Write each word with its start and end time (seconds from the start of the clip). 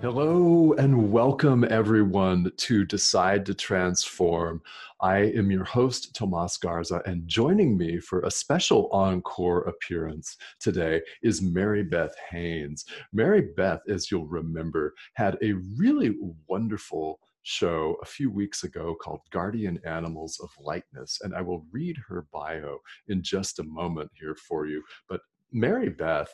Hello 0.00 0.74
and 0.74 1.10
welcome 1.10 1.66
everyone 1.68 2.52
to 2.56 2.84
Decide 2.84 3.44
to 3.46 3.52
Transform. 3.52 4.62
I 5.00 5.32
am 5.32 5.50
your 5.50 5.64
host, 5.64 6.14
Tomas 6.14 6.56
Garza, 6.56 7.02
and 7.04 7.26
joining 7.26 7.76
me 7.76 7.98
for 7.98 8.20
a 8.20 8.30
special 8.30 8.88
encore 8.92 9.62
appearance 9.62 10.36
today 10.60 11.02
is 11.24 11.42
Mary 11.42 11.82
Beth 11.82 12.14
Haynes. 12.30 12.84
Mary 13.12 13.48
Beth, 13.56 13.80
as 13.88 14.08
you'll 14.08 14.28
remember, 14.28 14.94
had 15.14 15.36
a 15.42 15.54
really 15.76 16.14
wonderful 16.46 17.18
show 17.42 17.96
a 18.00 18.06
few 18.06 18.30
weeks 18.30 18.62
ago 18.62 18.94
called 19.02 19.22
Guardian 19.32 19.80
Animals 19.84 20.38
of 20.40 20.50
Lightness, 20.60 21.18
and 21.24 21.34
I 21.34 21.40
will 21.40 21.66
read 21.72 21.96
her 22.06 22.24
bio 22.32 22.78
in 23.08 23.20
just 23.20 23.58
a 23.58 23.64
moment 23.64 24.12
here 24.14 24.36
for 24.36 24.66
you. 24.66 24.80
But 25.08 25.22
Mary 25.50 25.88
Beth 25.88 26.32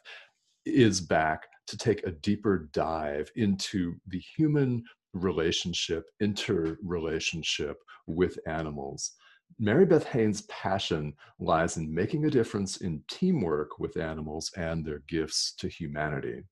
is 0.65 1.01
back 1.01 1.47
to 1.67 1.77
take 1.77 2.07
a 2.07 2.11
deeper 2.11 2.69
dive 2.73 3.31
into 3.37 3.95
the 4.09 4.19
human 4.19 4.85
relationship, 5.13 6.05
interrelationship 6.21 7.77
with 8.07 8.39
animals. 8.47 9.13
Mary 9.59 9.87
Beth 9.87 10.05
Haynes' 10.07 10.43
passion 10.43 11.15
lies 11.39 11.77
in 11.77 11.95
making 11.95 12.25
a 12.25 12.31
difference 12.31 12.79
in 12.79 13.03
teamwork 13.09 13.79
with 13.79 13.97
animals 13.97 14.51
and 14.57 14.85
their 14.85 15.03
gifts 15.09 15.53
to 15.59 15.69
humanity. 15.69 16.43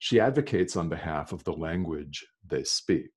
She 0.00 0.20
advocates 0.20 0.76
on 0.76 0.88
behalf 0.88 1.32
of 1.32 1.44
the 1.44 1.52
language 1.52 2.26
they 2.46 2.64
speak. 2.64 3.10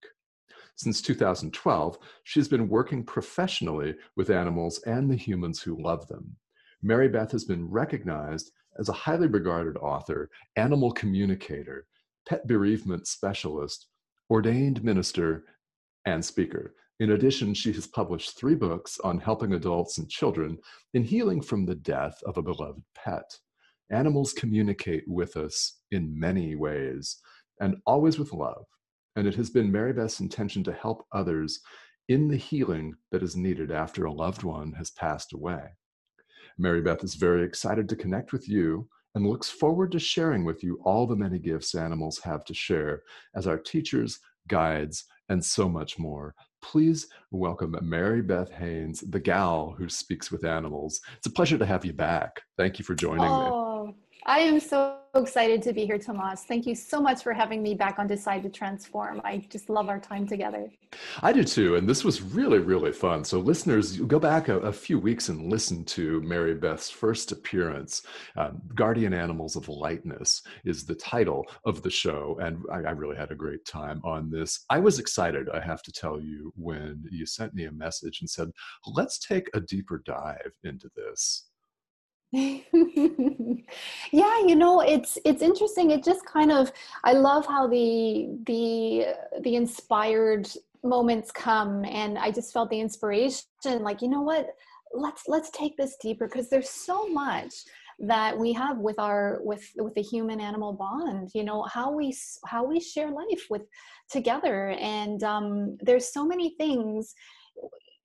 Since 0.75 1.01
2012, 1.01 1.97
she's 2.23 2.47
been 2.47 2.69
working 2.69 3.03
professionally 3.03 3.95
with 4.15 4.29
animals 4.29 4.79
and 4.85 5.09
the 5.09 5.15
humans 5.15 5.61
who 5.61 5.81
love 5.81 6.07
them. 6.07 6.35
Mary 6.83 7.09
Beth 7.09 7.31
has 7.31 7.43
been 7.43 7.67
recognized 7.67 8.51
as 8.79 8.89
a 8.89 8.93
highly 8.93 9.27
regarded 9.27 9.77
author, 9.77 10.29
animal 10.55 10.91
communicator, 10.91 11.87
pet 12.27 12.47
bereavement 12.47 13.07
specialist, 13.07 13.87
ordained 14.29 14.83
minister, 14.83 15.45
and 16.05 16.23
speaker. 16.23 16.75
In 16.99 17.11
addition, 17.11 17.53
she 17.53 17.71
has 17.73 17.85
published 17.85 18.37
three 18.37 18.55
books 18.55 18.99
on 19.03 19.19
helping 19.19 19.53
adults 19.53 19.97
and 19.97 20.09
children 20.09 20.57
in 20.93 21.03
healing 21.03 21.41
from 21.41 21.65
the 21.65 21.75
death 21.75 22.19
of 22.25 22.37
a 22.37 22.41
beloved 22.41 22.81
pet. 22.95 23.37
Animals 23.91 24.33
communicate 24.33 25.03
with 25.07 25.37
us 25.37 25.79
in 25.91 26.19
many 26.19 26.55
ways 26.55 27.17
and 27.61 27.77
always 27.85 28.19
with 28.19 28.33
love. 28.33 28.65
And 29.15 29.27
it 29.27 29.35
has 29.35 29.49
been 29.49 29.71
Mary 29.71 29.93
Beth's 29.93 30.19
intention 30.19 30.63
to 30.65 30.73
help 30.73 31.05
others 31.11 31.59
in 32.09 32.27
the 32.27 32.37
healing 32.37 32.95
that 33.11 33.23
is 33.23 33.35
needed 33.35 33.71
after 33.71 34.05
a 34.05 34.13
loved 34.13 34.43
one 34.43 34.73
has 34.73 34.91
passed 34.91 35.33
away. 35.33 35.63
Mary 36.57 36.81
Beth 36.81 37.03
is 37.03 37.15
very 37.15 37.43
excited 37.43 37.87
to 37.87 37.95
connect 37.95 38.33
with 38.33 38.49
you 38.49 38.87
and 39.13 39.27
looks 39.27 39.49
forward 39.49 39.91
to 39.91 39.99
sharing 39.99 40.43
with 40.43 40.63
you 40.63 40.79
all 40.83 41.05
the 41.05 41.15
many 41.15 41.39
gifts 41.39 41.75
animals 41.75 42.19
have 42.19 42.43
to 42.45 42.53
share 42.53 43.03
as 43.35 43.47
our 43.47 43.57
teachers, 43.57 44.19
guides, 44.47 45.05
and 45.29 45.43
so 45.43 45.69
much 45.69 45.99
more. 45.99 46.33
Please 46.61 47.07
welcome 47.31 47.75
Mary 47.81 48.21
Beth 48.21 48.51
Haynes, 48.51 49.01
the 49.01 49.19
gal 49.19 49.75
who 49.77 49.87
speaks 49.87 50.31
with 50.31 50.45
animals. 50.45 50.99
It's 51.17 51.27
a 51.27 51.31
pleasure 51.31 51.57
to 51.57 51.65
have 51.65 51.85
you 51.85 51.93
back. 51.93 52.41
Thank 52.57 52.79
you 52.79 52.85
for 52.85 52.95
joining 52.95 53.25
oh, 53.25 53.87
me. 53.87 53.93
I 54.25 54.39
am 54.39 54.59
so 54.59 54.97
excited 55.17 55.61
to 55.63 55.73
be 55.73 55.85
here, 55.85 55.97
Tomas. 55.97 56.43
Thank 56.43 56.65
you 56.65 56.75
so 56.75 57.01
much 57.01 57.23
for 57.23 57.33
having 57.33 57.61
me 57.61 57.73
back 57.73 57.99
on 57.99 58.07
Decide 58.07 58.43
to 58.43 58.49
Transform. 58.49 59.21
I 59.23 59.45
just 59.49 59.69
love 59.69 59.89
our 59.89 59.99
time 59.99 60.27
together. 60.27 60.69
I 61.21 61.33
do 61.33 61.43
too. 61.43 61.75
And 61.75 61.87
this 61.87 62.03
was 62.03 62.21
really, 62.21 62.59
really 62.59 62.91
fun. 62.91 63.23
So, 63.23 63.39
listeners, 63.39 63.97
go 63.97 64.19
back 64.19 64.47
a, 64.47 64.59
a 64.59 64.71
few 64.71 64.99
weeks 64.99 65.29
and 65.29 65.51
listen 65.51 65.83
to 65.85 66.21
Mary 66.21 66.55
Beth's 66.55 66.89
first 66.89 67.31
appearance. 67.31 68.03
Um, 68.35 68.61
Guardian 68.75 69.13
Animals 69.13 69.55
of 69.55 69.69
Lightness 69.69 70.41
is 70.65 70.85
the 70.85 70.95
title 70.95 71.45
of 71.65 71.81
the 71.81 71.89
show. 71.89 72.37
And 72.41 72.63
I, 72.71 72.89
I 72.89 72.91
really 72.91 73.17
had 73.17 73.31
a 73.31 73.35
great 73.35 73.65
time 73.65 74.01
on 74.03 74.29
this. 74.29 74.65
I 74.69 74.79
was 74.79 74.99
excited, 74.99 75.49
I 75.49 75.59
have 75.59 75.83
to 75.83 75.91
tell 75.91 76.21
you, 76.21 76.51
when 76.55 77.03
you 77.11 77.25
sent 77.25 77.53
me 77.53 77.65
a 77.65 77.71
message 77.71 78.21
and 78.21 78.29
said, 78.29 78.49
let's 78.85 79.19
take 79.19 79.49
a 79.53 79.61
deeper 79.61 80.01
dive 80.05 80.53
into 80.63 80.89
this. 80.95 81.47
yeah 82.33 83.63
you 84.11 84.55
know 84.55 84.81
it's 84.81 85.17
it's 85.23 85.41
interesting. 85.41 85.91
It 85.91 86.03
just 86.03 86.25
kind 86.25 86.51
of 86.51 86.71
i 87.05 87.13
love 87.13 87.45
how 87.45 87.67
the 87.67 88.27
the 88.45 89.05
the 89.41 89.55
inspired 89.55 90.49
moments 90.83 91.31
come 91.31 91.83
and 91.85 92.17
i 92.17 92.29
just 92.29 92.53
felt 92.53 92.69
the 92.69 92.79
inspiration 92.79 93.43
like 93.79 94.01
you 94.01 94.09
know 94.09 94.21
what? 94.21 94.47
Let's 94.93 95.23
let's 95.27 95.49
take 95.51 95.75
this 95.77 95.95
deeper 96.01 96.27
because 96.27 96.49
there's 96.49 96.69
so 96.69 97.07
much 97.07 97.53
that 97.99 98.37
we 98.37 98.53
have 98.53 98.77
with 98.77 98.99
our 98.99 99.39
with 99.43 99.63
with 99.77 99.93
the 99.95 100.01
human 100.01 100.39
animal 100.39 100.71
bond 100.73 101.31
you 101.33 101.43
know 101.43 101.63
how 101.63 101.91
we 101.91 102.15
how 102.45 102.63
we 102.63 102.79
share 102.79 103.09
life 103.09 103.47
with 103.49 103.63
together. 104.09 104.69
And 104.79 105.23
um 105.23 105.77
there's 105.81 106.11
so 106.13 106.25
many 106.25 106.55
things. 106.57 107.13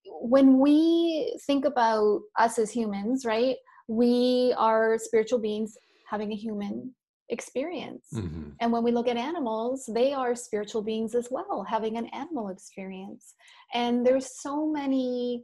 When 0.04 0.58
we 0.58 1.36
think 1.46 1.64
about 1.64 2.20
us 2.38 2.58
as 2.58 2.70
humans 2.70 3.24
right 3.24 3.56
we 3.92 4.54
are 4.56 4.98
spiritual 4.98 5.38
beings 5.38 5.76
having 6.08 6.32
a 6.32 6.36
human 6.36 6.94
experience. 7.28 8.06
Mm-hmm. 8.14 8.50
And 8.60 8.72
when 8.72 8.82
we 8.82 8.92
look 8.92 9.08
at 9.08 9.16
animals, 9.16 9.88
they 9.92 10.12
are 10.12 10.34
spiritual 10.34 10.82
beings 10.82 11.14
as 11.14 11.28
well, 11.30 11.64
having 11.68 11.96
an 11.96 12.06
animal 12.06 12.48
experience. 12.48 13.34
And 13.74 14.06
there's 14.06 14.40
so 14.40 14.66
many 14.66 15.42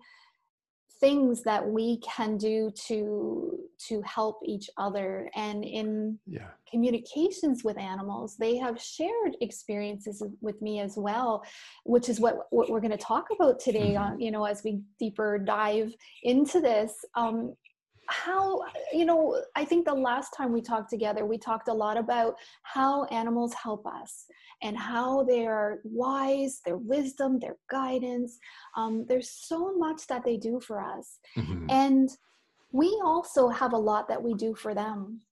things 1.01 1.43
that 1.45 1.67
we 1.67 1.99
can 1.99 2.37
do 2.37 2.73
to 2.87 3.59
to 3.79 4.03
help 4.03 4.41
each 4.45 4.69
other 4.77 5.31
and 5.37 5.65
in 5.65 6.19
yeah. 6.27 6.49
communications 6.69 7.63
with 7.63 7.79
animals 7.79 8.37
they 8.37 8.57
have 8.57 8.81
shared 8.81 9.37
experiences 9.41 10.25
with 10.41 10.61
me 10.61 10.81
as 10.81 10.97
well 10.97 11.45
which 11.85 12.09
is 12.09 12.19
what, 12.19 12.49
what 12.51 12.69
we're 12.69 12.81
going 12.81 12.91
to 12.91 12.97
talk 12.97 13.27
about 13.31 13.61
today 13.61 13.93
mm-hmm. 13.93 14.15
on 14.15 14.21
you 14.21 14.33
know 14.33 14.45
as 14.45 14.65
we 14.65 14.81
deeper 14.99 15.39
dive 15.39 15.95
into 16.25 16.61
this 16.61 16.93
um, 17.15 17.55
how 18.09 18.63
you 18.93 19.05
know 19.05 19.41
i 19.55 19.65
think 19.65 19.85
the 19.85 19.93
last 19.93 20.31
time 20.35 20.51
we 20.51 20.63
talked 20.63 20.89
together 20.89 21.27
we 21.27 21.37
talked 21.37 21.69
a 21.69 21.73
lot 21.73 21.99
about 21.99 22.35
how 22.63 23.05
animals 23.05 23.53
help 23.53 23.87
us 23.87 24.25
and 24.63 24.77
how 24.77 25.23
they're 25.25 25.81
wise 25.85 26.61
their 26.65 26.77
wisdom 26.77 27.39
their 27.39 27.57
guidance. 27.71 28.39
Um, 28.77 29.05
there's 29.09 29.31
so 29.31 29.77
much 29.77 30.07
that 30.09 30.25
they 30.25 30.37
do 30.37 30.61
for 30.61 30.81
us. 30.81 31.19
Mm-hmm. 31.37 31.67
and 31.71 32.11
we 32.71 33.01
also 33.03 33.49
have 33.49 33.73
a 33.73 33.79
lot 33.79 34.09
that 34.09 34.23
we 34.23 34.35
do 34.35 34.55
for 34.55 34.75
them. 34.75 35.23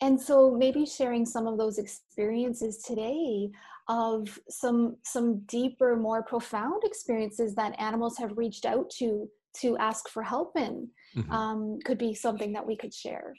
And 0.00 0.20
so 0.20 0.52
maybe 0.52 0.86
sharing 0.86 1.26
some 1.26 1.48
of 1.48 1.58
those 1.58 1.78
experiences 1.78 2.78
today 2.78 3.50
of 3.88 4.38
some 4.48 4.96
some 5.02 5.40
deeper 5.46 5.96
more 5.96 6.22
profound 6.22 6.82
experiences 6.84 7.54
that 7.54 7.80
animals 7.80 8.16
have 8.18 8.36
reached 8.36 8.66
out 8.66 8.88
to 8.98 9.28
to 9.60 9.76
ask 9.78 10.08
for 10.08 10.22
help 10.22 10.56
in 10.56 10.88
mm-hmm. 11.16 11.30
um, 11.32 11.78
could 11.84 11.98
be 11.98 12.14
something 12.14 12.52
that 12.52 12.66
we 12.66 12.76
could 12.76 12.94
share. 12.94 13.34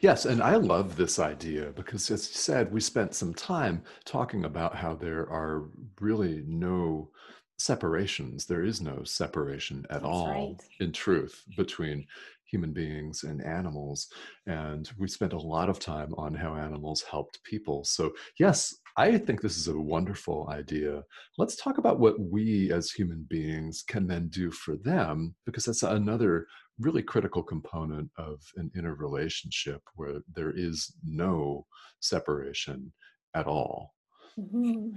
Yes, 0.00 0.24
and 0.24 0.42
I 0.42 0.56
love 0.56 0.96
this 0.96 1.18
idea 1.18 1.72
because, 1.76 2.10
as 2.10 2.28
you 2.28 2.34
said, 2.34 2.72
we 2.72 2.80
spent 2.80 3.14
some 3.14 3.32
time 3.32 3.82
talking 4.04 4.44
about 4.44 4.74
how 4.74 4.94
there 4.94 5.28
are 5.30 5.70
really 6.00 6.42
no 6.46 7.10
separations. 7.58 8.44
There 8.44 8.64
is 8.64 8.80
no 8.80 9.04
separation 9.04 9.86
at 9.88 10.02
That's 10.02 10.04
all, 10.04 10.30
right. 10.30 10.56
in 10.80 10.92
truth, 10.92 11.44
between 11.56 12.06
human 12.44 12.72
beings 12.72 13.22
and 13.22 13.42
animals. 13.42 14.08
And 14.46 14.90
we 14.98 15.08
spent 15.08 15.32
a 15.32 15.38
lot 15.38 15.70
of 15.70 15.78
time 15.78 16.12
on 16.18 16.34
how 16.34 16.54
animals 16.54 17.02
helped 17.08 17.42
people. 17.44 17.84
So, 17.84 18.12
yes, 18.38 18.74
I 18.96 19.16
think 19.18 19.40
this 19.40 19.56
is 19.56 19.68
a 19.68 19.78
wonderful 19.78 20.48
idea. 20.50 21.02
Let's 21.38 21.56
talk 21.56 21.78
about 21.78 21.98
what 21.98 22.20
we 22.20 22.72
as 22.72 22.90
human 22.90 23.26
beings 23.28 23.82
can 23.86 24.06
then 24.06 24.28
do 24.28 24.50
for 24.50 24.76
them, 24.76 25.34
because 25.46 25.64
that's 25.64 25.82
another 25.82 26.46
really 26.78 27.02
critical 27.02 27.42
component 27.42 28.10
of 28.18 28.40
an 28.56 28.70
interrelationship 28.76 29.82
where 29.96 30.20
there 30.34 30.52
is 30.54 30.94
no 31.04 31.66
separation 32.00 32.92
at 33.34 33.46
all. 33.46 33.94
Mm-hmm. 34.38 34.96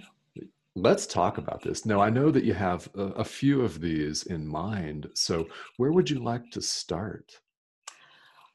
Let's 0.77 1.07
talk 1.07 1.37
about 1.37 1.61
this. 1.61 1.85
Now, 1.85 2.01
I 2.01 2.09
know 2.09 2.31
that 2.31 2.43
you 2.43 2.53
have 2.53 2.89
a, 2.95 3.03
a 3.03 3.23
few 3.23 3.61
of 3.61 3.79
these 3.79 4.23
in 4.23 4.45
mind. 4.45 5.07
So, 5.13 5.47
where 5.77 5.93
would 5.93 6.09
you 6.09 6.21
like 6.21 6.51
to 6.51 6.61
start? 6.61 7.39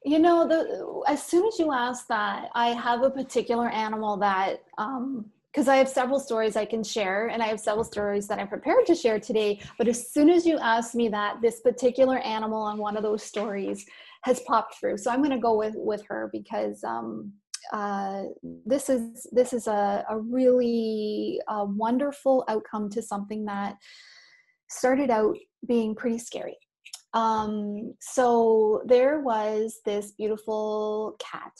You 0.04 0.18
know, 0.18 0.48
the 0.48 1.02
as 1.06 1.22
soon 1.22 1.46
as 1.46 1.58
you 1.58 1.72
ask 1.72 2.06
that, 2.08 2.48
I 2.54 2.68
have 2.68 3.02
a 3.02 3.10
particular 3.10 3.68
animal 3.68 4.16
that 4.18 4.62
um, 4.78 5.26
because 5.52 5.66
I 5.66 5.76
have 5.76 5.88
several 5.88 6.20
stories 6.20 6.54
I 6.56 6.64
can 6.64 6.84
share 6.84 7.26
and 7.26 7.42
I 7.42 7.46
have 7.46 7.58
several 7.58 7.84
stories 7.84 8.28
that 8.28 8.38
I'm 8.38 8.46
prepared 8.48 8.86
to 8.86 8.94
share 8.94 9.18
today. 9.18 9.60
But 9.78 9.88
as 9.88 10.12
soon 10.12 10.30
as 10.30 10.46
you 10.46 10.58
ask 10.58 10.94
me 10.94 11.08
that, 11.08 11.40
this 11.42 11.60
particular 11.60 12.18
animal 12.18 12.62
on 12.62 12.78
one 12.78 12.96
of 12.96 13.02
those 13.02 13.22
stories 13.22 13.84
has 14.22 14.40
popped 14.40 14.78
through. 14.78 14.98
So 14.98 15.10
I'm 15.10 15.20
going 15.20 15.30
to 15.30 15.38
go 15.38 15.56
with, 15.56 15.74
with 15.76 16.04
her 16.08 16.30
because 16.32 16.84
um, 16.84 17.32
uh, 17.72 18.22
this 18.64 18.88
is 18.88 19.26
this 19.32 19.52
is 19.52 19.66
a, 19.66 20.04
a 20.08 20.18
really 20.18 21.40
uh, 21.48 21.64
wonderful 21.68 22.44
outcome 22.48 22.88
to 22.90 23.02
something 23.02 23.44
that 23.46 23.76
started 24.68 25.10
out 25.10 25.36
being 25.66 25.94
pretty 25.94 26.18
scary. 26.18 26.56
Um, 27.12 27.94
so 28.00 28.82
there 28.86 29.20
was 29.20 29.80
this 29.84 30.12
beautiful 30.12 31.16
cat 31.18 31.52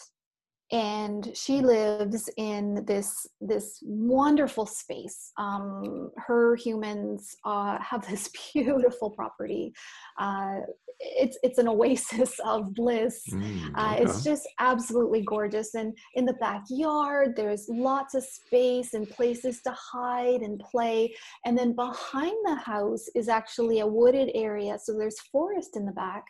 and 0.72 1.32
she 1.34 1.61
lives 1.61 2.31
in 2.37 2.84
this 2.87 3.26
this 3.40 3.81
wonderful 3.82 4.67
space. 4.67 5.32
Um, 5.37 6.11
her 6.17 6.55
humans 6.55 7.34
uh, 7.44 7.78
have 7.82 8.06
this 8.08 8.31
beautiful 8.52 9.11
property. 9.11 9.72
Uh, 10.19 10.61
it's 11.00 11.38
it's 11.43 11.58
an 11.58 11.67
oasis 11.67 12.38
of 12.44 12.75
bliss. 12.75 13.22
Mm, 13.32 13.72
uh, 13.75 13.96
it's 13.99 14.22
just 14.22 14.46
absolutely 14.61 15.22
gorgeous. 15.22 15.75
And 15.75 15.96
in 16.14 16.25
the 16.25 16.34
backyard 16.34 17.34
there's 17.37 17.67
lots 17.69 18.14
of 18.14 18.22
space 18.22 18.94
and 18.94 19.08
places 19.08 19.62
to 19.62 19.72
hide 19.72 20.43
and 20.43 20.61
play. 20.61 21.14
And 21.44 21.58
then 21.58 21.75
behind 21.75 22.37
the 22.44 22.55
house 22.55 23.06
is 23.14 23.28
actually 23.28 23.81
a 23.81 23.87
wooded 23.87 24.31
area 24.34 24.78
so 24.78 24.96
there's 24.96 25.19
forest 25.32 25.76
in 25.76 25.84
the 25.87 25.93
back. 25.93 26.25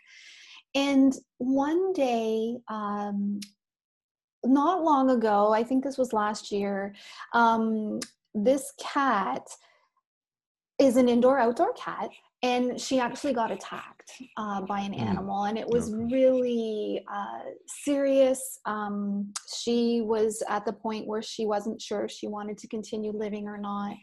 And 0.75 1.13
one 1.39 1.93
day 1.93 2.57
um, 2.69 3.41
not 4.45 4.83
long 4.83 5.11
ago, 5.11 5.53
I 5.53 5.63
think 5.63 5.85
this 5.85 5.99
was 5.99 6.13
last 6.13 6.51
year, 6.51 6.95
um, 7.35 8.01
this 8.35 8.73
cat 8.81 9.47
is 10.79 10.97
an 10.97 11.09
indoor 11.09 11.39
outdoor 11.39 11.73
cat 11.75 12.11
and 12.43 12.81
she 12.81 12.99
actually 12.99 13.35
got 13.35 13.51
attacked 13.51 14.13
uh, 14.39 14.63
by 14.63 14.81
an 14.81 14.95
hmm. 14.95 15.01
animal 15.01 15.45
and 15.45 15.59
it 15.59 15.69
was 15.69 15.93
really 16.11 17.05
uh, 17.13 17.41
serious 17.67 18.59
um, 18.65 19.33
she 19.55 20.01
was 20.03 20.43
at 20.49 20.65
the 20.65 20.73
point 20.73 21.07
where 21.07 21.23
she 21.23 21.45
wasn't 21.45 21.81
sure 21.81 22.05
if 22.05 22.11
she 22.11 22.27
wanted 22.27 22.57
to 22.57 22.67
continue 22.69 23.13
living 23.13 23.47
or 23.47 23.59
not 23.59 23.95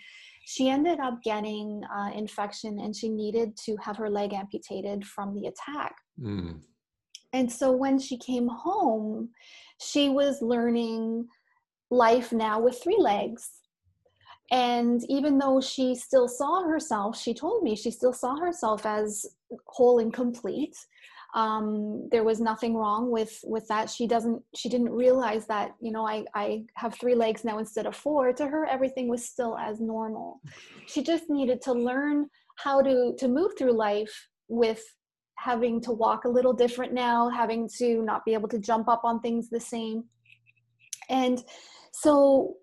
she 0.46 0.70
ended 0.70 1.00
up 1.00 1.22
getting 1.24 1.82
uh, 1.94 2.12
infection 2.16 2.80
and 2.80 2.96
she 2.96 3.10
needed 3.10 3.58
to 3.58 3.76
have 3.82 3.98
her 3.98 4.10
leg 4.10 4.34
amputated 4.34 5.04
from 5.06 5.34
the 5.34 5.48
attack 5.48 5.96
mm. 6.22 6.60
And 7.34 7.52
so 7.52 7.72
when 7.72 8.00
she 8.00 8.18
came 8.18 8.48
home 8.48 9.30
she 9.80 10.10
was 10.10 10.42
learning 10.42 11.28
life 11.90 12.32
now 12.32 12.60
with 12.60 12.82
three 12.82 12.98
legs. 12.98 13.50
And 14.50 15.04
even 15.10 15.38
though 15.38 15.60
she 15.60 15.94
still 15.94 16.28
saw 16.28 16.64
herself, 16.64 17.20
she 17.20 17.34
told 17.34 17.64
me 17.64 17.76
she 17.76 17.92
still 17.92 18.14
saw 18.14 18.38
herself 18.38 18.86
as 18.86 19.26
whole 19.66 20.00
and 20.00 20.14
complete. 20.14 20.76
Um, 21.36 22.08
there 22.12 22.24
was 22.24 22.40
nothing 22.40 22.74
wrong 22.74 23.12
with 23.12 23.38
with 23.44 23.68
that. 23.68 23.90
She 23.90 24.08
doesn't. 24.08 24.42
She 24.56 24.70
didn't 24.70 24.90
realize 24.90 25.46
that 25.48 25.76
you 25.82 25.92
know 25.92 26.08
I 26.08 26.24
I 26.34 26.64
have 26.76 26.96
three 26.96 27.14
legs 27.14 27.44
now 27.44 27.60
instead 27.60 27.86
of 27.86 27.96
four. 27.96 28.32
To 28.32 28.48
her, 28.48 28.66
everything 28.66 29.10
was 29.10 29.26
still 29.26 29.58
as 29.58 29.82
normal. 29.82 30.40
She 30.86 31.04
just 31.04 31.30
needed 31.30 31.62
to 31.64 31.74
learn 31.74 32.30
how 32.56 32.82
to 32.82 33.14
to 33.18 33.28
move 33.28 33.52
through 33.58 33.74
life 33.74 34.30
with 34.48 34.82
having 35.38 35.80
to 35.82 35.92
walk 35.92 36.26
a 36.26 36.30
little 36.30 36.54
different 36.54 36.94
now, 36.94 37.30
having 37.30 37.70
to 37.78 38.02
not 38.02 38.26
be 38.26 38.34
able 38.34 38.50
to 38.50 38.60
jump 38.60 38.90
up 38.90 39.02
on 39.04 39.20
things 39.20 39.50
the 39.50 39.60
same. 39.60 40.04
And 41.10 41.44
so 41.92 42.58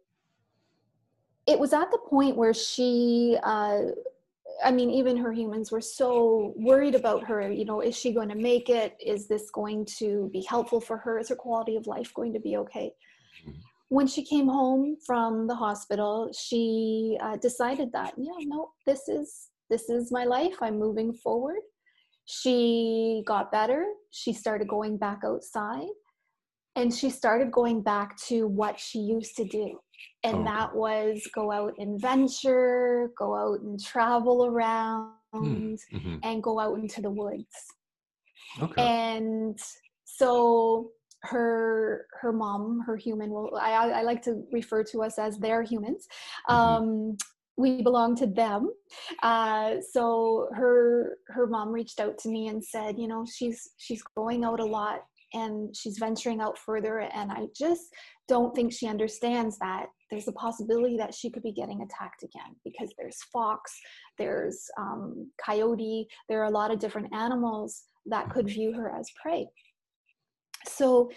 it 1.46 1.58
was 1.58 1.72
at 1.72 1.90
the 1.90 1.98
point 1.98 2.36
where 2.36 2.52
she, 2.52 3.38
uh, 3.42 3.82
I 4.62 4.70
mean, 4.70 4.90
even 4.90 5.16
her 5.16 5.32
humans 5.32 5.70
were 5.70 5.80
so 5.80 6.52
worried 6.56 6.94
about 6.94 7.24
her. 7.24 7.50
You 7.50 7.64
know, 7.64 7.80
is 7.80 7.96
she 7.96 8.12
going 8.12 8.28
to 8.28 8.34
make 8.34 8.68
it? 8.68 8.96
Is 9.00 9.28
this 9.28 9.50
going 9.50 9.86
to 9.98 10.28
be 10.32 10.42
helpful 10.42 10.80
for 10.80 10.96
her? 10.98 11.18
Is 11.18 11.28
her 11.28 11.36
quality 11.36 11.76
of 11.76 11.86
life 11.86 12.12
going 12.12 12.32
to 12.32 12.40
be 12.40 12.56
okay? 12.56 12.92
Mm-hmm. 13.42 13.58
When 13.88 14.06
she 14.06 14.24
came 14.24 14.48
home 14.48 14.96
from 15.06 15.46
the 15.46 15.54
hospital, 15.54 16.32
she 16.36 17.16
uh, 17.20 17.36
decided 17.36 17.92
that, 17.92 18.14
yeah, 18.16 18.32
no, 18.40 18.72
this 18.84 19.08
is 19.08 19.50
this 19.70 19.88
is 19.88 20.12
my 20.12 20.24
life. 20.24 20.56
I'm 20.60 20.78
moving 20.78 21.12
forward 21.12 21.60
she 22.26 23.22
got 23.26 23.52
better. 23.52 23.84
She 24.10 24.32
started 24.32 24.68
going 24.68 24.96
back 24.96 25.20
outside 25.24 25.88
and 26.76 26.92
she 26.92 27.10
started 27.10 27.52
going 27.52 27.82
back 27.82 28.16
to 28.28 28.46
what 28.46 28.78
she 28.80 28.98
used 28.98 29.36
to 29.36 29.44
do. 29.44 29.78
And 30.24 30.38
oh. 30.38 30.44
that 30.44 30.74
was 30.74 31.22
go 31.34 31.52
out 31.52 31.74
and 31.78 32.00
venture, 32.00 33.10
go 33.16 33.34
out 33.34 33.60
and 33.60 33.78
travel 33.82 34.46
around, 34.46 35.12
hmm, 35.32 35.74
mm-hmm. 35.92 36.16
and 36.22 36.42
go 36.42 36.58
out 36.58 36.78
into 36.78 37.00
the 37.00 37.10
woods. 37.10 37.46
Okay. 38.60 38.82
And 38.82 39.58
so 40.04 40.90
her 41.22 42.06
her 42.20 42.32
mom, 42.32 42.80
her 42.86 42.96
human 42.96 43.30
will 43.30 43.58
I, 43.60 43.72
I 43.72 44.02
like 44.02 44.22
to 44.22 44.42
refer 44.52 44.82
to 44.84 45.02
us 45.02 45.18
as 45.18 45.38
their 45.38 45.62
humans. 45.62 46.06
Mm-hmm. 46.48 46.54
Um, 46.54 47.16
we 47.56 47.82
belong 47.82 48.16
to 48.16 48.26
them. 48.26 48.70
Uh, 49.22 49.76
so 49.92 50.48
her 50.54 51.18
her 51.28 51.46
mom 51.46 51.70
reached 51.70 52.00
out 52.00 52.18
to 52.18 52.28
me 52.28 52.48
and 52.48 52.64
said 52.64 52.98
you 52.98 53.08
know 53.08 53.24
she's 53.24 53.70
she's 53.76 54.02
going 54.16 54.44
out 54.44 54.60
a 54.60 54.64
lot 54.64 55.04
and 55.32 55.74
she's 55.74 55.98
venturing 55.98 56.40
out 56.40 56.56
further 56.56 57.00
and 57.00 57.32
i 57.32 57.46
just 57.56 57.92
don't 58.28 58.54
think 58.54 58.72
she 58.72 58.86
understands 58.86 59.58
that 59.58 59.86
there's 60.08 60.28
a 60.28 60.32
possibility 60.32 60.96
that 60.96 61.12
she 61.12 61.28
could 61.28 61.42
be 61.42 61.50
getting 61.50 61.82
attacked 61.82 62.22
again 62.22 62.54
because 62.64 62.90
there's 62.96 63.20
fox 63.32 63.72
there's 64.16 64.66
um, 64.78 65.28
coyote 65.44 66.06
there 66.28 66.40
are 66.40 66.46
a 66.46 66.50
lot 66.50 66.70
of 66.70 66.78
different 66.78 67.12
animals 67.12 67.84
that 68.06 68.30
could 68.30 68.46
view 68.46 68.72
her 68.72 68.90
as 68.90 69.10
prey. 69.20 69.46
So 70.66 71.10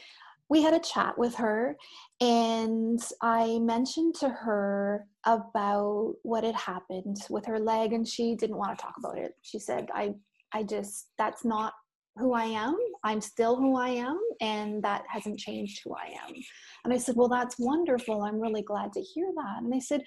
we 0.50 0.62
had 0.62 0.74
a 0.74 0.80
chat 0.80 1.18
with 1.18 1.36
her 1.36 1.76
and 2.22 3.02
I 3.22 3.60
mentioned 3.60 4.16
to 4.16 4.30
her 4.30 5.06
about 5.26 6.16
what 6.24 6.44
had 6.44 6.56
happened 6.56 7.18
with 7.30 7.46
her 7.46 7.60
leg 7.60 7.94
and 7.94 8.08
she 8.08 8.36
didn't 8.36 8.58
want 8.58 8.78
to 8.78 8.82
talk 8.82 8.96
about 8.98 9.18
it. 9.18 9.34
She 9.42 9.60
said, 9.60 9.90
I 9.94 10.14
I 10.54 10.64
just 10.64 11.10
that's 11.18 11.44
not 11.44 11.74
who 12.16 12.34
I 12.34 12.46
am. 12.46 12.78
I'm 13.08 13.22
still 13.22 13.56
who 13.56 13.78
I 13.78 13.90
am, 13.90 14.20
and 14.42 14.84
that 14.84 15.04
hasn't 15.10 15.40
changed 15.40 15.82
who 15.84 15.96
I 15.96 16.08
am. 16.28 16.36
And 16.84 16.94
I 16.94 16.98
said, 16.98 17.16
Well, 17.16 17.30
that's 17.30 17.58
wonderful. 17.58 18.22
I'm 18.22 18.40
really 18.40 18.62
glad 18.62 18.92
to 18.94 19.02
hear 19.02 19.28
that. 19.36 19.64
And 19.64 19.72
they 19.72 19.80
said, 19.80 20.04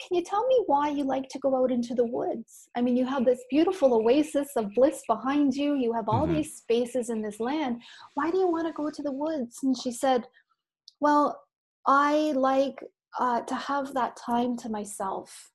Can 0.00 0.16
you 0.16 0.24
tell 0.24 0.46
me 0.46 0.62
why 0.66 0.88
you 0.88 1.04
like 1.04 1.28
to 1.28 1.38
go 1.38 1.62
out 1.62 1.70
into 1.70 1.94
the 1.94 2.06
woods? 2.06 2.68
I 2.74 2.80
mean, 2.80 2.96
you 2.96 3.04
have 3.04 3.26
this 3.26 3.44
beautiful 3.50 3.94
oasis 3.94 4.48
of 4.56 4.74
bliss 4.74 5.02
behind 5.06 5.54
you, 5.54 5.74
you 5.74 5.92
have 5.92 6.08
all 6.08 6.24
mm-hmm. 6.24 6.36
these 6.36 6.56
spaces 6.56 7.10
in 7.10 7.20
this 7.20 7.40
land. 7.40 7.82
Why 8.14 8.30
do 8.30 8.38
you 8.38 8.48
want 8.48 8.66
to 8.66 8.72
go 8.72 8.90
to 8.90 9.02
the 9.02 9.12
woods? 9.12 9.58
And 9.62 9.76
she 9.76 9.92
said, 9.92 10.26
Well, 11.00 11.38
I 11.86 12.32
like 12.34 12.82
uh, 13.18 13.42
to 13.42 13.54
have 13.54 13.92
that 13.94 14.16
time 14.16 14.56
to 14.58 14.68
myself 14.70 15.50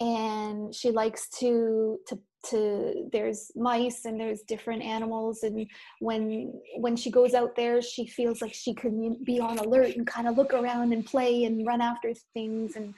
and 0.00 0.74
she 0.74 0.90
likes 0.90 1.28
to 1.28 1.98
to 2.08 2.18
to 2.50 3.08
there's 3.12 3.50
mice 3.56 4.04
and 4.04 4.20
there's 4.20 4.42
different 4.42 4.82
animals 4.82 5.42
and 5.42 5.66
when 6.00 6.52
when 6.76 6.96
she 6.96 7.10
goes 7.10 7.34
out 7.34 7.56
there 7.56 7.80
she 7.80 8.06
feels 8.06 8.42
like 8.42 8.54
she 8.54 8.74
can 8.74 9.16
be 9.24 9.40
on 9.40 9.58
alert 9.58 9.96
and 9.96 10.06
kind 10.06 10.28
of 10.28 10.36
look 10.36 10.52
around 10.52 10.92
and 10.92 11.06
play 11.06 11.44
and 11.44 11.66
run 11.66 11.80
after 11.80 12.12
things 12.32 12.76
and 12.76 12.94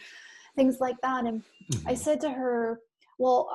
things 0.57 0.79
like 0.81 0.97
that. 1.03 1.25
And 1.25 1.43
mm-hmm. 1.73 1.89
i 1.89 1.95
said 1.95 2.21
to 2.23 2.31
her 2.31 2.81
well 3.19 3.49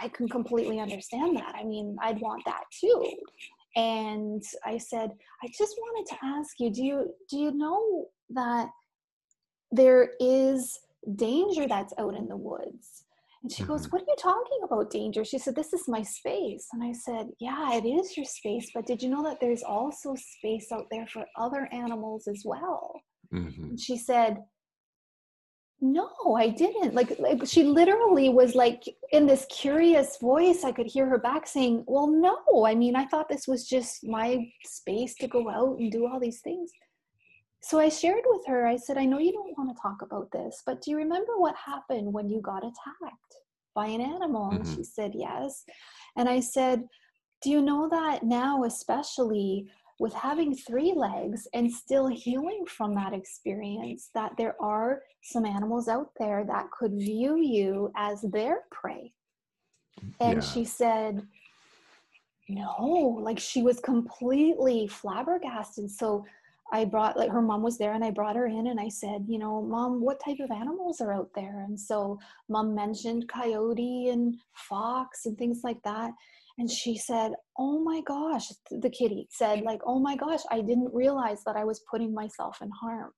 i 0.00 0.08
can 0.08 0.28
completely 0.28 0.80
understand 0.80 1.36
that. 1.36 1.54
I 1.54 1.64
mean 1.64 1.96
i'd 2.02 2.20
want 2.20 2.44
that 2.46 2.64
too. 2.80 3.10
And 3.76 4.42
i 4.64 4.78
said 4.78 5.10
i 5.42 5.48
just 5.48 5.76
wanted 5.78 6.14
to 6.14 6.24
ask 6.24 6.58
you 6.58 6.70
do 6.70 6.84
you 6.84 7.14
do 7.28 7.38
you 7.38 7.52
know 7.52 8.06
that 8.30 8.68
there 9.72 10.10
is 10.20 10.78
danger 11.16 11.66
that's 11.66 11.92
out 11.98 12.14
in 12.14 12.28
the 12.28 12.36
woods 12.36 13.03
and 13.44 13.52
she 13.52 13.62
mm-hmm. 13.62 13.72
goes, 13.72 13.92
What 13.92 14.00
are 14.00 14.06
you 14.08 14.16
talking 14.18 14.58
about, 14.64 14.90
danger? 14.90 15.22
She 15.22 15.38
said, 15.38 15.54
This 15.54 15.74
is 15.74 15.86
my 15.86 16.02
space. 16.02 16.66
And 16.72 16.82
I 16.82 16.92
said, 16.92 17.28
Yeah, 17.38 17.74
it 17.74 17.84
is 17.86 18.16
your 18.16 18.24
space. 18.24 18.70
But 18.74 18.86
did 18.86 19.02
you 19.02 19.10
know 19.10 19.22
that 19.22 19.38
there's 19.38 19.62
also 19.62 20.14
space 20.16 20.72
out 20.72 20.86
there 20.90 21.06
for 21.06 21.26
other 21.38 21.68
animals 21.70 22.26
as 22.26 22.42
well? 22.44 22.98
Mm-hmm. 23.32 23.64
And 23.64 23.80
she 23.80 23.98
said, 23.98 24.38
no 25.80 26.08
i 26.38 26.48
didn't 26.48 26.94
like, 26.94 27.18
like 27.18 27.42
she 27.44 27.62
literally 27.62 28.30
was 28.30 28.54
like 28.54 28.84
in 29.12 29.26
this 29.26 29.44
curious 29.50 30.16
voice 30.18 30.64
i 30.64 30.72
could 30.72 30.86
hear 30.86 31.06
her 31.06 31.18
back 31.18 31.46
saying 31.46 31.84
well 31.86 32.06
no 32.06 32.64
i 32.64 32.74
mean 32.74 32.96
i 32.96 33.04
thought 33.04 33.28
this 33.28 33.46
was 33.46 33.68
just 33.68 34.02
my 34.06 34.38
space 34.64 35.14
to 35.16 35.26
go 35.26 35.50
out 35.50 35.76
and 35.78 35.92
do 35.92 36.06
all 36.06 36.18
these 36.18 36.40
things 36.40 36.70
so 37.64 37.78
i 37.78 37.88
shared 37.88 38.22
with 38.26 38.46
her 38.46 38.66
i 38.66 38.76
said 38.76 38.98
i 38.98 39.04
know 39.04 39.18
you 39.18 39.32
don't 39.32 39.56
want 39.56 39.74
to 39.74 39.82
talk 39.82 40.02
about 40.02 40.30
this 40.32 40.62
but 40.66 40.80
do 40.82 40.90
you 40.90 40.96
remember 40.96 41.32
what 41.38 41.54
happened 41.56 42.12
when 42.12 42.28
you 42.28 42.40
got 42.40 42.62
attacked 42.62 43.34
by 43.74 43.86
an 43.86 44.00
animal 44.00 44.50
and 44.50 44.64
mm-hmm. 44.64 44.76
she 44.76 44.84
said 44.84 45.12
yes 45.14 45.64
and 46.16 46.28
i 46.28 46.38
said 46.38 46.84
do 47.42 47.50
you 47.50 47.60
know 47.60 47.88
that 47.88 48.22
now 48.22 48.64
especially 48.64 49.66
with 49.98 50.12
having 50.12 50.54
three 50.54 50.92
legs 50.94 51.46
and 51.54 51.70
still 51.70 52.08
healing 52.08 52.64
from 52.66 52.94
that 52.94 53.12
experience 53.12 54.10
that 54.14 54.32
there 54.36 54.56
are 54.60 55.02
some 55.22 55.44
animals 55.44 55.88
out 55.88 56.10
there 56.18 56.44
that 56.44 56.70
could 56.70 56.92
view 56.92 57.36
you 57.36 57.92
as 57.96 58.20
their 58.22 58.62
prey. 58.70 59.12
And 60.20 60.42
yeah. 60.42 60.48
she 60.48 60.64
said, 60.64 61.22
no, 62.48 63.18
like 63.22 63.38
she 63.38 63.62
was 63.62 63.78
completely 63.80 64.88
flabbergasted. 64.88 65.90
So 65.90 66.26
I 66.72 66.84
brought, 66.84 67.16
like, 67.16 67.30
her 67.30 67.42
mom 67.42 67.62
was 67.62 67.78
there 67.78 67.92
and 67.92 68.04
I 68.04 68.10
brought 68.10 68.36
her 68.36 68.46
in 68.46 68.68
and 68.68 68.80
I 68.80 68.88
said, 68.88 69.26
you 69.28 69.38
know, 69.38 69.62
mom, 69.62 70.00
what 70.00 70.20
type 70.24 70.38
of 70.40 70.50
animals 70.50 71.00
are 71.00 71.12
out 71.12 71.30
there? 71.34 71.64
And 71.66 71.78
so 71.78 72.18
mom 72.48 72.74
mentioned 72.74 73.28
coyote 73.28 74.08
and 74.08 74.36
fox 74.54 75.26
and 75.26 75.36
things 75.36 75.60
like 75.62 75.82
that 75.84 76.12
and 76.58 76.70
she 76.70 76.96
said 76.96 77.32
oh 77.58 77.82
my 77.82 78.00
gosh 78.02 78.48
the 78.70 78.90
kitty 78.90 79.26
said 79.30 79.62
like 79.62 79.80
oh 79.86 79.98
my 79.98 80.16
gosh 80.16 80.40
i 80.50 80.60
didn't 80.60 80.92
realize 80.92 81.42
that 81.44 81.56
i 81.56 81.64
was 81.64 81.82
putting 81.90 82.14
myself 82.14 82.58
in 82.62 82.70
harm 82.70 83.10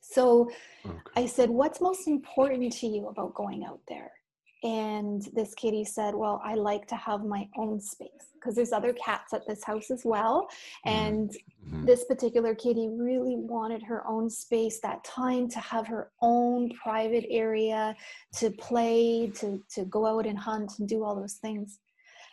so 0.00 0.50
okay. 0.86 0.96
i 1.16 1.26
said 1.26 1.50
what's 1.50 1.80
most 1.80 2.06
important 2.06 2.72
to 2.72 2.86
you 2.86 3.08
about 3.08 3.34
going 3.34 3.64
out 3.64 3.80
there 3.88 4.12
and 4.62 5.28
this 5.34 5.54
kitty 5.54 5.84
said 5.84 6.14
well 6.14 6.40
i 6.44 6.54
like 6.54 6.86
to 6.86 6.96
have 6.96 7.24
my 7.24 7.48
own 7.56 7.80
space 7.80 8.30
because 8.34 8.54
there's 8.54 8.72
other 8.72 8.92
cats 8.92 9.32
at 9.32 9.46
this 9.46 9.64
house 9.64 9.90
as 9.90 10.02
well 10.04 10.48
mm-hmm. 10.86 10.98
and 10.98 11.30
mm-hmm. 11.30 11.84
this 11.86 12.04
particular 12.04 12.54
kitty 12.54 12.88
really 12.88 13.36
wanted 13.36 13.82
her 13.82 14.06
own 14.06 14.28
space 14.28 14.80
that 14.80 15.02
time 15.04 15.48
to 15.48 15.60
have 15.60 15.86
her 15.86 16.10
own 16.20 16.70
private 16.82 17.24
area 17.30 17.94
to 18.34 18.50
play 18.50 19.30
to 19.34 19.62
to 19.72 19.84
go 19.86 20.06
out 20.06 20.26
and 20.26 20.38
hunt 20.38 20.72
and 20.78 20.88
do 20.88 21.02
all 21.04 21.14
those 21.14 21.34
things 21.34 21.78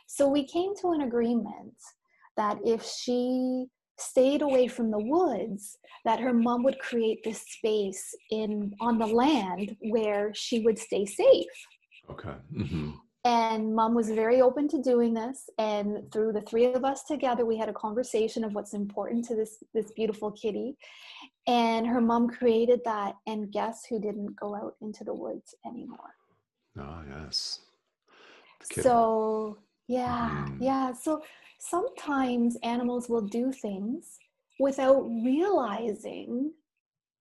so 0.07 0.27
we 0.27 0.45
came 0.45 0.75
to 0.75 0.91
an 0.91 1.01
agreement 1.01 1.75
that 2.35 2.57
if 2.65 2.83
she 2.83 3.65
stayed 3.99 4.41
away 4.41 4.67
from 4.67 4.91
the 4.91 4.99
woods 4.99 5.77
that 6.05 6.19
her 6.19 6.33
mom 6.33 6.63
would 6.63 6.77
create 6.79 7.23
this 7.23 7.41
space 7.41 8.13
in 8.31 8.71
on 8.79 8.99
the 8.99 9.05
land 9.05 9.75
where 9.89 10.31
she 10.35 10.59
would 10.59 10.77
stay 10.77 11.05
safe 11.05 11.45
Okay. 12.09 12.35
Mm-hmm. 12.55 12.91
And 13.25 13.75
mom 13.75 13.93
was 13.93 14.09
very 14.09 14.41
open 14.41 14.67
to 14.69 14.81
doing 14.81 15.13
this. 15.13 15.49
And 15.57 16.09
through 16.11 16.31
the 16.31 16.41
three 16.41 16.65
of 16.65 16.85
us 16.85 17.03
together, 17.03 17.45
we 17.45 17.57
had 17.57 17.67
a 17.67 17.73
conversation 17.73 18.43
of 18.43 18.53
what's 18.53 18.73
important 18.73 19.25
to 19.25 19.35
this 19.35 19.63
this 19.73 19.91
beautiful 19.91 20.31
kitty. 20.31 20.77
And 21.45 21.85
her 21.87 21.99
mom 21.99 22.29
created 22.29 22.81
that. 22.85 23.15
And 23.25 23.51
guess 23.51 23.83
who 23.89 23.99
didn't 23.99 24.35
go 24.39 24.55
out 24.55 24.75
into 24.81 25.03
the 25.03 25.13
woods 25.13 25.55
anymore? 25.65 26.15
Ah, 26.79 27.01
oh, 27.01 27.21
yes. 27.21 27.59
So 28.71 29.57
yeah, 29.87 30.45
mm. 30.49 30.57
yeah. 30.61 30.93
So 30.93 31.21
sometimes 31.59 32.57
animals 32.63 33.09
will 33.09 33.21
do 33.21 33.51
things 33.51 34.17
without 34.59 35.01
realizing 35.23 36.51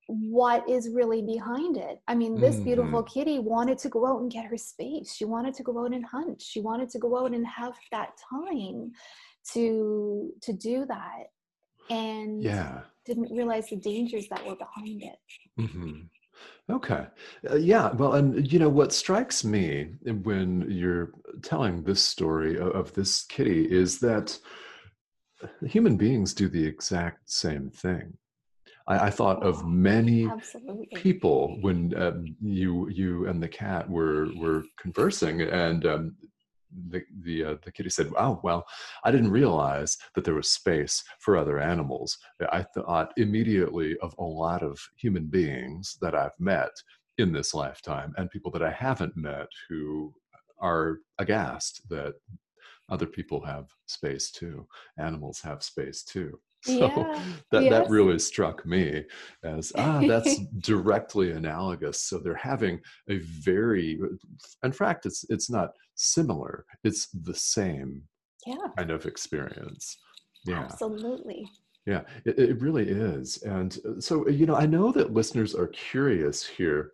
what 0.08 0.68
is 0.68 0.90
really 0.92 1.20
behind 1.20 1.76
it. 1.76 2.00
I 2.06 2.14
mean, 2.14 2.38
this 2.40 2.56
mm-hmm. 2.56 2.64
beautiful 2.64 3.02
kitty 3.02 3.38
wanted 3.40 3.78
to 3.78 3.88
go 3.88 4.06
out 4.06 4.20
and 4.20 4.30
get 4.30 4.46
her 4.46 4.56
space. 4.56 5.14
She 5.14 5.24
wanted 5.24 5.54
to 5.54 5.62
go 5.62 5.84
out 5.84 5.92
and 5.92 6.04
hunt. 6.04 6.40
She 6.40 6.60
wanted 6.60 6.90
to 6.90 6.98
go 6.98 7.18
out 7.18 7.34
and 7.34 7.46
have 7.46 7.74
that 7.90 8.10
time 8.30 8.92
to 9.52 10.32
to 10.42 10.52
do 10.52 10.84
that 10.86 11.30
and 11.90 12.42
yeah 12.42 12.80
didn't 13.04 13.30
realize 13.30 13.68
the 13.68 13.76
dangers 13.76 14.26
that 14.28 14.44
were 14.44 14.56
behind 14.56 15.02
it 15.02 15.18
mm-hmm. 15.60 16.00
okay 16.70 17.06
uh, 17.50 17.54
yeah 17.54 17.92
well 17.92 18.14
and 18.14 18.50
you 18.52 18.58
know 18.58 18.68
what 18.68 18.92
strikes 18.92 19.44
me 19.44 19.92
when 20.22 20.66
you're 20.68 21.12
telling 21.42 21.82
this 21.82 22.02
story 22.02 22.56
of, 22.58 22.68
of 22.68 22.92
this 22.94 23.24
kitty 23.24 23.64
is 23.64 24.00
that 24.00 24.36
human 25.66 25.96
beings 25.96 26.34
do 26.34 26.48
the 26.48 26.64
exact 26.64 27.30
same 27.30 27.70
thing 27.70 28.12
I, 28.88 29.06
I 29.06 29.10
thought 29.10 29.42
of 29.42 29.66
many 29.66 30.26
Absolutely. 30.26 30.88
people 30.94 31.58
when 31.60 31.94
um, 32.00 32.36
you 32.40 32.88
you 32.88 33.26
and 33.26 33.42
the 33.42 33.48
cat 33.48 33.88
were 33.88 34.28
were 34.36 34.64
conversing, 34.78 35.42
and 35.42 35.86
um, 35.86 36.16
the 36.90 37.02
the 37.22 37.44
uh, 37.44 37.54
the 37.64 37.72
kitty 37.72 37.90
said, 37.90 38.10
"Oh 38.16 38.40
well, 38.42 38.64
I 39.04 39.10
didn't 39.10 39.30
realize 39.30 39.96
that 40.14 40.24
there 40.24 40.34
was 40.34 40.50
space 40.50 41.02
for 41.20 41.36
other 41.36 41.58
animals." 41.58 42.18
I 42.52 42.62
thought 42.62 43.12
immediately 43.16 43.96
of 43.98 44.14
a 44.18 44.24
lot 44.24 44.62
of 44.62 44.78
human 44.96 45.26
beings 45.26 45.96
that 46.00 46.14
I've 46.14 46.38
met 46.38 46.70
in 47.18 47.32
this 47.32 47.54
lifetime, 47.54 48.14
and 48.16 48.30
people 48.30 48.50
that 48.52 48.62
I 48.62 48.70
haven't 48.70 49.16
met 49.16 49.48
who 49.68 50.14
are 50.60 50.98
aghast 51.18 51.82
that 51.90 52.14
other 52.88 53.06
people 53.06 53.44
have 53.44 53.66
space 53.86 54.30
too. 54.30 54.66
Animals 54.98 55.40
have 55.40 55.62
space 55.62 56.02
too. 56.02 56.38
So 56.66 56.86
yeah. 56.86 57.22
that, 57.52 57.62
yes. 57.64 57.70
that 57.70 57.90
really 57.90 58.18
struck 58.18 58.66
me 58.66 59.04
as, 59.44 59.72
ah, 59.76 60.02
that's 60.06 60.40
directly 60.58 61.32
analogous. 61.32 62.00
So 62.02 62.18
they're 62.18 62.34
having 62.34 62.80
a 63.08 63.18
very, 63.18 63.98
in 64.64 64.72
fact, 64.72 65.06
it's, 65.06 65.24
it's 65.30 65.48
not 65.48 65.70
similar, 65.94 66.64
it's 66.84 67.06
the 67.08 67.34
same 67.34 68.02
yeah. 68.46 68.56
kind 68.76 68.90
of 68.90 69.06
experience. 69.06 69.96
Yeah. 70.44 70.60
Absolutely. 70.60 71.48
Yeah, 71.86 72.02
it, 72.24 72.38
it 72.38 72.60
really 72.60 72.88
is. 72.88 73.42
And 73.42 73.78
uh, 73.88 74.00
so, 74.00 74.28
you 74.28 74.46
know, 74.46 74.56
I 74.56 74.66
know 74.66 74.90
that 74.92 75.12
listeners 75.12 75.54
are 75.54 75.68
curious 75.68 76.44
here 76.44 76.92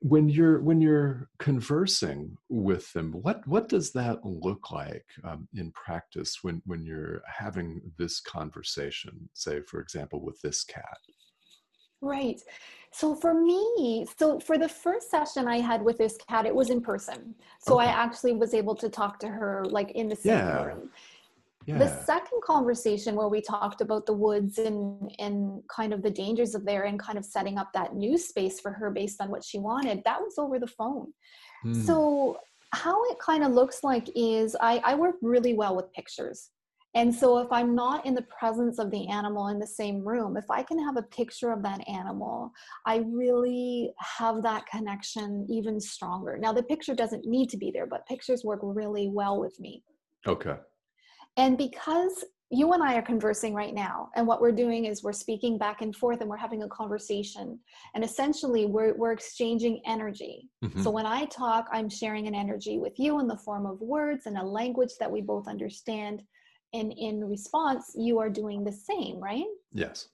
when 0.00 0.28
you're 0.28 0.60
when 0.60 0.80
you're 0.80 1.28
conversing 1.38 2.36
with 2.48 2.90
them 2.94 3.12
what 3.12 3.46
what 3.46 3.68
does 3.68 3.92
that 3.92 4.24
look 4.24 4.70
like 4.70 5.04
um, 5.24 5.46
in 5.54 5.70
practice 5.72 6.38
when 6.42 6.62
when 6.64 6.84
you're 6.84 7.20
having 7.26 7.80
this 7.98 8.20
conversation 8.20 9.28
say 9.34 9.60
for 9.60 9.80
example 9.80 10.20
with 10.20 10.40
this 10.40 10.64
cat 10.64 10.98
right 12.00 12.40
so 12.92 13.14
for 13.14 13.34
me 13.34 14.06
so 14.16 14.40
for 14.40 14.56
the 14.56 14.68
first 14.68 15.10
session 15.10 15.46
i 15.46 15.58
had 15.58 15.82
with 15.82 15.98
this 15.98 16.16
cat 16.28 16.46
it 16.46 16.54
was 16.54 16.70
in 16.70 16.80
person 16.80 17.34
so 17.60 17.78
okay. 17.78 17.88
i 17.88 17.90
actually 17.90 18.32
was 18.32 18.54
able 18.54 18.74
to 18.74 18.88
talk 18.88 19.18
to 19.18 19.28
her 19.28 19.66
like 19.68 19.90
in 19.90 20.08
the 20.08 20.16
same 20.16 20.32
yeah. 20.32 20.64
room 20.64 20.90
yeah. 21.68 21.76
The 21.76 22.02
second 22.04 22.40
conversation 22.42 23.14
where 23.14 23.28
we 23.28 23.42
talked 23.42 23.82
about 23.82 24.06
the 24.06 24.14
woods 24.14 24.56
and 24.56 25.12
and 25.18 25.62
kind 25.68 25.92
of 25.92 26.02
the 26.02 26.10
dangers 26.10 26.54
of 26.54 26.64
there 26.64 26.84
and 26.84 26.98
kind 26.98 27.18
of 27.18 27.26
setting 27.26 27.58
up 27.58 27.68
that 27.74 27.94
new 27.94 28.16
space 28.16 28.58
for 28.58 28.72
her 28.72 28.90
based 28.90 29.20
on 29.20 29.30
what 29.30 29.44
she 29.44 29.58
wanted, 29.58 30.00
that 30.06 30.18
was 30.18 30.38
over 30.38 30.58
the 30.58 30.66
phone. 30.66 31.12
Mm. 31.66 31.84
So 31.84 32.38
how 32.72 33.04
it 33.10 33.18
kind 33.18 33.44
of 33.44 33.52
looks 33.52 33.84
like 33.84 34.08
is 34.16 34.56
I, 34.60 34.80
I 34.82 34.94
work 34.94 35.16
really 35.20 35.52
well 35.52 35.76
with 35.76 35.92
pictures. 35.92 36.50
And 36.94 37.14
so 37.14 37.36
if 37.38 37.52
I'm 37.52 37.74
not 37.74 38.06
in 38.06 38.14
the 38.14 38.26
presence 38.38 38.78
of 38.78 38.90
the 38.90 39.06
animal 39.08 39.48
in 39.48 39.58
the 39.58 39.66
same 39.66 40.02
room, 40.02 40.38
if 40.38 40.50
I 40.50 40.62
can 40.62 40.82
have 40.82 40.96
a 40.96 41.02
picture 41.02 41.52
of 41.52 41.62
that 41.64 41.86
animal, 41.86 42.50
I 42.86 43.04
really 43.12 43.92
have 43.98 44.42
that 44.44 44.66
connection 44.66 45.46
even 45.50 45.80
stronger. 45.80 46.38
Now 46.38 46.54
the 46.54 46.62
picture 46.62 46.94
doesn't 46.94 47.26
need 47.26 47.50
to 47.50 47.58
be 47.58 47.70
there, 47.70 47.86
but 47.86 48.06
pictures 48.06 48.42
work 48.42 48.60
really 48.62 49.10
well 49.10 49.38
with 49.38 49.60
me. 49.60 49.82
Okay. 50.26 50.56
And 51.38 51.56
because 51.56 52.24
you 52.50 52.72
and 52.72 52.82
I 52.82 52.96
are 52.96 53.02
conversing 53.02 53.54
right 53.54 53.74
now, 53.74 54.10
and 54.16 54.26
what 54.26 54.40
we're 54.40 54.52
doing 54.52 54.86
is 54.86 55.02
we're 55.04 55.12
speaking 55.12 55.56
back 55.56 55.82
and 55.82 55.94
forth 55.94 56.20
and 56.20 56.28
we're 56.28 56.36
having 56.36 56.64
a 56.64 56.68
conversation. 56.68 57.60
And 57.94 58.02
essentially, 58.02 58.66
we're, 58.66 58.94
we're 58.94 59.12
exchanging 59.12 59.80
energy. 59.86 60.48
Mm-hmm. 60.64 60.82
So 60.82 60.90
when 60.90 61.06
I 61.06 61.26
talk, 61.26 61.68
I'm 61.72 61.88
sharing 61.88 62.26
an 62.26 62.34
energy 62.34 62.78
with 62.78 62.98
you 62.98 63.20
in 63.20 63.28
the 63.28 63.36
form 63.36 63.66
of 63.66 63.80
words 63.80 64.26
and 64.26 64.36
a 64.36 64.42
language 64.42 64.92
that 64.98 65.10
we 65.10 65.20
both 65.20 65.46
understand. 65.46 66.22
And 66.74 66.92
in 66.96 67.24
response, 67.24 67.92
you 67.94 68.18
are 68.18 68.28
doing 68.28 68.64
the 68.64 68.72
same, 68.72 69.20
right? 69.20 69.44
Yes. 69.72 70.08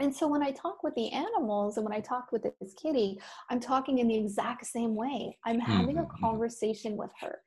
And 0.00 0.14
so 0.14 0.26
when 0.26 0.42
I 0.42 0.50
talk 0.50 0.82
with 0.82 0.94
the 0.94 1.10
animals 1.12 1.76
and 1.76 1.84
when 1.84 1.94
I 1.94 2.00
talk 2.00 2.32
with 2.32 2.42
this 2.42 2.74
kitty, 2.80 3.20
I'm 3.50 3.60
talking 3.60 3.98
in 3.98 4.08
the 4.08 4.16
exact 4.16 4.66
same 4.66 4.96
way. 4.96 5.36
I'm 5.44 5.60
having 5.60 5.96
mm-hmm. 5.96 5.98
a 5.98 6.02
mm-hmm. 6.02 6.24
conversation 6.24 6.96
with 6.96 7.10
her. 7.20 7.40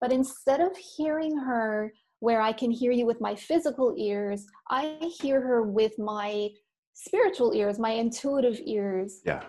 But 0.00 0.12
instead 0.12 0.60
of 0.60 0.76
hearing 0.76 1.36
her 1.38 1.92
where 2.20 2.40
I 2.40 2.52
can 2.52 2.70
hear 2.70 2.92
you 2.92 3.06
with 3.06 3.20
my 3.20 3.34
physical 3.34 3.94
ears, 3.96 4.46
I 4.70 4.98
hear 5.20 5.40
her 5.40 5.62
with 5.62 5.98
my 5.98 6.50
spiritual 6.94 7.52
ears, 7.54 7.78
my 7.78 7.90
intuitive 7.90 8.58
ears. 8.64 9.20
Yeah. 9.24 9.44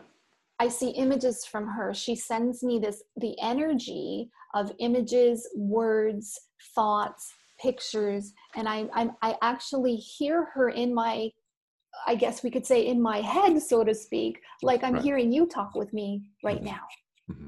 I 0.60 0.68
see 0.68 0.90
images 0.90 1.46
from 1.46 1.68
her. 1.68 1.94
She 1.94 2.16
sends 2.16 2.64
me 2.64 2.80
this 2.80 3.04
the 3.16 3.40
energy 3.42 4.30
of 4.56 4.72
images, 4.80 5.48
words, 5.56 6.38
thoughts, 6.74 7.32
pictures, 7.62 8.34
and 8.56 8.68
I 8.68 8.90
I'm, 8.94 9.12
I 9.22 9.38
actually 9.42 9.96
hear 9.96 10.46
her 10.54 10.70
in 10.70 10.94
my 10.94 11.30
I 12.06 12.16
guess 12.16 12.44
we 12.44 12.52
could 12.52 12.66
say 12.66 12.86
in 12.86 13.02
my 13.02 13.22
head, 13.22 13.62
so 13.62 13.84
to 13.84 13.94
speak, 13.94 14.40
like 14.62 14.84
I'm 14.84 14.96
right. 14.96 15.04
hearing 15.04 15.32
you 15.32 15.48
talk 15.48 15.74
with 15.76 15.94
me 15.94 16.24
right 16.44 16.58
mm-hmm. 16.58 16.66
now. 16.66 16.82
Mm-hmm. 17.32 17.48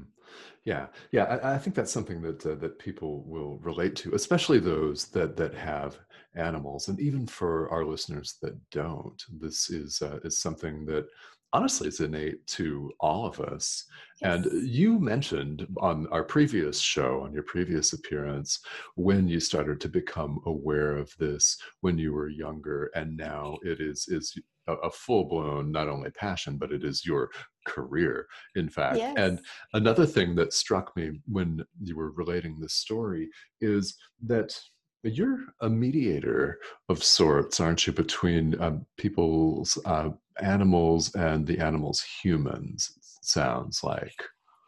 Yeah, 0.70 0.86
yeah, 1.10 1.24
I, 1.24 1.54
I, 1.54 1.58
think 1.58 1.74
that's 1.74 1.90
something 1.90 2.22
that 2.22 2.46
uh, 2.46 2.54
that 2.56 2.78
people 2.78 3.24
will 3.26 3.58
relate 3.58 3.96
to, 3.96 4.14
especially 4.14 4.60
those 4.60 5.06
that 5.06 5.36
that 5.36 5.52
have 5.52 5.98
animals. 6.36 6.86
And 6.86 7.00
even 7.00 7.26
for 7.26 7.68
our 7.70 7.84
listeners 7.84 8.36
that 8.40 8.54
don't, 8.70 9.20
this 9.40 9.68
is, 9.68 10.00
uh, 10.00 10.20
is 10.22 10.38
something 10.38 10.86
that 10.86 11.06
honestly 11.52 11.88
is 11.88 11.98
innate 11.98 12.46
to 12.46 12.92
all 13.00 13.26
of 13.26 13.40
us. 13.40 13.84
Yes. 14.22 14.46
And 14.46 14.68
you 14.68 15.00
mentioned 15.00 15.66
on 15.78 16.06
our 16.12 16.22
previous 16.22 16.78
show, 16.78 17.22
on 17.22 17.32
your 17.32 17.42
previous 17.42 17.92
appearance, 17.92 18.60
when 18.94 19.26
you 19.26 19.40
started 19.40 19.80
to 19.80 19.88
become 19.88 20.38
aware 20.46 20.96
of 20.96 21.12
this 21.18 21.58
when 21.80 21.98
you 21.98 22.12
were 22.12 22.28
younger, 22.28 22.92
and 22.94 23.16
now 23.16 23.58
it 23.64 23.80
is 23.80 24.06
is 24.06 24.38
a, 24.70 24.86
a 24.86 24.90
full 24.90 25.24
blown 25.24 25.72
not 25.72 25.88
only 25.88 26.10
passion, 26.10 26.56
but 26.56 26.72
it 26.72 26.84
is 26.84 27.04
your 27.04 27.30
career, 27.66 28.26
in 28.54 28.68
fact. 28.68 28.96
Yes. 28.96 29.14
And 29.16 29.40
another 29.74 30.06
thing 30.06 30.34
that 30.36 30.52
struck 30.52 30.94
me 30.96 31.20
when 31.26 31.64
you 31.82 31.96
were 31.96 32.12
relating 32.12 32.58
this 32.58 32.74
story 32.74 33.28
is 33.60 33.96
that 34.26 34.58
you're 35.02 35.38
a 35.62 35.68
mediator 35.68 36.58
of 36.88 37.02
sorts, 37.02 37.60
aren't 37.60 37.86
you, 37.86 37.92
between 37.92 38.60
um, 38.60 38.86
people's 38.98 39.78
uh, 39.84 40.10
animals 40.42 41.14
and 41.14 41.46
the 41.46 41.58
animals 41.58 42.04
humans, 42.22 42.92
sounds 43.22 43.82
like. 43.82 44.16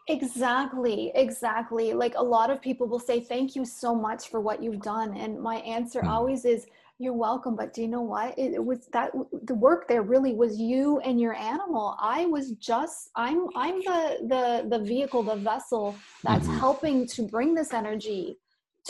Exactly, 0.08 1.12
exactly. 1.14 1.92
Like 1.92 2.14
a 2.16 2.22
lot 2.22 2.50
of 2.50 2.60
people 2.60 2.88
will 2.88 2.98
say, 2.98 3.20
Thank 3.20 3.54
you 3.54 3.64
so 3.64 3.94
much 3.94 4.28
for 4.28 4.40
what 4.40 4.62
you've 4.62 4.82
done. 4.82 5.16
And 5.16 5.40
my 5.40 5.56
answer 5.56 6.02
mm. 6.02 6.08
always 6.08 6.44
is, 6.44 6.66
You're 7.02 7.14
welcome. 7.14 7.56
But 7.56 7.74
do 7.74 7.82
you 7.82 7.88
know 7.88 8.02
what? 8.02 8.38
It, 8.38 8.64
was 8.64 8.86
that 8.92 9.10
the 9.42 9.56
work 9.56 9.88
there 9.88 10.02
really 10.02 10.34
was 10.34 10.60
you 10.60 11.00
and 11.00 11.20
your 11.20 11.34
animal. 11.34 11.96
I 12.00 12.26
was 12.26 12.52
just 12.52 13.10
I'm 13.16 13.48
I'm 13.56 13.80
the 13.80 14.18
the 14.28 14.76
the 14.78 14.84
vehicle, 14.84 15.24
the 15.24 15.34
vessel 15.34 15.96
that's 16.22 16.46
mm-hmm. 16.46 16.58
helping 16.58 17.08
to 17.08 17.22
bring 17.22 17.54
this 17.54 17.74
energy 17.74 18.38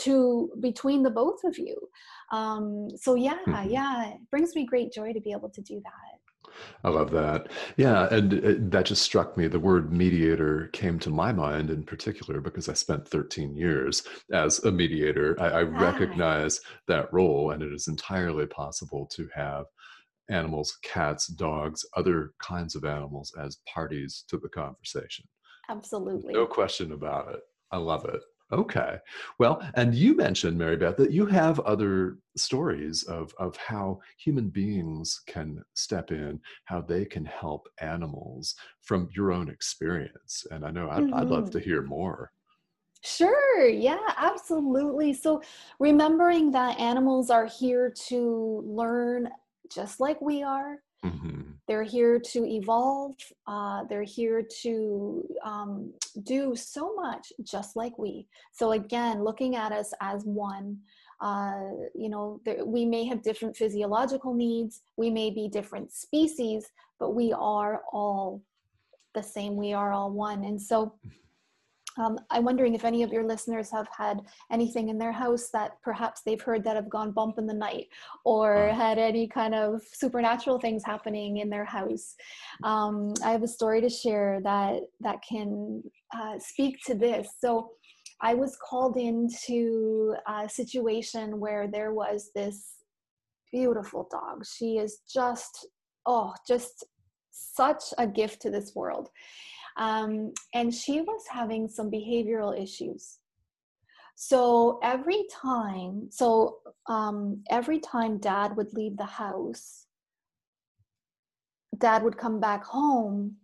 to 0.01 0.51
between 0.59 1.01
the 1.01 1.09
both 1.09 1.43
of 1.43 1.57
you 1.59 1.77
um 2.31 2.87
so 2.95 3.13
yeah 3.13 3.37
mm-hmm. 3.47 3.69
yeah 3.69 4.07
it 4.07 4.17
brings 4.31 4.55
me 4.55 4.65
great 4.65 4.91
joy 4.91 5.13
to 5.13 5.21
be 5.21 5.31
able 5.31 5.49
to 5.49 5.61
do 5.61 5.79
that 5.83 6.12
I 6.83 6.89
love 6.89 7.11
that. 7.11 7.47
Yeah, 7.77 8.07
and 8.11 8.33
it, 8.33 8.71
that 8.71 8.85
just 8.85 9.01
struck 9.01 9.37
me. 9.37 9.47
The 9.47 9.59
word 9.59 9.91
mediator 9.91 10.69
came 10.73 10.99
to 10.99 11.09
my 11.09 11.31
mind 11.31 11.69
in 11.69 11.83
particular 11.83 12.41
because 12.41 12.69
I 12.69 12.73
spent 12.73 13.07
13 13.07 13.55
years 13.55 14.03
as 14.31 14.59
a 14.63 14.71
mediator. 14.71 15.35
I, 15.39 15.47
I 15.47 15.63
ah. 15.63 15.79
recognize 15.79 16.59
that 16.87 17.11
role, 17.13 17.51
and 17.51 17.61
it 17.61 17.73
is 17.73 17.87
entirely 17.87 18.45
possible 18.47 19.07
to 19.13 19.27
have 19.33 19.65
animals, 20.29 20.77
cats, 20.83 21.27
dogs, 21.27 21.85
other 21.95 22.31
kinds 22.41 22.75
of 22.75 22.85
animals 22.85 23.33
as 23.39 23.59
parties 23.73 24.23
to 24.29 24.37
the 24.37 24.49
conversation. 24.49 25.25
Absolutely. 25.69 26.33
No 26.33 26.45
question 26.45 26.91
about 26.91 27.33
it. 27.33 27.41
I 27.71 27.77
love 27.77 28.05
it. 28.05 28.21
Okay. 28.51 28.97
Well, 29.39 29.67
and 29.75 29.95
you 29.95 30.15
mentioned, 30.15 30.57
Mary 30.57 30.77
Beth, 30.77 30.97
that 30.97 31.11
you 31.11 31.25
have 31.25 31.59
other 31.61 32.19
stories 32.35 33.03
of, 33.03 33.33
of 33.39 33.55
how 33.57 33.99
human 34.17 34.49
beings 34.49 35.21
can 35.25 35.63
step 35.73 36.11
in, 36.11 36.39
how 36.65 36.81
they 36.81 37.05
can 37.05 37.25
help 37.25 37.67
animals 37.79 38.55
from 38.81 39.09
your 39.15 39.31
own 39.31 39.49
experience. 39.49 40.45
And 40.51 40.65
I 40.65 40.71
know 40.71 40.89
I'd, 40.89 41.03
mm-hmm. 41.03 41.13
I'd 41.15 41.27
love 41.27 41.49
to 41.51 41.57
mm-hmm. 41.57 41.69
hear 41.69 41.81
more. 41.81 42.31
Sure. 43.03 43.67
Yeah, 43.67 43.97
absolutely. 44.17 45.13
So 45.13 45.41
remembering 45.79 46.51
that 46.51 46.79
animals 46.79 47.29
are 47.29 47.47
here 47.47 47.93
to 48.07 48.63
learn 48.65 49.29
just 49.69 49.99
like 49.99 50.21
we 50.21 50.43
are, 50.43 50.77
Mm-hmm. 51.03 51.41
They're 51.67 51.83
here 51.83 52.19
to 52.19 52.45
evolve. 52.45 53.15
Uh, 53.47 53.83
they're 53.89 54.03
here 54.03 54.45
to 54.61 55.27
um, 55.43 55.93
do 56.23 56.55
so 56.55 56.93
much 56.95 57.31
just 57.43 57.75
like 57.75 57.97
we. 57.97 58.27
So, 58.51 58.71
again, 58.71 59.23
looking 59.23 59.55
at 59.55 59.71
us 59.71 59.93
as 60.01 60.23
one, 60.23 60.77
uh, 61.21 61.61
you 61.95 62.09
know, 62.09 62.41
there, 62.45 62.65
we 62.65 62.85
may 62.85 63.05
have 63.05 63.21
different 63.21 63.55
physiological 63.55 64.33
needs, 64.33 64.81
we 64.97 65.09
may 65.09 65.29
be 65.29 65.47
different 65.47 65.91
species, 65.91 66.65
but 66.99 67.15
we 67.15 67.33
are 67.33 67.81
all 67.91 68.41
the 69.13 69.23
same. 69.23 69.55
We 69.55 69.73
are 69.73 69.93
all 69.93 70.11
one. 70.11 70.43
And 70.43 70.61
so, 70.61 70.95
um, 71.97 72.19
I'm 72.29 72.43
wondering 72.43 72.73
if 72.73 72.85
any 72.85 73.03
of 73.03 73.11
your 73.11 73.25
listeners 73.25 73.69
have 73.71 73.87
had 73.95 74.21
anything 74.51 74.89
in 74.89 74.97
their 74.97 75.11
house 75.11 75.49
that 75.53 75.81
perhaps 75.83 76.21
they've 76.25 76.41
heard 76.41 76.63
that 76.63 76.75
have 76.75 76.89
gone 76.89 77.11
bump 77.11 77.37
in 77.37 77.45
the 77.45 77.53
night 77.53 77.87
or 78.25 78.69
had 78.69 78.97
any 78.97 79.27
kind 79.27 79.53
of 79.53 79.81
supernatural 79.91 80.59
things 80.59 80.83
happening 80.83 81.37
in 81.37 81.49
their 81.49 81.65
house. 81.65 82.15
Um, 82.63 83.13
I 83.23 83.31
have 83.31 83.43
a 83.43 83.47
story 83.47 83.81
to 83.81 83.89
share 83.89 84.39
that 84.43 84.81
that 85.01 85.19
can 85.27 85.83
uh, 86.15 86.39
speak 86.39 86.77
to 86.87 86.95
this. 86.95 87.27
So 87.39 87.71
I 88.21 88.33
was 88.33 88.57
called 88.57 88.97
into 88.97 90.15
a 90.27 90.47
situation 90.49 91.39
where 91.39 91.67
there 91.67 91.93
was 91.93 92.31
this 92.33 92.77
beautiful 93.51 94.07
dog. 94.09 94.45
She 94.45 94.77
is 94.77 95.01
just, 95.13 95.67
oh, 96.05 96.33
just 96.47 96.85
such 97.31 97.83
a 97.97 98.07
gift 98.07 98.41
to 98.43 98.49
this 98.49 98.73
world 98.75 99.09
um, 99.77 100.33
and 100.53 100.73
she 100.73 101.01
was 101.01 101.23
having 101.29 101.67
some 101.67 101.89
behavioral 101.89 102.59
issues. 102.61 103.19
So 104.15 104.79
every 104.83 105.25
time, 105.31 106.07
so 106.11 106.57
um, 106.87 107.43
every 107.49 107.79
time 107.79 108.17
dad 108.19 108.55
would 108.55 108.73
leave 108.73 108.97
the 108.97 109.05
house, 109.05 109.87
dad 111.77 112.03
would 112.03 112.17
come 112.17 112.39
back 112.39 112.63
home 112.63 113.35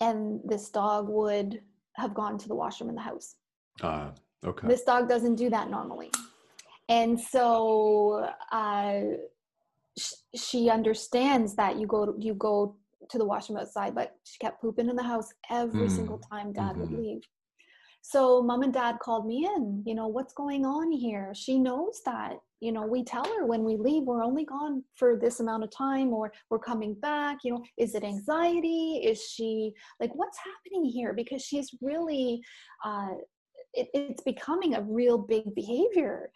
and 0.00 0.40
this 0.44 0.70
dog 0.70 1.08
would 1.08 1.60
have 1.94 2.14
gone 2.14 2.38
to 2.38 2.48
the 2.48 2.54
washroom 2.54 2.90
in 2.90 2.94
the 2.94 3.02
house. 3.02 3.36
Uh, 3.82 4.10
okay. 4.44 4.68
This 4.68 4.82
dog 4.82 5.08
doesn't 5.08 5.36
do 5.36 5.50
that 5.50 5.70
normally. 5.70 6.10
And 6.88 7.18
so 7.20 8.28
uh, 8.52 9.00
sh- 9.98 10.12
she 10.34 10.70
understands 10.70 11.56
that 11.56 11.78
you 11.78 11.86
go 11.86 12.14
you 12.18 12.34
go 12.34 12.76
to 13.10 13.18
the 13.18 13.24
washroom 13.24 13.58
outside, 13.58 13.94
but 13.94 14.16
she 14.24 14.38
kept 14.38 14.60
pooping 14.60 14.88
in 14.88 14.96
the 14.96 15.02
house 15.02 15.28
every 15.50 15.88
mm. 15.88 15.90
single 15.90 16.18
time 16.18 16.52
dad 16.52 16.72
mm-hmm. 16.72 16.80
would 16.80 16.92
leave. 16.92 17.20
So 18.08 18.40
mom 18.40 18.62
and 18.62 18.72
dad 18.72 18.98
called 19.02 19.26
me 19.26 19.48
in, 19.56 19.82
you 19.84 19.96
know, 19.96 20.06
what's 20.06 20.32
going 20.32 20.64
on 20.64 20.92
here? 20.92 21.32
She 21.34 21.58
knows 21.58 22.02
that, 22.06 22.34
you 22.60 22.70
know, 22.70 22.86
we 22.86 23.02
tell 23.02 23.24
her 23.24 23.46
when 23.46 23.64
we 23.64 23.76
leave, 23.76 24.04
we're 24.04 24.22
only 24.22 24.44
gone 24.44 24.84
for 24.94 25.16
this 25.16 25.40
amount 25.40 25.64
of 25.64 25.70
time 25.72 26.12
or 26.12 26.32
we're 26.48 26.60
coming 26.60 26.94
back, 26.94 27.38
you 27.42 27.52
know, 27.52 27.64
is 27.78 27.96
it 27.96 28.04
anxiety? 28.04 29.00
Is 29.04 29.20
she 29.20 29.72
like, 29.98 30.14
what's 30.14 30.38
happening 30.38 30.88
here? 30.88 31.14
Because 31.14 31.42
she's 31.42 31.68
really, 31.82 32.40
uh, 32.84 33.08
it, 33.74 33.88
it's 33.92 34.22
becoming 34.22 34.74
a 34.74 34.82
real 34.82 35.18
big 35.18 35.52
behavior. 35.56 36.30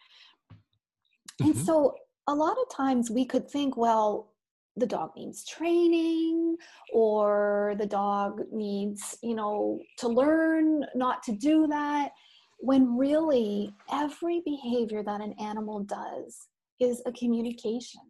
Mm-hmm. 1.40 1.52
And 1.52 1.56
so 1.56 1.94
a 2.26 2.35
lot 2.35 2.56
of 2.61 2.74
times 2.74 3.12
we 3.12 3.24
could 3.24 3.48
think, 3.48 3.76
well, 3.76 4.29
the 4.76 4.87
dog 4.87 5.11
needs 5.16 5.44
training 5.44 6.56
or 6.92 7.74
the 7.78 7.87
dog 7.87 8.40
needs 8.52 9.18
you 9.22 9.35
know 9.35 9.80
to 9.98 10.09
learn 10.09 10.85
not 10.94 11.22
to 11.22 11.33
do 11.33 11.66
that 11.66 12.11
when 12.59 12.96
really 12.96 13.74
every 13.92 14.42
behavior 14.44 15.02
that 15.02 15.20
an 15.20 15.35
animal 15.40 15.80
does 15.80 16.48
is 16.78 17.02
a 17.06 17.12
communication 17.12 18.00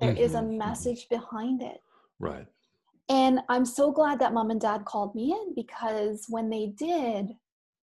There 0.00 0.12
mm-hmm. 0.12 0.22
is 0.22 0.34
a 0.34 0.38
mm-hmm. 0.38 0.58
message 0.58 1.06
behind 1.10 1.62
it 1.62 1.80
right 2.18 2.46
and 3.08 3.40
i'm 3.48 3.64
so 3.64 3.92
glad 3.92 4.18
that 4.18 4.32
mom 4.32 4.50
and 4.50 4.60
dad 4.60 4.84
called 4.84 5.14
me 5.14 5.32
in 5.32 5.54
because 5.54 6.24
when 6.28 6.48
they 6.50 6.72
did 6.78 7.30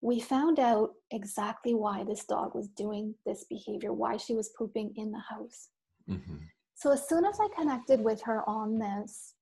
we 0.00 0.18
found 0.18 0.58
out 0.58 0.90
exactly 1.12 1.74
why 1.74 2.02
this 2.02 2.24
dog 2.24 2.54
was 2.54 2.68
doing 2.68 3.14
this 3.26 3.44
behavior 3.48 3.92
why 3.92 4.16
she 4.16 4.34
was 4.34 4.50
pooping 4.58 4.92
in 4.96 5.12
the 5.12 5.20
house 5.20 5.68
mm-hmm. 6.10 6.36
So 6.82 6.90
as 6.90 7.08
soon 7.08 7.24
as 7.24 7.38
I 7.38 7.46
connected 7.56 8.02
with 8.02 8.20
her 8.22 8.42
on 8.48 8.76
this, 8.76 9.34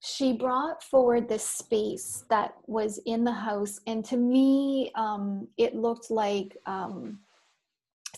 she 0.00 0.34
brought 0.34 0.82
forward 0.82 1.26
this 1.26 1.42
space 1.42 2.24
that 2.28 2.56
was 2.66 3.00
in 3.06 3.24
the 3.24 3.32
house. 3.32 3.80
And 3.86 4.04
to 4.04 4.18
me, 4.18 4.92
um, 4.94 5.48
it 5.56 5.74
looked 5.74 6.10
like 6.10 6.58
um, 6.66 7.20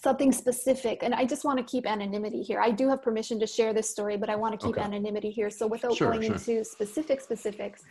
something 0.02 0.32
specific. 0.32 1.04
And 1.04 1.14
I 1.14 1.26
just 1.26 1.44
want 1.44 1.58
to 1.58 1.64
keep 1.64 1.86
anonymity 1.86 2.42
here. 2.42 2.60
I 2.60 2.72
do 2.72 2.88
have 2.88 3.02
permission 3.02 3.38
to 3.38 3.46
share 3.46 3.72
this 3.72 3.88
story, 3.88 4.16
but 4.16 4.28
I 4.28 4.34
want 4.34 4.58
to 4.58 4.66
keep 4.66 4.76
okay. 4.76 4.84
anonymity 4.84 5.30
here. 5.30 5.48
So 5.48 5.68
without 5.68 5.94
sure, 5.94 6.08
going 6.08 6.22
sure. 6.22 6.32
into 6.32 6.64
specific 6.64 7.20
specifics, 7.20 7.84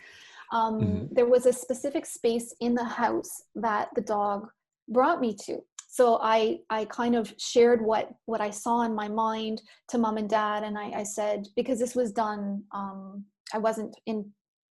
um, 0.52 0.78
mm-hmm. 0.78 1.14
there 1.14 1.26
was 1.26 1.46
a 1.46 1.54
specific 1.54 2.04
space 2.04 2.54
in 2.60 2.74
the 2.74 2.84
house 2.84 3.44
that 3.54 3.88
the 3.94 4.02
dog 4.02 4.46
brought 4.90 5.22
me 5.22 5.34
to 5.46 5.62
so 5.92 6.18
i 6.22 6.58
i 6.70 6.84
kind 6.86 7.14
of 7.16 7.34
shared 7.38 7.82
what 7.82 8.10
what 8.26 8.40
i 8.40 8.48
saw 8.48 8.82
in 8.82 8.94
my 8.94 9.08
mind 9.08 9.60
to 9.88 9.98
mom 9.98 10.16
and 10.16 10.30
dad 10.30 10.62
and 10.62 10.78
i, 10.78 10.90
I 10.90 11.02
said 11.02 11.48
because 11.56 11.78
this 11.78 11.94
was 11.94 12.12
done 12.12 12.62
um, 12.72 13.24
i 13.52 13.58
wasn't 13.58 13.94
in 14.06 14.30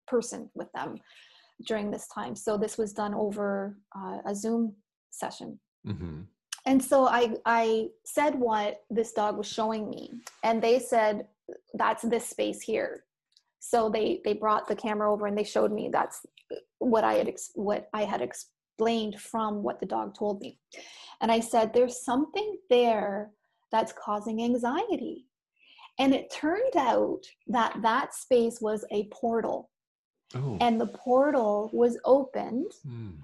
person 0.09 0.51
with 0.55 0.71
them 0.73 0.97
during 1.67 1.91
this 1.91 2.07
time. 2.09 2.35
So 2.35 2.57
this 2.57 2.79
was 2.79 2.93
done 2.93 3.15
over 3.15 3.79
uh, 3.97 4.19
a 4.27 4.35
zoom 4.35 4.75
session. 5.11 5.59
Mm-hmm. 5.87 6.23
and 6.67 6.83
so 6.85 7.07
i 7.07 7.33
i 7.47 7.87
said 8.05 8.35
what 8.35 8.81
this 8.91 9.13
dog 9.13 9.39
was 9.39 9.47
showing 9.47 9.89
me 9.89 10.11
and 10.43 10.61
they 10.61 10.81
said 10.81 11.29
that's 11.75 12.03
this 12.03 12.27
space 12.29 12.61
here. 12.61 13.05
So 13.61 13.89
they 13.89 14.21
they 14.25 14.35
brought 14.35 14.67
the 14.67 14.75
camera 14.75 15.11
over 15.11 15.29
and 15.29 15.39
they 15.39 15.45
showed 15.45 15.73
me 15.73 15.89
that's 15.91 16.27
what 16.79 17.05
i 17.05 17.15
had 17.15 17.29
ex- 17.29 17.53
what 17.55 17.89
i 17.95 18.03
had 18.03 18.21
explained 18.79 19.21
from 19.21 19.63
what 19.63 19.81
the 19.81 19.87
dog 19.87 20.15
told 20.15 20.41
me 20.41 20.59
and 21.21 21.33
I 21.33 21.41
said, 21.41 21.73
There's 21.73 22.05
something 22.05 22.59
there 22.71 23.31
that's 23.73 23.93
causing 23.93 24.43
anxiety. 24.43 25.27
And 25.99 26.15
it 26.15 26.33
turned 26.33 26.77
out 26.77 27.23
that 27.49 27.77
that 27.83 28.15
space 28.15 28.61
was 28.61 28.85
a 28.93 29.09
portal. 29.09 29.71
Oh. 30.35 30.57
And 30.61 30.81
the 30.81 30.87
portal 30.87 31.71
was 31.73 31.99
opened. 32.05 32.71
Mm. 32.87 33.17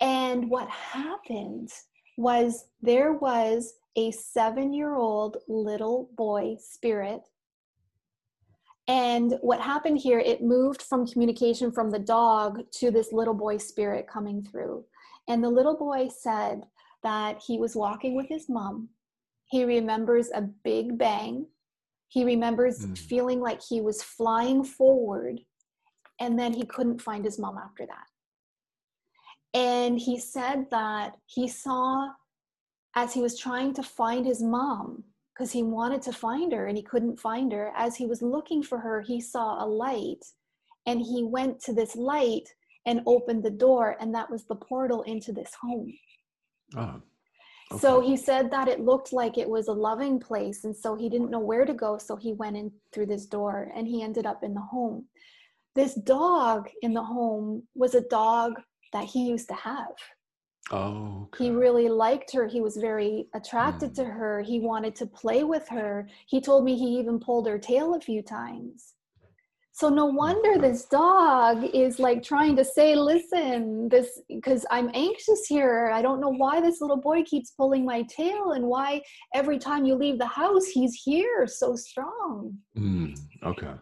And 0.00 0.48
what 0.48 0.68
happened 0.68 1.70
was 2.16 2.66
there 2.80 3.14
was 3.14 3.74
a 3.96 4.12
seven 4.12 4.72
year 4.72 4.94
old 4.94 5.38
little 5.48 6.10
boy 6.16 6.56
spirit. 6.60 7.22
And 8.88 9.38
what 9.40 9.60
happened 9.60 9.98
here, 9.98 10.18
it 10.18 10.42
moved 10.42 10.82
from 10.82 11.06
communication 11.06 11.72
from 11.72 11.90
the 11.90 11.98
dog 11.98 12.60
to 12.78 12.90
this 12.90 13.12
little 13.12 13.34
boy 13.34 13.58
spirit 13.58 14.06
coming 14.08 14.42
through. 14.42 14.84
And 15.32 15.42
the 15.42 15.48
little 15.48 15.78
boy 15.78 16.08
said 16.08 16.64
that 17.02 17.40
he 17.46 17.58
was 17.58 17.74
walking 17.74 18.14
with 18.14 18.28
his 18.28 18.50
mom. 18.50 18.90
He 19.46 19.64
remembers 19.64 20.28
a 20.28 20.42
big 20.42 20.98
bang. 20.98 21.46
He 22.08 22.22
remembers 22.22 22.84
mm. 22.84 22.98
feeling 22.98 23.40
like 23.40 23.62
he 23.66 23.80
was 23.80 24.02
flying 24.02 24.62
forward, 24.62 25.40
and 26.20 26.38
then 26.38 26.52
he 26.52 26.66
couldn't 26.66 27.00
find 27.00 27.24
his 27.24 27.38
mom 27.38 27.56
after 27.56 27.86
that. 27.86 28.04
And 29.58 29.98
he 29.98 30.18
said 30.18 30.66
that 30.70 31.16
he 31.24 31.48
saw 31.48 32.10
as 32.94 33.14
he 33.14 33.22
was 33.22 33.38
trying 33.38 33.72
to 33.72 33.82
find 33.82 34.26
his 34.26 34.42
mom, 34.42 35.02
because 35.32 35.50
he 35.50 35.62
wanted 35.62 36.02
to 36.02 36.12
find 36.12 36.52
her 36.52 36.66
and 36.66 36.76
he 36.76 36.82
couldn't 36.82 37.18
find 37.18 37.52
her, 37.52 37.72
as 37.74 37.96
he 37.96 38.04
was 38.04 38.20
looking 38.20 38.62
for 38.62 38.78
her, 38.78 39.00
he 39.00 39.18
saw 39.18 39.64
a 39.64 39.66
light 39.66 40.26
and 40.84 41.00
he 41.00 41.24
went 41.24 41.58
to 41.60 41.72
this 41.72 41.96
light 41.96 42.50
and 42.86 43.02
opened 43.06 43.42
the 43.42 43.50
door, 43.50 43.96
and 44.00 44.14
that 44.14 44.30
was 44.30 44.44
the 44.44 44.56
portal 44.56 45.02
into 45.02 45.32
this 45.32 45.52
home. 45.60 45.92
Oh, 46.76 47.00
okay. 47.70 47.80
So 47.80 48.00
he 48.00 48.16
said 48.16 48.50
that 48.50 48.68
it 48.68 48.80
looked 48.80 49.12
like 49.12 49.38
it 49.38 49.48
was 49.48 49.68
a 49.68 49.72
loving 49.72 50.18
place, 50.18 50.64
and 50.64 50.76
so 50.76 50.94
he 50.94 51.08
didn't 51.08 51.30
know 51.30 51.40
where 51.40 51.64
to 51.64 51.74
go, 51.74 51.98
so 51.98 52.16
he 52.16 52.32
went 52.32 52.56
in 52.56 52.72
through 52.92 53.06
this 53.06 53.26
door 53.26 53.70
and 53.74 53.86
he 53.86 54.02
ended 54.02 54.26
up 54.26 54.42
in 54.42 54.54
the 54.54 54.60
home. 54.60 55.06
This 55.74 55.94
dog 55.94 56.68
in 56.82 56.92
the 56.92 57.02
home 57.02 57.62
was 57.74 57.94
a 57.94 58.02
dog 58.08 58.54
that 58.92 59.04
he 59.04 59.26
used 59.26 59.48
to 59.48 59.54
have. 59.54 59.94
Oh, 60.70 61.28
okay. 61.34 61.44
he 61.44 61.50
really 61.50 61.88
liked 61.88 62.32
her. 62.32 62.46
He 62.46 62.60
was 62.60 62.76
very 62.76 63.26
attracted 63.34 63.92
mm. 63.92 63.94
to 63.96 64.04
her. 64.04 64.42
He 64.42 64.60
wanted 64.60 64.94
to 64.96 65.06
play 65.06 65.44
with 65.44 65.66
her. 65.68 66.08
He 66.26 66.40
told 66.40 66.64
me 66.64 66.76
he 66.76 66.98
even 66.98 67.18
pulled 67.18 67.48
her 67.48 67.58
tail 67.58 67.94
a 67.94 68.00
few 68.00 68.22
times. 68.22 68.94
So 69.74 69.88
no 69.88 70.04
wonder 70.04 70.58
this 70.58 70.84
dog 70.84 71.64
is 71.72 71.98
like 71.98 72.22
trying 72.22 72.56
to 72.56 72.64
say, 72.64 72.94
listen, 72.94 73.88
this 73.88 74.20
because 74.28 74.66
I'm 74.70 74.90
anxious 74.92 75.46
here. 75.46 75.90
I 75.92 76.02
don't 76.02 76.20
know 76.20 76.28
why 76.32 76.60
this 76.60 76.82
little 76.82 77.00
boy 77.00 77.22
keeps 77.24 77.52
pulling 77.52 77.84
my 77.84 78.02
tail 78.02 78.52
and 78.52 78.66
why 78.66 79.00
every 79.34 79.58
time 79.58 79.86
you 79.86 79.94
leave 79.94 80.18
the 80.18 80.26
house 80.26 80.66
he's 80.66 81.00
here 81.02 81.46
so 81.46 81.74
strong. 81.74 82.58
Mm, 82.76 83.18
okay. 83.44 83.72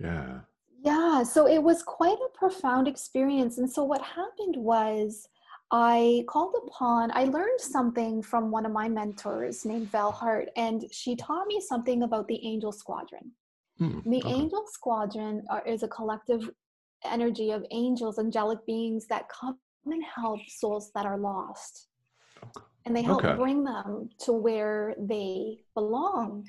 Yeah. 0.00 0.40
Yeah, 0.82 1.22
so 1.22 1.46
it 1.46 1.62
was 1.62 1.82
quite 1.82 2.18
a 2.18 2.38
profound 2.38 2.88
experience. 2.88 3.58
And 3.58 3.70
so 3.70 3.84
what 3.84 4.02
happened 4.02 4.56
was 4.56 5.28
I 5.70 6.24
called 6.28 6.54
upon, 6.66 7.10
I 7.14 7.24
learned 7.24 7.60
something 7.60 8.22
from 8.22 8.50
one 8.50 8.64
of 8.64 8.72
my 8.72 8.88
mentors 8.88 9.64
named 9.64 9.90
Val 9.90 10.12
Hart, 10.12 10.50
and 10.56 10.84
she 10.92 11.16
taught 11.16 11.46
me 11.46 11.60
something 11.60 12.02
about 12.02 12.28
the 12.28 12.40
angel 12.46 12.70
squadron. 12.72 13.32
Hmm, 13.78 14.00
the 14.04 14.22
okay. 14.22 14.32
angel 14.32 14.64
squadron 14.68 15.44
are, 15.50 15.66
is 15.66 15.82
a 15.82 15.88
collective 15.88 16.48
energy 17.04 17.50
of 17.50 17.64
angels, 17.70 18.18
angelic 18.18 18.64
beings 18.66 19.06
that 19.08 19.28
come 19.28 19.58
and 19.86 20.02
help 20.04 20.40
souls 20.48 20.90
that 20.94 21.06
are 21.06 21.18
lost. 21.18 21.88
And 22.86 22.94
they 22.94 23.02
help 23.02 23.24
okay. 23.24 23.34
bring 23.34 23.64
them 23.64 24.10
to 24.20 24.32
where 24.32 24.94
they 24.98 25.58
belong. 25.74 26.46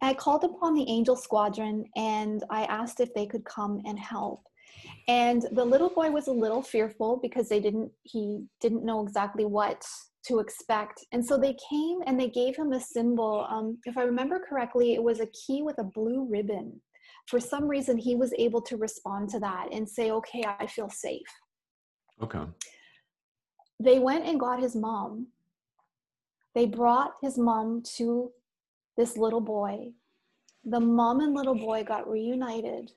I 0.00 0.14
called 0.14 0.42
upon 0.42 0.74
the 0.74 0.88
angel 0.88 1.14
squadron 1.14 1.84
and 1.96 2.42
I 2.50 2.64
asked 2.64 2.98
if 2.98 3.14
they 3.14 3.26
could 3.26 3.44
come 3.44 3.80
and 3.84 3.98
help. 3.98 4.42
And 5.06 5.46
the 5.52 5.64
little 5.64 5.90
boy 5.90 6.10
was 6.10 6.26
a 6.26 6.32
little 6.32 6.62
fearful 6.62 7.20
because 7.22 7.48
they 7.48 7.60
didn't 7.60 7.92
he 8.02 8.44
didn't 8.60 8.84
know 8.84 9.02
exactly 9.04 9.44
what 9.44 9.86
to 10.26 10.38
expect. 10.38 11.04
And 11.12 11.24
so 11.24 11.36
they 11.36 11.56
came 11.68 12.00
and 12.06 12.18
they 12.18 12.28
gave 12.28 12.56
him 12.56 12.72
a 12.72 12.80
symbol. 12.80 13.46
Um, 13.48 13.78
if 13.84 13.96
I 13.98 14.02
remember 14.02 14.40
correctly, 14.48 14.94
it 14.94 15.02
was 15.02 15.20
a 15.20 15.26
key 15.26 15.62
with 15.62 15.78
a 15.78 15.84
blue 15.84 16.26
ribbon. 16.30 16.80
For 17.26 17.40
some 17.40 17.68
reason, 17.68 17.96
he 17.96 18.14
was 18.14 18.32
able 18.38 18.62
to 18.62 18.76
respond 18.76 19.28
to 19.30 19.40
that 19.40 19.68
and 19.72 19.88
say, 19.88 20.10
okay, 20.10 20.44
I 20.58 20.66
feel 20.66 20.88
safe. 20.88 21.20
Okay. 22.22 22.44
They 23.80 23.98
went 23.98 24.26
and 24.26 24.38
got 24.38 24.60
his 24.60 24.76
mom. 24.76 25.28
They 26.54 26.66
brought 26.66 27.12
his 27.22 27.38
mom 27.38 27.82
to 27.96 28.30
this 28.96 29.16
little 29.16 29.40
boy. 29.40 29.92
The 30.64 30.80
mom 30.80 31.20
and 31.20 31.34
little 31.34 31.54
boy 31.54 31.82
got 31.82 32.08
reunited. 32.08 32.92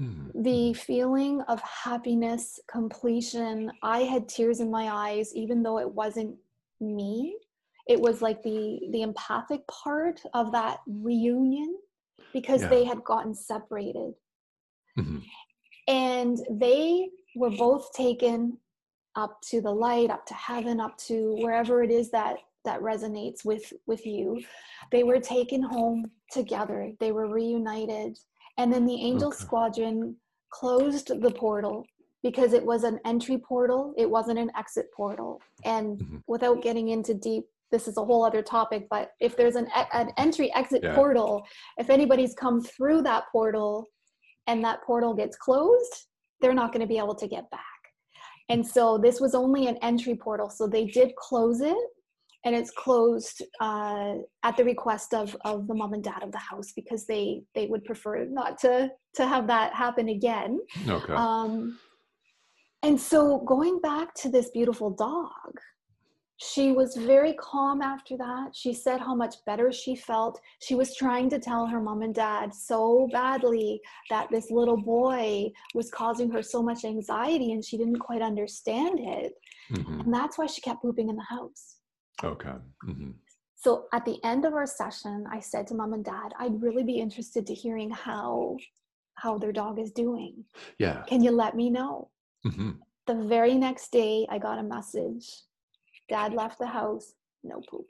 Mm-hmm. 0.00 0.42
The 0.42 0.72
feeling 0.74 1.42
of 1.42 1.60
happiness, 1.60 2.58
completion, 2.70 3.70
I 3.82 4.00
had 4.00 4.28
tears 4.28 4.60
in 4.60 4.70
my 4.70 4.88
eyes, 4.90 5.34
even 5.34 5.62
though 5.62 5.78
it 5.78 5.90
wasn't 5.90 6.36
me 6.82 7.36
it 7.88 8.00
was 8.00 8.22
like 8.22 8.42
the 8.42 8.80
the 8.90 9.02
empathic 9.02 9.60
part 9.66 10.20
of 10.34 10.52
that 10.52 10.78
reunion 10.86 11.76
because 12.32 12.62
yeah. 12.62 12.68
they 12.68 12.84
had 12.84 13.02
gotten 13.04 13.34
separated 13.34 14.12
mm-hmm. 14.98 15.18
and 15.88 16.38
they 16.50 17.08
were 17.36 17.50
both 17.50 17.92
taken 17.92 18.56
up 19.16 19.40
to 19.42 19.60
the 19.60 19.70
light 19.70 20.10
up 20.10 20.24
to 20.26 20.34
heaven 20.34 20.80
up 20.80 20.96
to 20.96 21.34
wherever 21.40 21.82
it 21.82 21.90
is 21.90 22.10
that 22.10 22.36
that 22.64 22.80
resonates 22.80 23.44
with 23.44 23.72
with 23.86 24.06
you 24.06 24.40
they 24.90 25.02
were 25.02 25.18
taken 25.18 25.62
home 25.62 26.10
together 26.30 26.92
they 27.00 27.12
were 27.12 27.26
reunited 27.26 28.16
and 28.58 28.72
then 28.72 28.86
the 28.86 29.02
angel 29.02 29.28
okay. 29.28 29.36
squadron 29.36 30.16
closed 30.50 31.08
the 31.20 31.30
portal 31.30 31.84
because 32.22 32.52
it 32.52 32.64
was 32.64 32.84
an 32.84 32.98
entry 33.04 33.38
portal 33.38 33.94
it 33.96 34.08
wasn't 34.08 34.38
an 34.38 34.50
exit 34.56 34.86
portal 34.94 35.40
and 35.64 35.98
mm-hmm. 35.98 36.16
without 36.26 36.62
getting 36.62 36.88
into 36.88 37.14
deep 37.14 37.44
this 37.70 37.88
is 37.88 37.96
a 37.96 38.04
whole 38.04 38.24
other 38.24 38.42
topic 38.42 38.86
but 38.90 39.12
if 39.20 39.36
there's 39.36 39.56
an, 39.56 39.66
an 39.92 40.10
entry 40.18 40.52
exit 40.54 40.82
yeah. 40.82 40.94
portal 40.94 41.44
if 41.78 41.90
anybody's 41.90 42.34
come 42.34 42.62
through 42.62 43.02
that 43.02 43.24
portal 43.32 43.86
and 44.46 44.62
that 44.64 44.82
portal 44.84 45.14
gets 45.14 45.36
closed 45.36 46.06
they're 46.40 46.54
not 46.54 46.72
going 46.72 46.80
to 46.80 46.86
be 46.86 46.98
able 46.98 47.14
to 47.14 47.28
get 47.28 47.50
back 47.50 47.62
and 48.48 48.66
so 48.66 48.98
this 48.98 49.20
was 49.20 49.34
only 49.34 49.66
an 49.66 49.76
entry 49.82 50.14
portal 50.14 50.50
so 50.50 50.66
they 50.66 50.84
did 50.86 51.14
close 51.16 51.60
it 51.60 51.76
and 52.44 52.56
it's 52.56 52.72
closed 52.72 53.42
uh, 53.60 54.14
at 54.42 54.56
the 54.56 54.64
request 54.64 55.14
of, 55.14 55.36
of 55.44 55.68
the 55.68 55.74
mom 55.74 55.92
and 55.92 56.02
dad 56.02 56.22
of 56.22 56.32
the 56.32 56.38
house 56.38 56.72
because 56.74 57.06
they 57.06 57.42
they 57.54 57.66
would 57.66 57.84
prefer 57.84 58.24
not 58.24 58.58
to 58.58 58.90
to 59.14 59.26
have 59.26 59.46
that 59.46 59.72
happen 59.74 60.08
again 60.08 60.60
okay 60.88 61.12
um, 61.14 61.78
and 62.82 63.00
so 63.00 63.38
going 63.40 63.80
back 63.80 64.14
to 64.14 64.28
this 64.28 64.50
beautiful 64.50 64.90
dog, 64.90 65.60
she 66.38 66.72
was 66.72 66.96
very 66.96 67.34
calm 67.34 67.80
after 67.82 68.16
that. 68.16 68.54
She 68.54 68.74
said 68.74 69.00
how 69.00 69.14
much 69.14 69.36
better 69.46 69.70
she 69.70 69.94
felt. 69.94 70.40
She 70.60 70.74
was 70.74 70.96
trying 70.96 71.30
to 71.30 71.38
tell 71.38 71.66
her 71.66 71.80
mom 71.80 72.02
and 72.02 72.14
dad 72.14 72.52
so 72.52 73.08
badly 73.12 73.80
that 74.10 74.28
this 74.30 74.50
little 74.50 74.76
boy 74.76 75.52
was 75.74 75.90
causing 75.90 76.30
her 76.32 76.42
so 76.42 76.60
much 76.60 76.84
anxiety 76.84 77.52
and 77.52 77.64
she 77.64 77.76
didn't 77.78 78.00
quite 78.00 78.22
understand 78.22 78.98
it. 79.00 79.34
Mm-hmm. 79.70 80.00
And 80.00 80.14
that's 80.14 80.36
why 80.36 80.46
she 80.46 80.60
kept 80.60 80.82
pooping 80.82 81.08
in 81.08 81.16
the 81.16 81.22
house. 81.22 81.76
Okay. 82.24 82.56
Mm-hmm. 82.88 83.10
So 83.54 83.86
at 83.92 84.04
the 84.04 84.18
end 84.24 84.44
of 84.44 84.54
our 84.54 84.66
session, 84.66 85.24
I 85.30 85.38
said 85.38 85.68
to 85.68 85.74
mom 85.74 85.92
and 85.92 86.04
dad, 86.04 86.32
I'd 86.40 86.60
really 86.60 86.82
be 86.82 86.98
interested 86.98 87.46
to 87.46 87.54
hearing 87.54 87.90
how 87.90 88.56
how 89.14 89.38
their 89.38 89.52
dog 89.52 89.78
is 89.78 89.92
doing. 89.92 90.44
Yeah. 90.78 91.02
Can 91.02 91.22
you 91.22 91.30
let 91.30 91.54
me 91.54 91.70
know? 91.70 92.08
Mm-hmm. 92.46 92.70
The 93.06 93.14
very 93.26 93.54
next 93.54 93.92
day, 93.92 94.26
I 94.30 94.38
got 94.38 94.58
a 94.58 94.62
message. 94.62 95.28
Dad 96.08 96.34
left 96.34 96.58
the 96.58 96.66
house, 96.66 97.14
no 97.42 97.60
poop. 97.68 97.86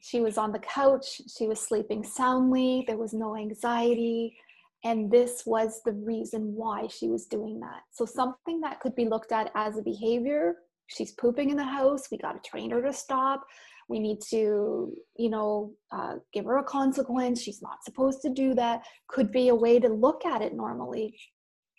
She 0.00 0.20
was 0.20 0.38
on 0.38 0.52
the 0.52 0.58
couch, 0.58 1.20
she 1.36 1.46
was 1.46 1.60
sleeping 1.60 2.04
soundly, 2.04 2.84
there 2.86 2.98
was 2.98 3.14
no 3.14 3.36
anxiety. 3.36 4.36
And 4.84 5.10
this 5.10 5.42
was 5.44 5.80
the 5.84 5.92
reason 5.92 6.54
why 6.54 6.86
she 6.86 7.08
was 7.08 7.26
doing 7.26 7.58
that. 7.60 7.80
So, 7.90 8.04
something 8.04 8.60
that 8.60 8.78
could 8.78 8.94
be 8.94 9.06
looked 9.06 9.32
at 9.32 9.50
as 9.56 9.76
a 9.76 9.82
behavior 9.82 10.56
she's 10.88 11.12
pooping 11.12 11.50
in 11.50 11.56
the 11.56 11.64
house, 11.64 12.08
we 12.10 12.18
got 12.18 12.42
to 12.42 12.50
train 12.50 12.70
her 12.70 12.82
to 12.82 12.92
stop. 12.92 13.46
We 13.88 14.00
need 14.00 14.20
to, 14.30 14.92
you 15.16 15.30
know, 15.30 15.72
uh, 15.92 16.16
give 16.32 16.44
her 16.44 16.58
a 16.58 16.64
consequence. 16.64 17.40
She's 17.40 17.62
not 17.62 17.84
supposed 17.84 18.20
to 18.22 18.30
do 18.30 18.54
that. 18.54 18.82
Could 19.06 19.30
be 19.30 19.48
a 19.48 19.54
way 19.54 19.78
to 19.78 19.88
look 19.88 20.26
at 20.26 20.42
it 20.42 20.54
normally, 20.54 21.18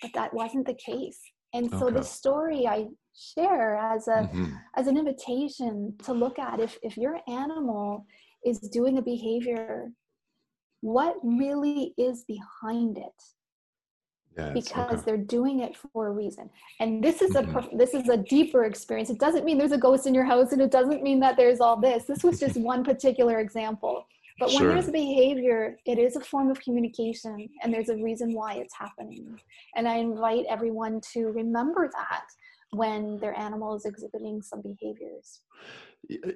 but 0.01 0.11
that 0.13 0.33
wasn't 0.33 0.65
the 0.65 0.73
case 0.73 1.19
and 1.53 1.69
so 1.71 1.87
okay. 1.87 1.95
the 1.95 2.03
story 2.03 2.67
i 2.67 2.85
share 3.15 3.75
as 3.75 4.07
a 4.07 4.11
mm-hmm. 4.11 4.45
as 4.75 4.87
an 4.87 4.97
invitation 4.97 5.93
to 6.03 6.13
look 6.13 6.39
at 6.39 6.59
if 6.59 6.77
if 6.83 6.97
your 6.97 7.19
animal 7.27 8.05
is 8.45 8.59
doing 8.59 8.97
a 8.97 9.01
behavior 9.01 9.91
what 10.81 11.15
really 11.23 11.93
is 11.97 12.23
behind 12.25 12.97
it 12.97 13.19
Yes, 14.37 14.53
because 14.53 14.93
okay. 14.93 15.01
they're 15.05 15.17
doing 15.17 15.59
it 15.59 15.75
for 15.75 16.07
a 16.07 16.11
reason 16.11 16.49
and 16.79 17.03
this 17.03 17.21
is 17.21 17.35
a 17.35 17.41
Mhm. 17.41 17.51
prof- 17.51 17.69
this 17.73 17.93
is 17.93 18.07
a 18.09 18.15
deeper 18.15 18.63
experience 18.63 19.09
it 19.09 19.19
doesn't 19.19 19.43
mean 19.43 19.57
there's 19.57 19.73
a 19.73 19.77
ghost 19.77 20.07
in 20.07 20.13
your 20.13 20.23
house 20.23 20.53
and 20.53 20.61
it 20.61 20.71
doesn't 20.71 21.01
mean 21.03 21.19
that 21.19 21.35
there's 21.35 21.59
all 21.59 21.75
this 21.75 22.05
this 22.05 22.23
was 22.23 22.39
just 22.39 22.55
one 22.73 22.83
particular 22.83 23.39
example 23.39 24.05
but 24.39 24.49
when 24.49 24.59
Sure. 24.59 24.69
there's 24.73 24.89
behavior 24.89 25.77
it 25.85 25.99
is 25.99 26.15
a 26.15 26.21
form 26.21 26.49
of 26.49 26.59
communication 26.61 27.49
and 27.61 27.73
there's 27.73 27.89
a 27.89 27.97
reason 27.97 28.33
why 28.33 28.53
it's 28.55 28.75
happening 28.77 29.39
and 29.75 29.87
i 29.87 29.97
invite 29.97 30.45
everyone 30.49 31.01
to 31.13 31.27
remember 31.31 31.89
that 31.93 32.25
when 32.71 33.17
their 33.19 33.37
animal 33.37 33.75
is 33.75 33.85
exhibiting 33.85 34.41
some 34.41 34.61
behaviors 34.61 35.41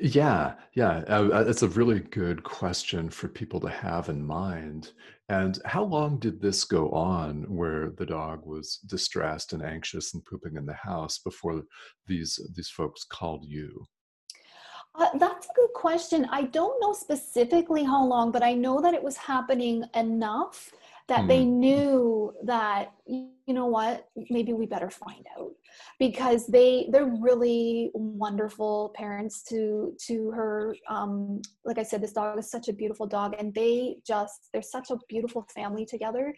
Yeah, 0.02 0.56
yeah. 0.74 1.04
Uh, 1.08 1.30
uh, 1.34 1.46
it's 1.48 1.62
a 1.64 1.70
really 1.70 2.00
good 2.00 2.44
question 2.44 3.10
for 3.10 3.28
people 3.28 3.60
to 3.62 3.70
have 3.70 4.10
in 4.10 4.24
mind. 4.26 4.92
And 5.30 5.58
how 5.66 5.84
long 5.84 6.20
did 6.20 6.42
this 6.42 6.64
go 6.66 6.90
on 6.92 7.44
where 7.44 7.92
the 7.98 8.06
dog 8.06 8.46
was 8.46 8.78
distressed 8.86 9.54
and 9.54 9.64
anxious 9.64 10.14
and 10.14 10.24
pooping 10.26 10.58
in 10.58 10.66
the 10.66 10.74
house 10.74 11.20
before 11.20 11.64
these 12.08 12.40
these 12.56 12.70
folks 12.70 13.04
called 13.06 13.46
you? 13.48 13.86
Uh, 14.96 15.10
that's 15.18 15.48
a 15.48 15.54
good 15.56 15.74
question. 15.74 16.28
I 16.32 16.44
don't 16.44 16.80
know 16.82 16.94
specifically 16.94 17.84
how 17.84 18.06
long, 18.06 18.32
but 18.32 18.44
I 18.44 18.54
know 18.54 18.80
that 18.82 18.94
it 18.94 19.02
was 19.04 19.18
happening 19.18 19.84
enough 19.96 20.72
that 21.08 21.28
they 21.28 21.44
Hmm. 21.44 21.60
knew 21.60 22.34
that 22.44 22.94
you 23.06 23.54
know 23.54 23.66
what 23.66 24.08
maybe 24.30 24.54
we 24.54 24.66
better 24.66 24.90
find 24.90 25.26
out 25.38 25.52
because 26.00 26.48
they 26.48 26.88
they're 26.92 27.14
really 27.20 27.92
wonderful 27.94 28.94
parents 28.96 29.44
to 29.44 29.94
to 30.08 30.32
her 30.32 30.74
um 30.88 31.42
like 31.66 31.78
i 31.78 31.84
said 31.84 32.00
this 32.02 32.14
dog 32.14 32.40
is 32.40 32.50
such 32.50 32.70
a 32.70 32.74
beautiful 32.74 33.06
dog 33.06 33.36
and 33.38 33.54
they 33.54 33.98
just 34.08 34.48
they're 34.54 34.62
such 34.62 34.92
a 34.92 34.98
beautiful 35.10 35.46
family 35.54 35.86
together 35.86 36.34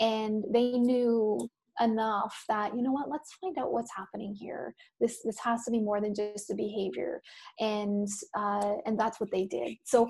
and 0.00 0.44
they 0.52 0.72
knew 0.72 1.48
enough 1.80 2.44
that 2.48 2.74
you 2.76 2.82
know 2.82 2.92
what 2.92 3.08
let's 3.08 3.32
find 3.40 3.56
out 3.58 3.72
what's 3.72 3.90
happening 3.94 4.34
here 4.34 4.74
this 5.00 5.20
this 5.24 5.38
has 5.38 5.64
to 5.64 5.70
be 5.70 5.80
more 5.80 6.00
than 6.00 6.14
just 6.14 6.50
a 6.50 6.54
behavior 6.54 7.20
and 7.60 8.08
uh, 8.36 8.74
and 8.86 8.98
that's 8.98 9.20
what 9.20 9.30
they 9.30 9.44
did 9.44 9.76
so 9.84 10.08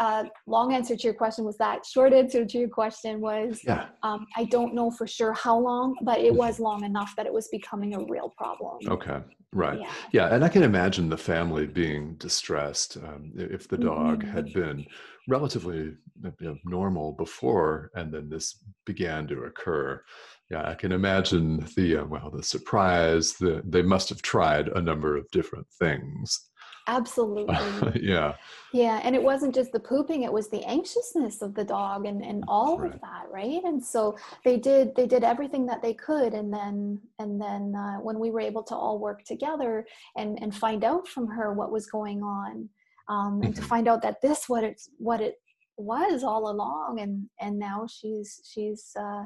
uh, 0.00 0.22
long 0.46 0.72
answer 0.74 0.94
to 0.94 1.02
your 1.02 1.14
question 1.14 1.44
was 1.44 1.58
that 1.58 1.84
short 1.84 2.12
answer 2.12 2.44
to 2.44 2.58
your 2.58 2.68
question 2.68 3.20
was 3.20 3.60
Yeah. 3.64 3.86
um, 4.02 4.26
i 4.36 4.44
don't 4.44 4.74
know 4.74 4.90
for 4.90 5.06
sure 5.06 5.32
how 5.32 5.58
long 5.58 5.96
but 6.02 6.20
it 6.20 6.34
was 6.34 6.60
long 6.60 6.84
enough 6.84 7.14
that 7.16 7.26
it 7.26 7.32
was 7.32 7.48
becoming 7.48 7.94
a 7.94 8.00
real 8.04 8.32
problem 8.36 8.78
Okay. 8.88 9.20
Right. 9.54 9.80
yeah 9.80 9.92
Yeah, 10.12 10.34
and 10.34 10.44
I 10.44 10.50
can 10.50 10.62
imagine 10.62 11.08
the 11.08 11.16
family 11.16 11.66
being 11.66 12.16
distressed 12.16 12.98
um, 12.98 13.32
if 13.34 13.66
the 13.66 13.78
dog 13.78 14.22
Mhm. 14.22 14.30
had 14.30 14.52
been 14.52 14.84
relatively 15.26 15.96
you 16.22 16.34
know, 16.40 16.58
normal 16.64 17.12
before, 17.12 17.90
and 17.94 18.12
then 18.12 18.28
this 18.28 18.62
began 18.84 19.26
to 19.28 19.44
occur. 19.44 20.04
Yeah, 20.50 20.68
I 20.68 20.74
can 20.74 20.92
imagine 20.92 21.66
the 21.76 21.98
uh, 21.98 22.04
well, 22.06 22.30
the 22.30 22.42
surprise. 22.42 23.34
The 23.34 23.62
they 23.66 23.82
must 23.82 24.08
have 24.08 24.22
tried 24.22 24.68
a 24.68 24.80
number 24.80 25.16
of 25.16 25.30
different 25.30 25.66
things. 25.78 26.50
absolutely 26.88 27.92
yeah, 28.00 28.32
Yeah, 28.72 29.00
and 29.02 29.14
it 29.14 29.22
wasn't 29.22 29.54
just 29.54 29.72
the 29.72 29.80
pooping, 29.80 30.22
it 30.22 30.32
was 30.32 30.48
the 30.48 30.64
anxiousness 30.64 31.42
of 31.42 31.54
the 31.54 31.64
dog 31.64 32.06
and, 32.06 32.22
and 32.24 32.44
all 32.48 32.78
Right. 32.78 32.94
of 32.94 33.00
that, 33.00 33.24
right? 33.30 33.62
And 33.64 33.82
so 33.84 34.16
they 34.44 34.56
did 34.58 34.94
they 34.96 35.06
did 35.06 35.24
everything 35.24 35.66
that 35.66 35.82
they 35.82 35.94
could 35.94 36.34
and 36.34 36.52
then 36.52 37.00
and 37.18 37.40
then 37.40 37.74
uh, 37.74 37.96
when 38.00 38.18
we 38.18 38.30
were 38.30 38.40
able 38.40 38.62
to 38.64 38.74
all 38.74 38.98
work 38.98 39.24
together 39.24 39.86
and 40.16 40.38
and 40.42 40.54
find 40.54 40.84
out 40.84 41.08
from 41.08 41.26
her 41.28 41.52
what 41.52 41.72
was 41.72 41.86
going 41.86 42.22
on 42.22 42.68
um, 43.08 43.42
and 43.42 43.54
to 43.56 43.62
Mhm. 43.62 43.68
find 43.68 43.88
out 43.88 44.02
that 44.02 44.20
this 44.22 44.48
what 44.48 44.64
it's 44.64 44.88
what 44.98 45.20
it 45.20 45.36
was 45.76 46.24
all 46.24 46.50
along 46.50 47.00
and 47.00 47.28
and 47.40 47.58
now 47.58 47.86
she's 47.86 48.40
she's 48.52 48.92
uh 48.98 49.24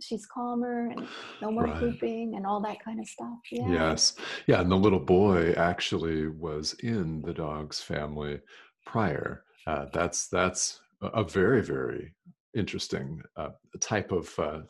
she's 0.00 0.26
calmer 0.26 0.88
and 0.90 1.08
no 1.42 1.50
more 1.50 1.64
Right. 1.64 1.78
pooping 1.78 2.34
and 2.36 2.46
all 2.46 2.60
that 2.62 2.82
kind 2.84 3.00
of 3.00 3.06
stuff. 3.06 3.38
Yeah. 3.50 3.68
yes, 3.72 4.14
yeah, 4.46 4.60
and 4.60 4.70
the 4.70 4.76
little 4.76 5.00
boy 5.00 5.52
actually 5.52 6.28
was 6.28 6.74
in 6.82 7.22
the 7.22 7.34
dog's 7.34 7.80
family 7.80 8.40
prior. 8.86 9.44
Uh, 9.66 9.86
that's 9.92 10.28
that's 10.28 10.80
a 11.02 11.22
very 11.24 11.62
very 11.62 12.14
interesting 12.54 13.22
uh, 13.36 13.50
type 13.80 14.12
of 14.12 14.36
uh, 14.38 14.60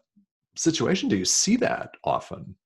situation. 0.56 1.08
Do 1.08 1.16
you 1.16 1.24
see 1.24 1.56
that 1.56 1.90
often? 2.04 2.56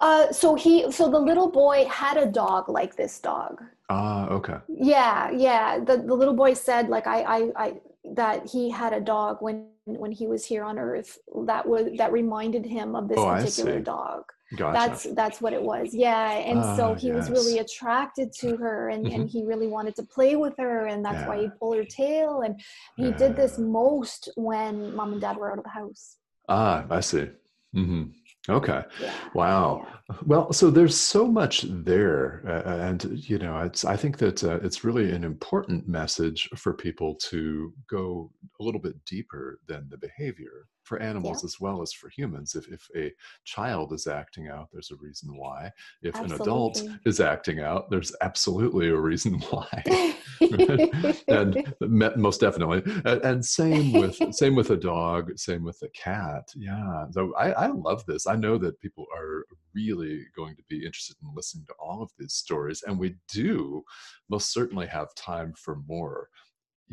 Uh, 0.00 0.32
so 0.32 0.56
he, 0.56 0.90
so 0.90 1.08
the 1.08 1.18
little 1.18 1.48
boy 1.50 1.84
had 1.88 2.16
a 2.16 2.26
dog 2.26 2.68
like 2.68 2.96
this 2.96 3.20
dog. 3.20 3.62
Ah, 3.88 4.26
okay. 4.28 4.56
Yeah, 4.68 5.30
yeah. 5.30 5.78
The 5.78 5.98
the 5.98 6.14
little 6.14 6.34
boy 6.34 6.54
said 6.54 6.88
like 6.88 7.06
I, 7.06 7.22
I, 7.22 7.50
I 7.56 7.72
that 8.04 8.48
he 8.50 8.70
had 8.70 8.92
a 8.92 9.00
dog 9.00 9.38
when 9.40 9.66
when 9.86 10.12
he 10.12 10.26
was 10.26 10.44
here 10.44 10.64
on 10.64 10.78
Earth 10.78 11.18
that 11.46 11.66
was 11.66 11.88
that 11.98 12.12
reminded 12.12 12.64
him 12.66 12.94
of 12.94 13.08
this 13.08 13.18
Oh, 13.18 13.28
particular 13.34 13.80
dog. 13.80 14.22
Gotcha. 14.56 14.72
That's 14.78 15.02
that's 15.14 15.40
what 15.40 15.52
it 15.54 15.62
was. 15.62 15.94
Yeah, 15.94 16.30
and 16.32 16.62
so 16.76 16.92
Ah, 16.92 16.94
he 16.94 17.10
was 17.10 17.30
really 17.30 17.58
attracted 17.58 18.32
to 18.40 18.56
her, 18.58 18.90
and 18.90 19.06
and 19.06 19.28
he 19.28 19.44
really 19.44 19.66
wanted 19.66 19.94
to 19.96 20.02
play 20.02 20.36
with 20.36 20.54
her, 20.58 20.86
and 20.86 21.04
that's 21.04 21.22
why 21.24 21.38
he 21.38 21.48
pulled 21.58 21.76
her 21.78 21.84
tail, 21.84 22.42
and 22.42 22.60
he 22.96 23.12
did 23.12 23.34
this 23.34 23.58
most 23.58 24.28
when 24.36 24.94
mom 24.94 25.12
and 25.12 25.20
dad 25.22 25.36
were 25.38 25.50
out 25.52 25.58
of 25.58 25.64
the 25.64 25.70
house. 25.70 26.16
ah, 26.48 26.84
I 26.90 27.00
see. 27.00 27.26
Mm 27.74 27.86
hmm 27.86 28.02
Okay. 28.48 28.82
Yeah. 29.00 29.14
Wow. 29.34 29.86
yeah. 29.86 30.16
Well, 30.26 30.52
so 30.52 30.70
there's 30.70 30.96
so 30.96 31.26
much 31.26 31.64
there, 31.68 32.42
uh, 32.46 32.88
and 32.88 33.04
you 33.28 33.38
know, 33.38 33.58
it's. 33.58 33.84
I 33.84 33.96
think 33.96 34.18
that 34.18 34.42
uh, 34.42 34.58
it's 34.62 34.84
really 34.84 35.12
an 35.12 35.24
important 35.24 35.88
message 35.88 36.48
for 36.56 36.74
people 36.74 37.14
to 37.30 37.72
go 37.88 38.30
a 38.60 38.64
little 38.64 38.80
bit 38.80 38.96
deeper 39.04 39.60
than 39.68 39.88
the 39.90 39.96
behavior 39.96 40.66
for 40.82 41.00
animals 41.00 41.44
as 41.44 41.60
well 41.60 41.82
as 41.82 41.92
for 41.92 42.08
humans. 42.08 42.54
If 42.54 42.68
if 42.68 42.88
a 42.96 43.12
child 43.44 43.92
is 43.92 44.06
acting 44.06 44.48
out, 44.48 44.68
there's 44.72 44.90
a 44.90 44.96
reason 44.96 45.36
why. 45.36 45.70
If 46.02 46.14
an 46.16 46.32
adult 46.32 46.82
is 47.06 47.20
acting 47.20 47.60
out, 47.60 47.90
there's 47.90 48.14
absolutely 48.20 48.88
a 48.88 48.96
reason 48.96 49.34
why. 49.50 50.14
and 51.28 51.74
most 52.16 52.40
definitely 52.40 52.82
and, 53.04 53.22
and 53.22 53.44
same 53.44 53.92
with 53.92 54.18
same 54.34 54.54
with 54.54 54.70
a 54.70 54.76
dog 54.76 55.30
same 55.38 55.62
with 55.62 55.80
a 55.82 55.88
cat 55.90 56.48
yeah 56.56 57.06
so 57.10 57.34
I, 57.36 57.52
I 57.52 57.66
love 57.68 58.04
this 58.06 58.26
i 58.26 58.34
know 58.34 58.58
that 58.58 58.80
people 58.80 59.06
are 59.14 59.44
really 59.74 60.24
going 60.36 60.56
to 60.56 60.62
be 60.68 60.84
interested 60.84 61.16
in 61.22 61.34
listening 61.34 61.66
to 61.66 61.74
all 61.80 62.02
of 62.02 62.10
these 62.18 62.34
stories 62.34 62.82
and 62.86 62.98
we 62.98 63.16
do 63.32 63.82
most 64.28 64.52
certainly 64.52 64.86
have 64.86 65.14
time 65.14 65.54
for 65.56 65.76
more 65.86 66.28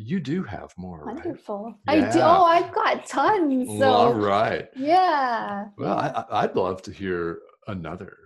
you 0.00 0.18
do 0.20 0.42
have 0.42 0.72
more 0.78 1.04
right 1.04 1.14
Wonderful. 1.14 1.74
I 1.86 1.96
do. 2.00 2.20
Oh, 2.22 2.44
I've 2.44 2.72
got 2.72 3.06
tons. 3.06 3.68
So 3.68 3.78
Well, 3.78 3.94
all 3.94 4.14
right 4.14 4.68
yeah. 4.76 5.66
well 5.78 5.98
I, 5.98 6.24
i'd 6.42 6.56
love 6.56 6.82
to 6.82 6.92
hear 6.92 7.40
another 7.68 8.16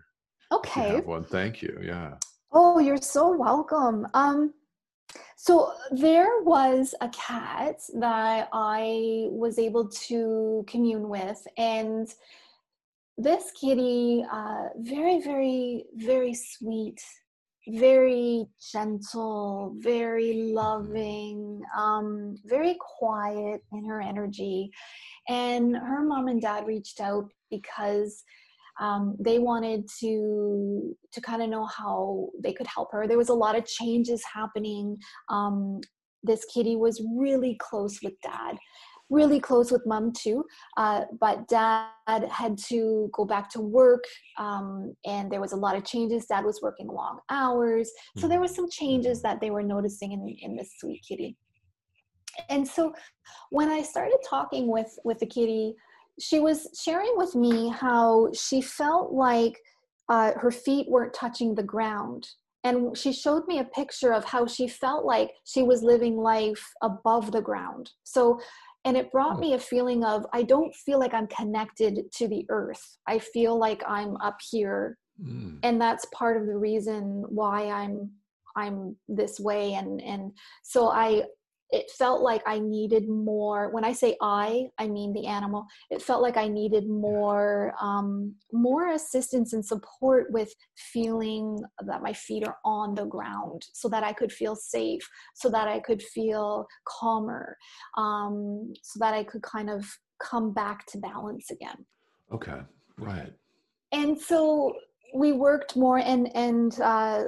Okay. 0.52 0.94
have 0.96 1.06
one 1.06 1.24
thank 1.24 1.62
you 1.62 1.78
yeah 1.82 2.14
Oh, 2.56 2.78
you're 2.78 2.98
so 3.16 3.36
welcome. 3.36 4.06
Um, 4.14 4.54
so 5.36 5.72
there 5.90 6.42
was 6.42 6.94
a 7.00 7.08
cat 7.08 7.78
that 7.98 8.48
I 8.52 9.26
was 9.32 9.58
able 9.58 9.88
to 9.88 10.64
commune 10.68 11.08
with, 11.08 11.44
and 11.58 12.06
this 13.18 13.50
kitty, 13.60 14.24
uh, 14.30 14.68
very, 14.78 15.20
very, 15.20 15.86
very 15.96 16.32
sweet, 16.32 17.00
very 17.68 18.46
gentle, 18.72 19.74
very 19.78 20.52
loving, 20.52 21.62
um, 21.76 22.36
very 22.44 22.76
quiet 22.98 23.62
in 23.72 23.84
her 23.84 24.00
energy. 24.00 24.70
And 25.28 25.76
her 25.76 26.02
mom 26.02 26.28
and 26.28 26.40
dad 26.40 26.66
reached 26.66 27.00
out 27.00 27.30
because 27.50 28.22
um, 28.80 29.16
they 29.20 29.38
wanted 29.38 29.88
to 30.00 30.96
to 31.12 31.20
kind 31.20 31.42
of 31.42 31.48
know 31.48 31.66
how 31.66 32.28
they 32.42 32.52
could 32.52 32.66
help 32.66 32.90
her. 32.92 33.06
There 33.06 33.18
was 33.18 33.28
a 33.28 33.34
lot 33.34 33.56
of 33.56 33.66
changes 33.66 34.22
happening. 34.32 34.96
Um, 35.28 35.80
this 36.22 36.44
kitty 36.46 36.74
was 36.76 37.02
really 37.16 37.56
close 37.60 38.00
with 38.02 38.14
dad, 38.22 38.56
really 39.10 39.38
close 39.40 39.70
with 39.70 39.86
mom 39.86 40.12
too. 40.12 40.44
Uh, 40.76 41.02
but 41.20 41.46
dad 41.48 41.88
had 42.30 42.58
to 42.58 43.08
go 43.12 43.24
back 43.24 43.50
to 43.50 43.60
work, 43.60 44.04
um, 44.38 44.94
and 45.04 45.30
there 45.30 45.40
was 45.40 45.52
a 45.52 45.56
lot 45.56 45.76
of 45.76 45.84
changes. 45.84 46.26
Dad 46.26 46.44
was 46.44 46.60
working 46.62 46.88
long 46.88 47.20
hours, 47.30 47.90
so 48.18 48.28
there 48.28 48.40
was 48.40 48.54
some 48.54 48.68
changes 48.68 49.22
that 49.22 49.40
they 49.40 49.50
were 49.50 49.62
noticing 49.62 50.12
in 50.12 50.28
in 50.40 50.56
this 50.56 50.72
sweet 50.78 51.04
kitty. 51.06 51.36
And 52.48 52.66
so, 52.66 52.92
when 53.50 53.68
I 53.68 53.82
started 53.82 54.18
talking 54.28 54.66
with 54.68 54.98
with 55.04 55.18
the 55.18 55.26
kitty 55.26 55.74
she 56.20 56.40
was 56.40 56.68
sharing 56.80 57.12
with 57.16 57.34
me 57.34 57.68
how 57.68 58.30
she 58.32 58.60
felt 58.60 59.12
like 59.12 59.60
uh, 60.08 60.32
her 60.36 60.50
feet 60.50 60.88
weren't 60.88 61.14
touching 61.14 61.54
the 61.54 61.62
ground. 61.62 62.28
And 62.62 62.96
she 62.96 63.12
showed 63.12 63.46
me 63.46 63.58
a 63.58 63.64
picture 63.64 64.12
of 64.12 64.24
how 64.24 64.46
she 64.46 64.68
felt 64.68 65.04
like 65.04 65.32
she 65.44 65.62
was 65.62 65.82
living 65.82 66.16
life 66.16 66.64
above 66.82 67.30
the 67.30 67.42
ground. 67.42 67.90
So, 68.04 68.40
and 68.84 68.96
it 68.96 69.10
brought 69.10 69.34
Hmm. 69.36 69.40
me 69.40 69.54
a 69.54 69.58
feeling 69.58 70.04
of 70.04 70.26
I 70.32 70.42
don't 70.42 70.74
feel 70.74 70.98
like 70.98 71.14
I'm 71.14 71.26
connected 71.28 72.10
to 72.12 72.28
the 72.28 72.44
earth. 72.48 72.98
I 73.06 73.18
feel 73.18 73.58
like 73.58 73.82
I'm 73.86 74.16
up 74.18 74.38
here. 74.50 74.98
Mm, 75.22 75.60
And 75.62 75.80
that's 75.80 76.04
part 76.06 76.36
of 76.40 76.46
the 76.46 76.56
reason 76.56 77.24
why 77.28 77.68
I'm 77.70 78.10
I'm 78.56 78.96
this 79.08 79.40
way 79.40 79.74
and 79.74 80.00
and 80.02 80.32
so 80.62 80.88
I 80.88 81.24
it 81.70 81.90
felt 81.98 82.22
like 82.22 82.42
I 82.46 82.58
needed 82.58 83.08
more. 83.08 83.70
When 83.72 83.84
I 83.84 83.92
say 83.92 84.16
I, 84.20 84.66
I 84.78 84.86
mean 84.86 85.12
the 85.12 85.26
animal. 85.26 85.66
It 85.90 86.02
felt 86.02 86.22
like 86.22 86.36
I 86.36 86.46
needed 86.46 86.88
more, 86.88 87.74
um, 87.80 88.34
more 88.52 88.92
assistance 88.92 89.52
and 89.52 89.64
support 89.64 90.30
with 90.30 90.52
feeling 90.76 91.58
that 91.86 92.02
my 92.02 92.12
feet 92.12 92.46
are 92.46 92.58
on 92.64 92.94
the 92.94 93.06
ground, 93.06 93.62
so 93.72 93.88
that 93.88 94.04
I 94.04 94.12
could 94.12 94.32
feel 94.32 94.54
safe, 94.56 95.02
so 95.34 95.48
that 95.50 95.68
I 95.68 95.80
could 95.80 96.02
feel 96.02 96.66
calmer, 96.86 97.56
um, 97.96 98.72
so 98.82 98.98
that 99.00 99.14
I 99.14 99.24
could 99.24 99.42
kind 99.42 99.70
of 99.70 99.84
come 100.22 100.52
back 100.52 100.86
to 100.86 100.98
balance 100.98 101.50
again. 101.50 101.84
Okay, 102.32 102.60
right. 102.98 103.32
And 103.92 104.20
so 104.20 104.74
we 105.14 105.32
worked 105.32 105.76
more, 105.76 105.98
and 105.98 106.34
and 106.36 106.80
uh, 106.80 107.24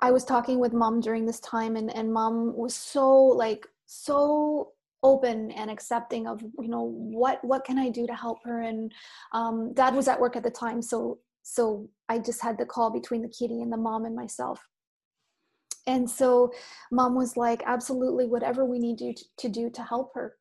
I 0.00 0.10
was 0.10 0.24
talking 0.24 0.58
with 0.58 0.72
mom 0.72 1.00
during 1.00 1.26
this 1.26 1.40
time 1.40 1.76
and, 1.76 1.94
and 1.94 2.12
mom 2.12 2.56
was 2.56 2.74
so 2.74 3.10
like 3.12 3.66
so 3.86 4.72
open 5.02 5.50
and 5.50 5.70
accepting 5.70 6.26
of 6.28 6.40
you 6.42 6.68
know 6.68 6.82
what 6.82 7.42
what 7.44 7.64
can 7.64 7.78
I 7.78 7.88
do 7.88 8.06
to 8.06 8.14
help 8.14 8.38
her? 8.44 8.62
And 8.62 8.92
um, 9.32 9.74
dad 9.74 9.94
was 9.94 10.08
at 10.08 10.20
work 10.20 10.36
at 10.36 10.42
the 10.42 10.50
time 10.50 10.80
so 10.80 11.18
so 11.42 11.88
I 12.08 12.18
just 12.18 12.40
had 12.40 12.56
the 12.56 12.66
call 12.66 12.90
between 12.90 13.22
the 13.22 13.28
kitty 13.28 13.62
and 13.62 13.72
the 13.72 13.76
mom 13.76 14.04
and 14.04 14.14
myself. 14.14 14.60
And 15.88 16.08
so 16.08 16.52
mom 16.92 17.16
was 17.16 17.36
like 17.36 17.64
absolutely 17.66 18.26
whatever 18.26 18.64
we 18.64 18.78
need 18.78 18.98
to, 18.98 19.14
to 19.38 19.48
do 19.48 19.68
to 19.70 19.82
help 19.82 20.12
her. 20.14 20.36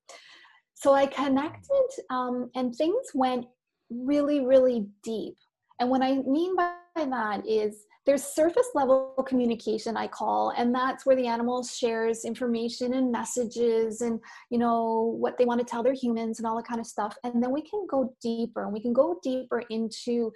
So 0.76 0.94
I 0.94 1.08
connected 1.08 1.88
um, 2.12 2.52
and 2.54 2.76
things 2.76 3.08
went 3.14 3.46
really 3.90 4.46
really 4.46 4.88
deep 5.04 5.36
and 5.82 5.90
what 5.90 6.04
I 6.04 6.18
mean 6.22 6.56
by 6.56 6.74
that 6.96 7.42
is 7.46 7.86
there's 8.06 8.24
surface 8.24 8.68
level 8.74 9.14
communication 9.28 9.96
i 9.96 10.08
call 10.08 10.54
and 10.58 10.74
that's 10.74 11.06
where 11.06 11.16
the 11.16 11.28
animal 11.28 11.64
shares 11.64 12.26
information 12.26 12.96
and 12.96 13.12
messages 13.12 14.02
and 14.02 14.20
you 14.50 14.58
know 14.58 15.16
what 15.20 15.38
they 15.38 15.46
want 15.46 15.60
to 15.60 15.66
tell 15.66 15.84
their 15.84 15.94
humans 15.94 16.40
and 16.40 16.48
all 16.48 16.56
that 16.56 16.68
kind 16.68 16.80
of 16.80 16.86
stuff. 16.86 17.16
And 17.24 17.42
then 17.42 17.52
we 17.52 17.62
can 17.62 17.88
go 17.90 18.14
deeper 18.22 18.64
and 18.64 18.74
we 18.74 18.82
can 18.82 18.94
go 18.94 19.20
deeper 19.24 19.64
into 19.70 20.32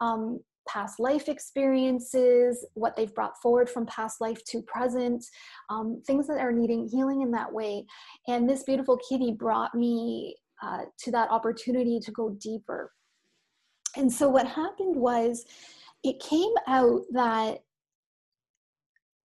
um, 0.00 0.40
past 0.68 1.00
life 1.00 1.28
experiences 1.28 2.66
what 2.74 2.94
they've 2.96 3.14
brought 3.14 3.40
forward 3.40 3.70
from 3.70 3.86
past 3.86 4.20
life 4.20 4.42
to 4.48 4.62
present 4.62 5.24
um, 5.70 6.02
things 6.06 6.26
that 6.26 6.38
are 6.38 6.52
needing 6.52 6.88
healing 6.88 7.22
in 7.22 7.30
that 7.32 7.52
way. 7.52 7.84
And 8.26 8.48
this 8.48 8.64
beautiful 8.64 8.98
kitty 9.08 9.32
brought 9.32 9.74
me 9.74 10.36
uh, 10.62 10.82
to 11.04 11.10
that 11.12 11.30
opportunity 11.30 12.00
to 12.00 12.10
go 12.10 12.36
deeper 12.40 12.90
and 13.98 14.10
so 14.10 14.28
what 14.28 14.46
happened 14.46 14.96
was 14.96 15.44
it 16.04 16.20
came 16.20 16.52
out 16.66 17.02
that 17.10 17.62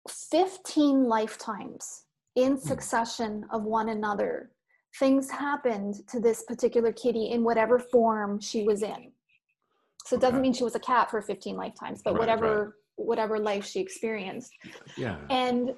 15 0.10 1.06
lifetimes 1.06 2.04
in 2.36 2.54
hmm. 2.54 2.60
succession 2.60 3.46
of 3.52 3.64
one 3.64 3.90
another 3.90 4.52
things 5.00 5.30
happened 5.30 5.96
to 6.08 6.20
this 6.20 6.44
particular 6.44 6.92
kitty 6.92 7.32
in 7.32 7.44
whatever 7.44 7.80
form 7.80 8.40
she 8.40 8.64
was 8.64 8.84
in 8.84 9.12
so 10.06 10.16
it 10.16 10.22
doesn't 10.22 10.42
mean 10.42 10.54
she 10.54 10.64
was 10.64 10.76
a 10.76 10.80
cat 10.80 11.10
for 11.10 11.22
15 11.22 11.56
lifetimes 11.56 12.02
but 12.04 12.14
right, 12.14 12.20
whatever 12.20 12.64
right. 12.64 12.74
whatever 12.96 13.40
life 13.40 13.66
she 13.66 13.80
experienced 13.80 14.52
yeah 14.98 15.18
and 15.30 15.72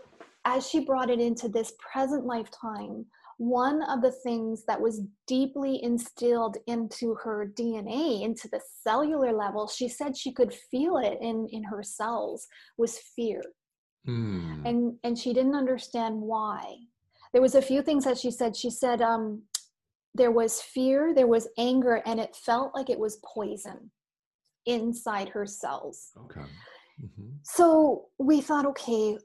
as 0.45 0.67
she 0.67 0.80
brought 0.80 1.10
it 1.10 1.19
into 1.19 1.47
this 1.47 1.73
present 1.80 2.25
lifetime 2.25 3.06
one 3.39 3.82
of 3.84 4.02
the 4.02 4.12
things 4.12 4.65
that 4.65 4.80
was 4.80 5.02
deeply 5.25 5.82
instilled 5.82 6.58
into 6.67 7.15
her 7.15 7.49
DNA, 7.58 8.21
into 8.21 8.49
the 8.49 8.60
cellular 8.84 9.32
level, 9.32 9.65
she 9.65 9.88
said 9.88 10.15
she 10.15 10.34
could 10.34 10.54
feel 10.54 10.97
it 10.97 11.17
in, 11.21 11.47
in 11.49 11.63
her 11.63 11.82
cells, 11.82 12.45
was 12.78 12.99
fear. 13.15 13.41
Hmm. 14.06 14.65
And, 14.65 14.97
and 15.06 15.17
she 15.17 15.32
didn't 15.32 15.56
understand 15.56 16.19
why. 16.19 16.75
There 17.32 17.41
was 17.41 17.56
a 17.56 17.62
few 17.62 17.82
things 17.82 18.04
that 18.04 18.17
she 18.17 18.30
said. 18.30 18.58
She 18.58 18.69
said 18.69 19.02
um, 19.02 19.43
there 20.13 20.32
was 20.32 20.62
fear, 20.62 21.13
there 21.15 21.28
was 21.28 21.47
anger, 21.58 22.02
and 22.06 22.19
it 22.19 22.36
felt 22.36 22.75
like 22.75 22.89
it 22.89 22.99
was 22.99 23.21
poison 23.23 23.89
inside 24.65 25.30
her 25.30 25.45
cells. 25.45 26.12
Okay. 26.25 26.41
Mm-hmm. 27.02 27.30
So 27.43 28.08
we 28.17 28.41
thought, 28.41 28.65
okay, 28.65 29.17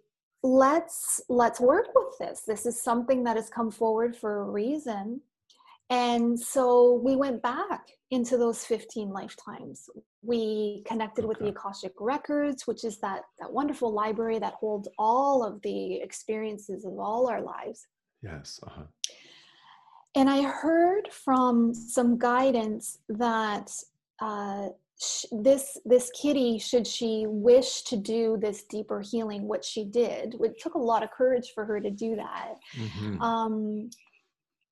let's 0.44 1.22
let's 1.30 1.59
work 1.59 1.88
with 1.94 2.18
this. 2.20 2.42
This 2.42 2.66
is 2.66 2.80
something 2.80 3.24
that 3.24 3.37
has 3.37 3.48
come 3.48 3.70
forward 3.70 4.14
for 4.14 4.42
a 4.42 4.44
reason. 4.44 5.22
And 5.90 6.38
so 6.38 7.00
we 7.02 7.16
went 7.16 7.42
back 7.42 7.88
into 8.11 8.37
those 8.37 8.64
15 8.64 9.11
lifetimes. 9.11 9.88
We 10.22 10.83
connected 10.87 11.24
with 11.24 11.38
the 11.38 11.48
akashic 11.48 11.94
records 11.98 12.66
which 12.66 12.85
is 12.85 12.98
that 13.00 13.22
that 13.40 13.50
wonderful 13.50 13.90
library 13.92 14.38
that 14.38 14.54
holds 14.54 14.87
all 14.98 15.42
of 15.42 15.62
the 15.62 15.96
experiences 15.96 16.85
of 16.85 16.98
all 16.98 17.26
our 17.26 17.40
lives. 17.40 17.87
Yes 18.22 18.61
uh-huh. 18.66 18.85
and 20.14 20.30
i 20.30 20.40
heard 20.40 21.09
from 21.12 21.74
some 21.74 22.18
guidance 22.18 22.98
that 23.11 23.70
uh, 24.22 24.68
this 25.33 25.79
this 25.85 26.11
kitty 26.21 26.59
should 26.59 26.87
she 26.87 27.25
wish 27.27 27.83
to 27.83 27.97
do 27.97 28.37
this 28.40 28.64
deeper 28.64 29.01
healing 29.01 29.49
what 29.49 29.64
she 29.64 29.85
did 29.85 30.35
it 30.40 30.61
took 30.61 30.75
a 30.75 30.79
lot 30.79 31.03
of 31.03 31.11
courage 31.11 31.53
for 31.55 31.64
her 31.64 31.81
to 31.81 31.90
do 31.90 32.17
that 32.17 32.55
mm-hmm. 32.77 33.21
um, 33.21 33.90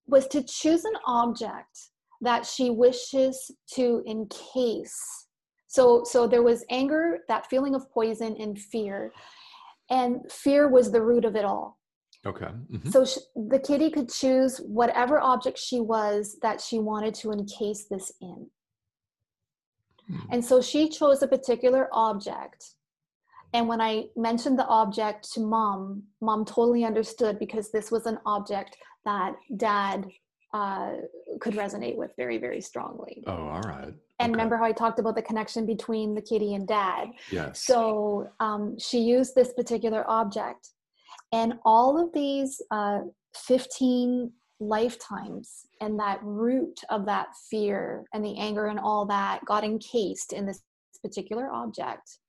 was 0.07 0.27
to 0.27 0.43
choose 0.43 0.85
an 0.85 0.93
object 1.05 1.89
that 2.21 2.45
she 2.45 2.69
wishes 2.69 3.51
to 3.71 4.03
encase 4.07 5.27
so 5.67 6.03
so 6.03 6.27
there 6.27 6.43
was 6.43 6.65
anger 6.69 7.19
that 7.27 7.49
feeling 7.49 7.75
of 7.75 7.89
poison 7.91 8.35
and 8.39 8.59
fear 8.59 9.11
and 9.89 10.19
fear 10.31 10.69
was 10.69 10.91
the 10.91 11.01
root 11.01 11.25
of 11.25 11.35
it 11.35 11.45
all 11.45 11.79
okay 12.25 12.51
mm-hmm. 12.71 12.89
so 12.89 13.03
she, 13.03 13.19
the 13.49 13.59
kitty 13.59 13.89
could 13.89 14.09
choose 14.09 14.57
whatever 14.59 15.19
object 15.19 15.57
she 15.57 15.79
was 15.79 16.37
that 16.41 16.61
she 16.61 16.79
wanted 16.79 17.13
to 17.13 17.31
encase 17.31 17.85
this 17.89 18.11
in. 18.21 18.47
And 20.31 20.43
so 20.43 20.61
she 20.61 20.89
chose 20.89 21.21
a 21.21 21.27
particular 21.27 21.87
object. 21.91 22.65
And 23.53 23.67
when 23.67 23.81
I 23.81 24.05
mentioned 24.15 24.57
the 24.57 24.65
object 24.65 25.31
to 25.33 25.39
mom, 25.39 26.03
mom 26.21 26.43
totally 26.43 26.83
understood 26.83 27.37
because 27.37 27.71
this 27.71 27.91
was 27.91 28.05
an 28.07 28.17
object 28.25 28.75
that 29.05 29.35
dad 29.57 30.07
uh, 30.53 30.93
could 31.39 31.53
resonate 31.53 31.95
with 31.95 32.11
very, 32.17 32.37
very 32.37 32.61
strongly. 32.61 33.23
Oh, 33.27 33.33
all 33.33 33.61
right. 33.61 33.93
And 34.19 34.29
okay. 34.29 34.31
remember 34.31 34.57
how 34.57 34.65
I 34.65 34.71
talked 34.71 34.99
about 34.99 35.15
the 35.15 35.21
connection 35.21 35.65
between 35.65 36.15
the 36.15 36.21
kitty 36.21 36.53
and 36.53 36.67
dad? 36.67 37.09
Yes. 37.31 37.63
So 37.63 38.29
um, 38.39 38.77
she 38.79 38.99
used 38.99 39.35
this 39.35 39.53
particular 39.53 40.09
object. 40.09 40.69
And 41.31 41.55
all 41.65 42.01
of 42.01 42.13
these 42.13 42.61
uh, 42.71 42.99
15 43.35 44.31
lifetimes 44.67 45.65
and 45.81 45.99
that 45.99 46.19
root 46.23 46.79
of 46.89 47.05
that 47.05 47.27
fear 47.49 48.05
and 48.13 48.23
the 48.23 48.37
anger 48.39 48.67
and 48.67 48.79
all 48.79 49.05
that 49.05 49.43
got 49.45 49.63
encased 49.63 50.33
in 50.33 50.45
this 50.45 50.61
particular 51.03 51.49
object. 51.51 52.19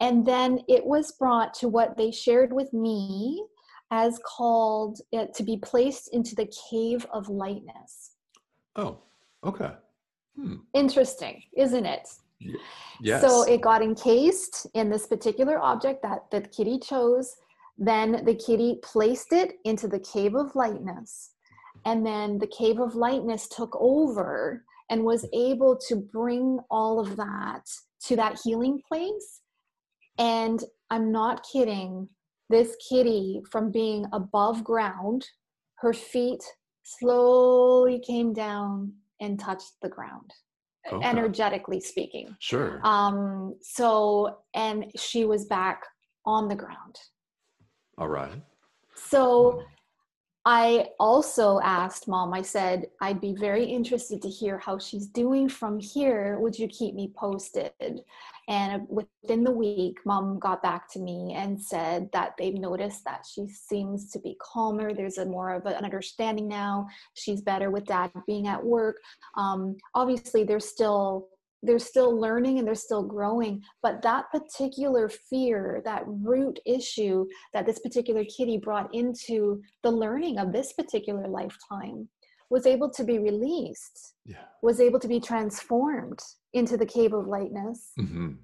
And 0.00 0.26
then 0.26 0.60
it 0.68 0.84
was 0.84 1.12
brought 1.12 1.54
to 1.54 1.68
what 1.68 1.96
they 1.96 2.10
shared 2.10 2.52
with 2.52 2.72
me 2.72 3.42
as 3.90 4.18
called 4.24 5.00
it 5.12 5.32
to 5.34 5.42
be 5.42 5.56
placed 5.58 6.12
into 6.12 6.34
the 6.34 6.52
cave 6.70 7.06
of 7.12 7.28
lightness. 7.28 8.12
Oh 8.74 8.98
okay. 9.44 9.72
Hmm. 10.38 10.56
interesting 10.74 11.42
isn't 11.56 11.86
it? 11.86 12.08
Yes 13.00 13.22
so 13.22 13.42
it 13.44 13.62
got 13.62 13.82
encased 13.82 14.66
in 14.74 14.90
this 14.90 15.06
particular 15.06 15.58
object 15.58 16.02
that 16.02 16.30
the 16.30 16.42
kitty 16.42 16.78
chose. 16.78 17.36
Then 17.78 18.24
the 18.24 18.34
kitty 18.34 18.80
placed 18.82 19.32
it 19.32 19.54
into 19.64 19.86
the 19.88 20.00
cave 20.00 20.34
of 20.34 20.54
lightness 20.54 21.30
and 21.86 22.04
then 22.04 22.38
the 22.38 22.46
cave 22.48 22.78
of 22.78 22.94
lightness 22.94 23.48
took 23.48 23.74
over 23.80 24.64
and 24.90 25.02
was 25.02 25.26
able 25.32 25.78
to 25.88 25.96
bring 25.96 26.58
all 26.70 27.00
of 27.00 27.16
that 27.16 27.62
to 28.04 28.16
that 28.16 28.38
healing 28.44 28.80
place. 28.86 29.40
And 30.18 30.62
i'm 30.90 31.10
not 31.10 31.44
kidding 31.52 32.08
this 32.48 32.76
kitty 32.88 33.40
from 33.50 33.72
being 33.72 34.06
above 34.12 34.62
ground 34.62 35.26
her 35.76 35.92
feet 35.92 36.42
slowly 36.82 37.98
came 37.98 38.32
down 38.32 38.92
and 39.20 39.38
touched 39.38 39.72
the 39.82 39.88
ground 39.88 40.30
okay. 40.92 41.06
energetically 41.06 41.80
speaking. 41.80 42.34
Sure. 42.38 42.80
Um 42.84 43.56
so 43.62 44.38
and 44.54 44.86
she 44.96 45.24
was 45.24 45.46
back 45.46 45.82
on 46.24 46.48
the 46.48 46.54
ground. 46.54 46.96
All 47.98 48.08
right. 48.08 48.42
So 48.94 49.50
hmm. 49.50 49.60
I 50.48 50.90
also 51.00 51.58
asked 51.58 52.06
mom, 52.06 52.32
I 52.32 52.40
said, 52.40 52.86
I'd 53.00 53.20
be 53.20 53.34
very 53.34 53.64
interested 53.64 54.22
to 54.22 54.28
hear 54.28 54.58
how 54.58 54.78
she's 54.78 55.08
doing 55.08 55.48
from 55.48 55.80
here. 55.80 56.38
Would 56.38 56.56
you 56.56 56.68
keep 56.68 56.94
me 56.94 57.12
posted? 57.16 57.72
And 58.46 58.86
within 58.88 59.42
the 59.42 59.50
week, 59.50 59.98
mom 60.04 60.38
got 60.38 60.62
back 60.62 60.88
to 60.92 61.00
me 61.00 61.34
and 61.34 61.60
said 61.60 62.08
that 62.12 62.34
they've 62.38 62.54
noticed 62.54 63.04
that 63.06 63.26
she 63.28 63.48
seems 63.48 64.12
to 64.12 64.20
be 64.20 64.36
calmer. 64.40 64.94
There's 64.94 65.18
a 65.18 65.26
more 65.26 65.52
of 65.52 65.66
an 65.66 65.84
understanding 65.84 66.46
now. 66.46 66.86
She's 67.14 67.40
better 67.40 67.72
with 67.72 67.86
dad 67.86 68.12
being 68.24 68.46
at 68.46 68.64
work. 68.64 68.98
Um, 69.36 69.76
obviously, 69.96 70.44
there's 70.44 70.68
still 70.68 71.26
they're 71.66 71.78
still 71.78 72.18
learning 72.18 72.58
and 72.58 72.66
they're 72.66 72.74
still 72.74 73.02
growing 73.02 73.62
but 73.82 74.00
that 74.02 74.30
particular 74.30 75.08
fear 75.08 75.82
that 75.84 76.02
root 76.06 76.58
issue 76.64 77.26
that 77.52 77.66
this 77.66 77.78
particular 77.80 78.24
kitty 78.24 78.56
brought 78.56 78.92
into 78.94 79.60
the 79.82 79.90
learning 79.90 80.38
of 80.38 80.52
this 80.52 80.72
particular 80.72 81.28
lifetime 81.28 82.08
was 82.48 82.64
able 82.66 82.88
to 82.88 83.02
be 83.02 83.18
released 83.18 84.14
yeah. 84.24 84.36
was 84.62 84.80
able 84.80 85.00
to 85.00 85.08
be 85.08 85.18
transformed 85.18 86.20
into 86.52 86.76
the 86.76 86.86
cave 86.86 87.12
of 87.12 87.26
lightness. 87.26 87.90
Hmm 87.98 88.34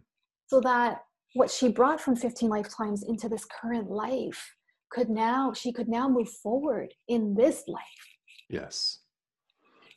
so 0.52 0.60
that 0.60 0.98
what 1.32 1.50
she 1.50 1.70
brought 1.70 1.98
from 1.98 2.14
15 2.14 2.46
lifetimes 2.46 3.04
into 3.04 3.26
this 3.26 3.46
current 3.46 3.90
life 3.90 4.54
could 4.90 5.08
now 5.08 5.50
she 5.54 5.72
could 5.72 5.88
now 5.88 6.06
move 6.06 6.28
forward 6.28 6.92
in 7.08 7.34
this 7.34 7.64
life. 7.66 8.06
Yes 8.50 8.98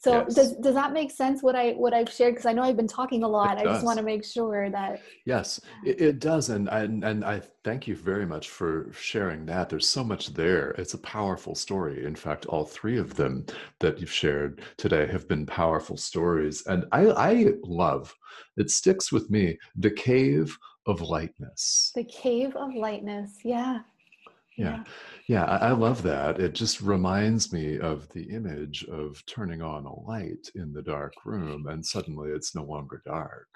so 0.05 0.11
Yes. 0.27 0.35
does 0.37 0.49
does 0.65 0.75
that 0.81 0.91
make 0.99 1.11
sense 1.21 1.37
what 1.47 1.55
i 1.63 1.65
what 1.83 1.93
i've 1.97 2.11
shared 2.17 2.33
because 2.33 2.45
i 2.51 2.53
know 2.55 2.63
i've 2.67 2.77
been 2.83 2.93
talking 2.99 3.21
a 3.23 3.27
lot 3.39 3.53
i 3.61 3.63
just 3.73 3.85
want 3.89 3.97
to 4.01 4.05
make 4.13 4.23
sure 4.35 4.69
that 4.77 4.91
Yes, 5.33 5.47
it, 5.89 5.97
it 6.09 6.17
does, 6.19 6.45
and, 6.55 6.65
and 6.79 7.03
and 7.09 7.19
I 7.33 7.37
thank 7.67 7.81
you 7.89 7.95
very 8.11 8.27
much 8.33 8.45
for 8.57 8.71
sharing 9.09 9.41
that. 9.47 9.69
There's 9.69 9.89
so 9.97 10.03
much 10.03 10.23
there. 10.41 10.65
It's 10.81 10.93
a 10.93 10.99
powerful 11.17 11.55
story. 11.55 12.05
In 12.05 12.15
fact, 12.25 12.45
all 12.45 12.65
three 12.77 12.97
of 13.05 13.09
them 13.15 13.33
that 13.79 13.99
you've 13.99 14.11
shared 14.23 14.51
today 14.83 15.05
have 15.15 15.25
been 15.27 15.45
powerful 15.61 15.97
stories, 15.97 16.57
and 16.71 16.85
I 16.91 17.03
I 17.31 17.33
love. 17.63 18.03
It 18.61 18.69
sticks 18.69 19.11
with 19.15 19.25
me. 19.35 19.57
The 19.85 19.91
cave 20.09 20.47
of 20.85 21.01
lightness. 21.01 21.91
the 21.95 22.03
cave 22.25 22.55
of 22.63 22.69
lightness 22.87 23.31
yeah 23.55 23.79
Yeah. 24.57 24.83
Yeah, 25.27 25.45
I, 25.45 25.69
I 25.69 25.71
love 25.71 26.03
that. 26.03 26.39
It 26.39 26.53
just 26.53 26.81
reminds 26.81 27.51
me 27.51 27.79
of 27.79 28.07
the 28.09 28.23
image 28.29 28.85
of 28.85 29.23
turning 29.25 29.61
on 29.61 29.85
a 29.85 29.99
light 30.01 30.49
in 30.55 30.71
the 30.73 30.81
dark 30.81 31.13
room, 31.25 31.67
and 31.67 31.85
suddenly 31.85 32.31
it's 32.31 32.55
no 32.55 32.63
longer 32.63 33.01
dark. 33.05 33.47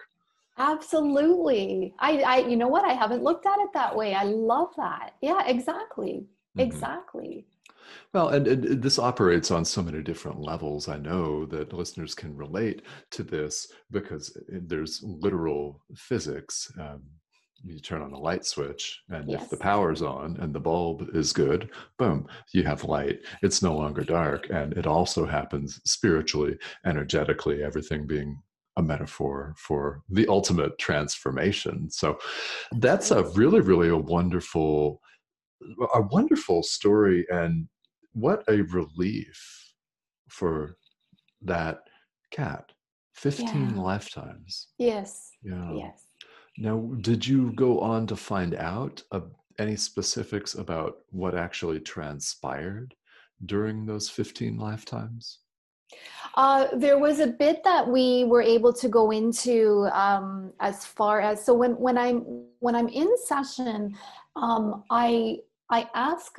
absolutely 0.57 1.93
i 1.99 2.17
i 2.21 2.37
you 2.39 2.55
know 2.57 2.67
what 2.67 2.83
i 2.85 2.93
haven't 2.93 3.23
looked 3.23 3.45
at 3.45 3.59
it 3.59 3.69
that 3.73 3.95
way 3.95 4.13
i 4.13 4.23
love 4.23 4.69
that 4.75 5.13
yeah 5.21 5.41
exactly 5.47 6.25
Mhm. 6.57 6.61
exactly 6.63 7.45
Well, 8.13 8.29
and, 8.29 8.47
and 8.47 8.65
and 8.65 8.81
this 8.83 8.99
operates 8.99 9.51
on 9.51 9.65
so 9.65 9.81
many 9.81 10.01
different 10.01 10.39
levels. 10.41 10.87
I 10.87 10.97
know 10.97 11.45
that 11.47 11.73
listeners 11.73 12.13
can 12.15 12.35
relate 12.35 12.81
to 13.11 13.23
this 13.23 13.71
because 13.91 14.35
there's 14.49 15.01
literal 15.03 15.81
physics. 15.95 16.71
Um, 16.79 17.03
you 17.63 17.79
turn 17.79 18.01
on 18.01 18.13
a 18.13 18.19
light 18.19 18.45
switch, 18.45 19.01
and 19.09 19.31
if 19.31 19.49
the 19.49 19.57
power's 19.57 20.01
on 20.01 20.37
and 20.39 20.53
the 20.53 20.59
bulb 20.59 21.09
is 21.13 21.33
good, 21.33 21.69
boom, 21.97 22.27
you 22.53 22.63
have 22.63 22.83
light. 22.83 23.19
It's 23.41 23.61
no 23.61 23.75
longer 23.75 24.03
dark. 24.03 24.47
And 24.49 24.73
it 24.73 24.87
also 24.87 25.25
happens 25.25 25.81
spiritually, 25.85 26.57
energetically, 26.85 27.63
everything 27.63 28.07
being 28.07 28.41
a 28.77 28.81
metaphor 28.81 29.53
for 29.57 30.03
the 30.09 30.27
ultimate 30.27 30.77
transformation. 30.77 31.89
So 31.89 32.17
that's 32.77 33.11
a 33.11 33.23
really, 33.31 33.59
really 33.61 33.89
a 33.89 33.97
wonderful 33.97 35.01
a 35.93 36.01
wonderful 36.01 36.63
story 36.63 37.25
and 37.29 37.67
what 38.13 38.43
a 38.47 38.61
relief 38.61 39.73
for 40.29 40.77
that 41.41 41.79
cat 42.31 42.71
15 43.15 43.75
Yeah. 43.75 43.81
lifetimes 43.81 44.69
yes 44.77 45.31
yeah 45.43 45.73
yes 45.73 46.05
now 46.59 46.77
did 47.01 47.25
you 47.25 47.51
go 47.53 47.79
on 47.79 48.05
to 48.07 48.15
find 48.15 48.53
out 48.55 49.01
uh, 49.11 49.21
any 49.57 49.75
specifics 49.75 50.55
about 50.55 50.99
what 51.11 51.35
actually 51.35 51.79
transpired 51.79 52.93
during 53.45 53.85
those 53.85 54.09
15 54.09 54.57
lifetimes? 54.57 55.39
Uh, 56.35 56.67
there 56.75 56.99
was 56.99 57.19
a 57.19 57.27
bit 57.27 57.63
that 57.63 57.87
we 57.87 58.23
were 58.25 58.41
able 58.41 58.71
to 58.73 58.87
go 58.87 59.11
into 59.11 59.89
um, 59.91 60.53
as 60.59 60.85
far 60.85 61.19
as 61.19 61.43
so 61.43 61.53
when 61.53 61.71
when 61.71 61.97
I'm 61.97 62.45
when 62.59 62.75
I'm 62.75 62.87
in 62.89 63.09
session, 63.25 63.95
um, 64.35 64.83
I 64.91 65.39
I 65.71 65.89
ask 65.95 66.37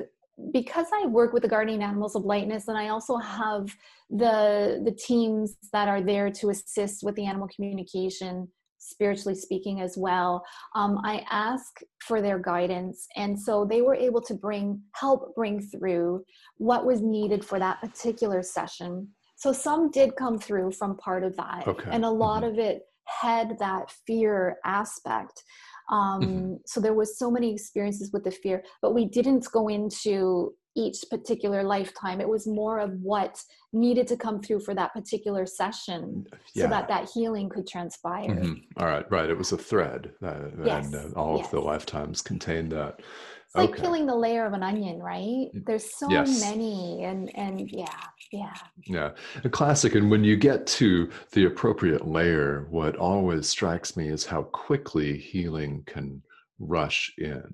because 0.53 0.87
I 0.93 1.05
work 1.05 1.33
with 1.33 1.43
the 1.43 1.49
guardian 1.49 1.81
animals 1.81 2.15
of 2.15 2.23
lightness, 2.23 2.69
and 2.69 2.77
I 2.77 2.87
also 2.87 3.17
have 3.17 3.75
the 4.09 4.81
the 4.85 4.91
teams 4.91 5.57
that 5.73 5.89
are 5.89 6.01
there 6.01 6.31
to 6.31 6.49
assist 6.49 7.03
with 7.03 7.15
the 7.15 7.25
animal 7.25 7.49
communication 7.53 8.47
spiritually 8.81 9.35
speaking 9.35 9.79
as 9.79 9.95
well 9.97 10.43
um, 10.75 10.99
i 11.03 11.23
ask 11.29 11.81
for 11.99 12.21
their 12.21 12.39
guidance 12.39 13.07
and 13.15 13.39
so 13.39 13.63
they 13.63 13.81
were 13.81 13.95
able 13.95 14.21
to 14.21 14.33
bring 14.33 14.81
help 14.95 15.33
bring 15.35 15.61
through 15.61 16.23
what 16.57 16.85
was 16.85 17.01
needed 17.01 17.45
for 17.45 17.59
that 17.59 17.79
particular 17.79 18.41
session 18.41 19.07
so 19.35 19.53
some 19.53 19.89
did 19.91 20.15
come 20.15 20.37
through 20.37 20.71
from 20.71 20.97
part 20.97 21.23
of 21.23 21.35
that 21.35 21.67
Okay. 21.67 21.91
and 21.91 22.03
a 22.03 22.09
lot 22.09 22.43
Mhm. 22.43 22.49
of 22.49 22.59
it 22.59 22.81
had 23.05 23.57
that 23.59 23.91
fear 24.07 24.57
aspect 24.65 25.43
um, 25.91 26.21
Mhm. 26.21 26.59
so 26.65 26.79
there 26.79 26.93
was 26.93 27.19
so 27.19 27.29
many 27.29 27.51
experiences 27.51 28.11
with 28.11 28.23
the 28.23 28.31
fear 28.31 28.63
but 28.81 28.93
we 28.93 29.05
didn't 29.05 29.45
go 29.51 29.67
into 29.67 30.55
each 30.75 31.03
particular 31.09 31.63
lifetime. 31.63 32.21
It 32.21 32.29
was 32.29 32.47
more 32.47 32.79
of 32.79 32.91
what 33.01 33.41
needed 33.73 34.07
to 34.07 34.17
come 34.17 34.41
through 34.41 34.61
for 34.61 34.73
that 34.75 34.93
particular 34.93 35.45
session 35.45 36.25
so 36.55 36.67
that 36.67 36.87
that 36.87 37.09
healing 37.13 37.49
could 37.49 37.67
transpire. 37.67 38.29
Mhm. 38.29 38.63
all 38.77 38.85
right 38.87 39.09
right. 39.11 39.29
It 39.29 39.37
was 39.37 39.51
a 39.51 39.57
thread 39.57 40.11
uh, 40.23 40.49
Yes, 40.65 40.93
and 40.93 41.15
uh, 41.15 41.19
all 41.19 41.39
of 41.39 41.49
the 41.51 41.59
lifetimes 41.59 42.21
contained 42.21 42.71
that. 42.71 42.99
It's 43.45 43.55
like 43.55 43.75
peeling 43.75 44.05
the 44.05 44.15
layer 44.15 44.45
of 44.45 44.53
an 44.53 44.63
onion 44.63 44.99
right? 44.99 45.49
There's 45.53 45.93
so 45.97 46.09
Yes. 46.09 46.39
many 46.39 47.03
and 47.03 47.35
and 47.35 47.69
yeah 47.69 47.99
yeah. 48.31 48.53
Yeah, 48.85 49.11
a 49.43 49.49
classic. 49.49 49.95
And 49.95 50.09
when 50.09 50.23
you 50.23 50.37
get 50.37 50.65
to 50.67 51.09
the 51.33 51.45
appropriate 51.45 52.07
layer, 52.07 52.65
what 52.69 52.95
always 52.95 53.49
strikes 53.49 53.97
me 53.97 54.07
is 54.07 54.25
how 54.25 54.43
quickly 54.43 55.17
healing 55.17 55.83
can 55.85 56.23
rush 56.59 57.13
in. 57.17 57.53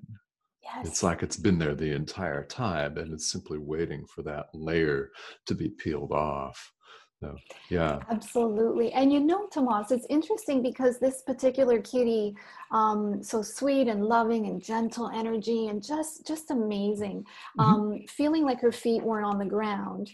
Yes 0.74 0.86
It's 0.86 1.02
like 1.02 1.22
it's 1.22 1.36
been 1.36 1.58
there 1.58 1.74
the 1.74 1.92
entire 1.92 2.44
time 2.44 2.98
and 2.98 3.12
it's 3.12 3.30
simply 3.30 3.58
waiting 3.58 4.06
for 4.06 4.22
that 4.22 4.46
layer 4.54 5.10
to 5.46 5.54
be 5.54 5.68
peeled 5.68 6.12
off. 6.12 6.72
So, 7.20 7.36
yeah. 7.68 7.98
Absolutely. 8.10 8.92
And 8.92 9.12
you 9.12 9.18
know, 9.18 9.48
Tomas, 9.48 9.90
it's 9.90 10.06
interesting 10.08 10.62
because 10.62 11.00
this 11.00 11.22
particular 11.22 11.80
kitty, 11.82 12.36
um, 12.70 13.22
so 13.24 13.42
sweet 13.42 13.88
and 13.88 14.04
loving 14.04 14.46
and 14.46 14.62
gentle 14.62 15.08
energy 15.08 15.66
and 15.66 15.82
just 15.82 16.24
just 16.26 16.52
amazing. 16.52 17.26
Mhm. 17.58 17.64
Um, 17.64 17.98
feeling 18.08 18.44
like 18.44 18.60
her 18.60 18.70
feet 18.70 19.02
weren't 19.02 19.26
on 19.26 19.38
the 19.38 19.44
ground. 19.44 20.10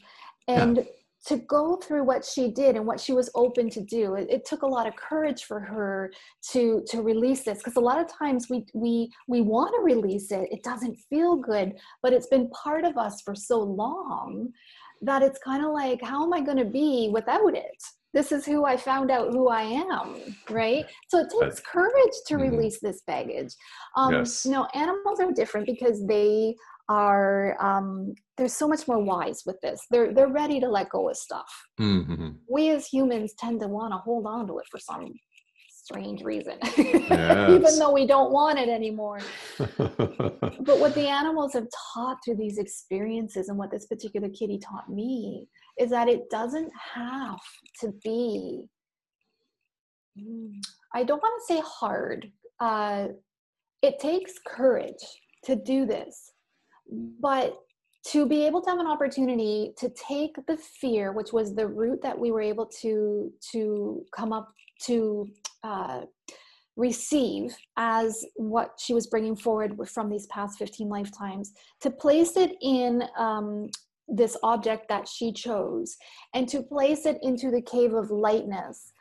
Yeah. 0.48 0.82
To 1.28 1.38
go 1.38 1.76
through 1.76 2.04
what 2.04 2.22
she 2.24 2.50
did 2.50 2.76
and 2.76 2.86
what 2.86 3.00
she 3.00 3.12
was 3.14 3.30
open 3.34 3.70
to 3.70 3.80
do, 3.80 4.14
it, 4.14 4.28
it 4.28 4.44
took 4.44 4.60
a 4.62 4.66
lot 4.66 4.86
of 4.86 4.94
courage 4.96 5.44
for 5.44 5.58
her 5.58 6.12
to 6.52 6.82
to 6.88 7.00
release 7.02 7.44
this. 7.44 7.58
Because 7.58 7.76
a 7.76 7.80
lot 7.80 7.98
of 7.98 8.06
times 8.08 8.48
we 8.50 8.66
we 8.74 9.10
we 9.26 9.40
want 9.40 9.74
to 9.74 9.82
release 9.82 10.30
it. 10.30 10.48
It 10.52 10.62
doesn't 10.62 10.96
feel 11.08 11.36
good, 11.36 11.72
but 12.02 12.12
it's 12.12 12.26
been 12.26 12.50
part 12.50 12.84
of 12.84 12.98
us 12.98 13.22
for 13.22 13.34
so 13.34 13.58
long 13.60 14.52
that 15.02 15.22
it's 15.22 15.38
kind 15.38 15.64
of 15.64 15.72
like, 15.72 16.00
how 16.02 16.24
am 16.24 16.32
I 16.32 16.40
going 16.40 16.56
to 16.58 16.64
be 16.64 17.10
without 17.12 17.54
it? 17.56 17.82
This 18.14 18.30
is 18.30 18.46
who 18.46 18.64
I 18.64 18.76
found 18.76 19.10
out 19.10 19.32
who 19.32 19.48
I 19.48 19.62
am, 19.62 20.36
right? 20.48 20.86
So 21.08 21.18
it 21.18 21.32
takes 21.40 21.60
courage 21.60 22.16
to 22.28 22.34
Mhm. 22.36 22.40
release 22.50 22.78
this 22.80 23.02
baggage. 23.06 23.52
Um, 23.96 24.12
Yes. 24.14 24.46
You 24.46 24.52
know, 24.52 24.66
animals 24.72 25.18
are 25.20 25.32
different 25.32 25.66
because 25.66 26.06
they 26.06 26.54
are 26.89 27.57
um, 27.61 28.14
they're 28.37 28.49
so 28.49 28.68
much 28.68 28.87
more 28.87 28.99
wise 28.99 29.43
with 29.47 29.61
this. 29.62 29.80
They're 29.91 30.12
they're 30.12 30.28
ready 30.28 30.61
to 30.61 30.68
let 30.68 30.91
go 30.91 31.09
of 31.09 31.16
stuff. 31.16 31.51
Mhm. 31.80 32.39
We 32.49 32.70
as 32.70 32.87
humans 32.87 33.35
tend 33.39 33.61
to 33.61 33.68
want 33.68 33.93
to 33.93 33.99
hold 33.99 34.26
on 34.26 34.47
to 34.49 34.59
it 34.59 34.66
for 34.70 34.78
some 34.78 35.12
strange 35.68 36.22
reason, 36.22 36.59
even 36.78 37.78
though 37.78 37.93
we 37.93 38.07
don't 38.07 38.32
want 38.32 38.59
it 38.59 38.70
anymore 38.70 39.20
but 39.59 40.78
what 40.78 40.95
the 40.95 41.07
animals 41.07 41.53
have 41.53 41.66
taught 41.93 42.16
through 42.24 42.37
these 42.37 42.57
experiences 42.57 43.51
and 43.51 43.59
what 43.59 43.70
this 43.70 43.87
particular 43.87 44.30
kitty 44.30 44.59
taught 44.59 44.89
me 44.89 45.47
is 45.78 45.91
that 45.91 46.09
it 46.09 46.22
doesn't 46.30 46.72
have 46.95 47.39
to 47.80 47.93
be 48.03 48.64
Mm, 50.18 50.61
i 50.95 51.03
don't 51.03 51.20
want 51.20 51.43
to 51.43 51.55
say 51.55 51.61
hard 51.66 52.30
uh, 52.61 53.09
it 53.82 53.99
takes 53.99 54.35
courage 54.47 55.05
to 55.45 55.57
do 55.57 55.87
this 55.87 56.34
but 56.91 57.57
to 58.07 58.26
be 58.26 58.45
able 58.45 58.61
to 58.61 58.70
have 58.70 58.78
an 58.78 58.87
opportunity 58.87 59.72
to 59.78 59.89
take 59.91 60.35
the 60.47 60.57
fear 60.57 61.12
which 61.12 61.32
was 61.32 61.55
the 61.55 61.66
root 61.66 62.01
that 62.03 62.18
we 62.18 62.30
were 62.30 62.41
able 62.41 62.66
to 62.66 63.32
to 63.53 64.05
come 64.14 64.32
up 64.32 64.53
to 64.82 65.28
uh, 65.62 66.03
receive 66.76 67.57
as 67.76 68.24
what 68.35 68.72
she 68.78 68.93
was 68.95 69.07
bringing 69.07 69.37
forward 69.37 69.76
from 69.89 70.11
these 70.11 70.26
past 70.26 70.59
15 70.59 70.89
lifetimes 70.89 71.53
to 71.80 71.91
place 71.91 72.37
it 72.37 72.57
in 72.61 73.05
um, 73.16 73.68
this 74.09 74.37
object 74.43 74.89
that 74.89 75.09
she 75.09 75.32
chose 75.32 75.97
and 76.35 76.49
to 76.49 76.62
place 76.62 77.07
it 77.07 77.18
into 77.22 77.51
the 77.51 77.62
cave 77.62 77.95
of 77.95 78.11
lightness 78.11 78.93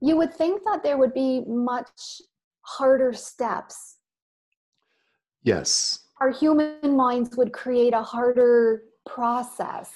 you 0.00 0.16
would 0.16 0.32
think 0.32 0.62
that 0.64 0.82
there 0.82 0.96
would 0.96 1.12
be 1.12 1.42
much 1.46 2.22
harder 2.62 3.12
steps 3.12 3.96
yes. 5.42 5.99
Our 6.20 6.30
human 6.30 6.96
minds 6.96 7.36
would 7.36 7.52
create 7.52 7.94
a 7.94 8.02
harder 8.02 8.82
process 9.06 9.92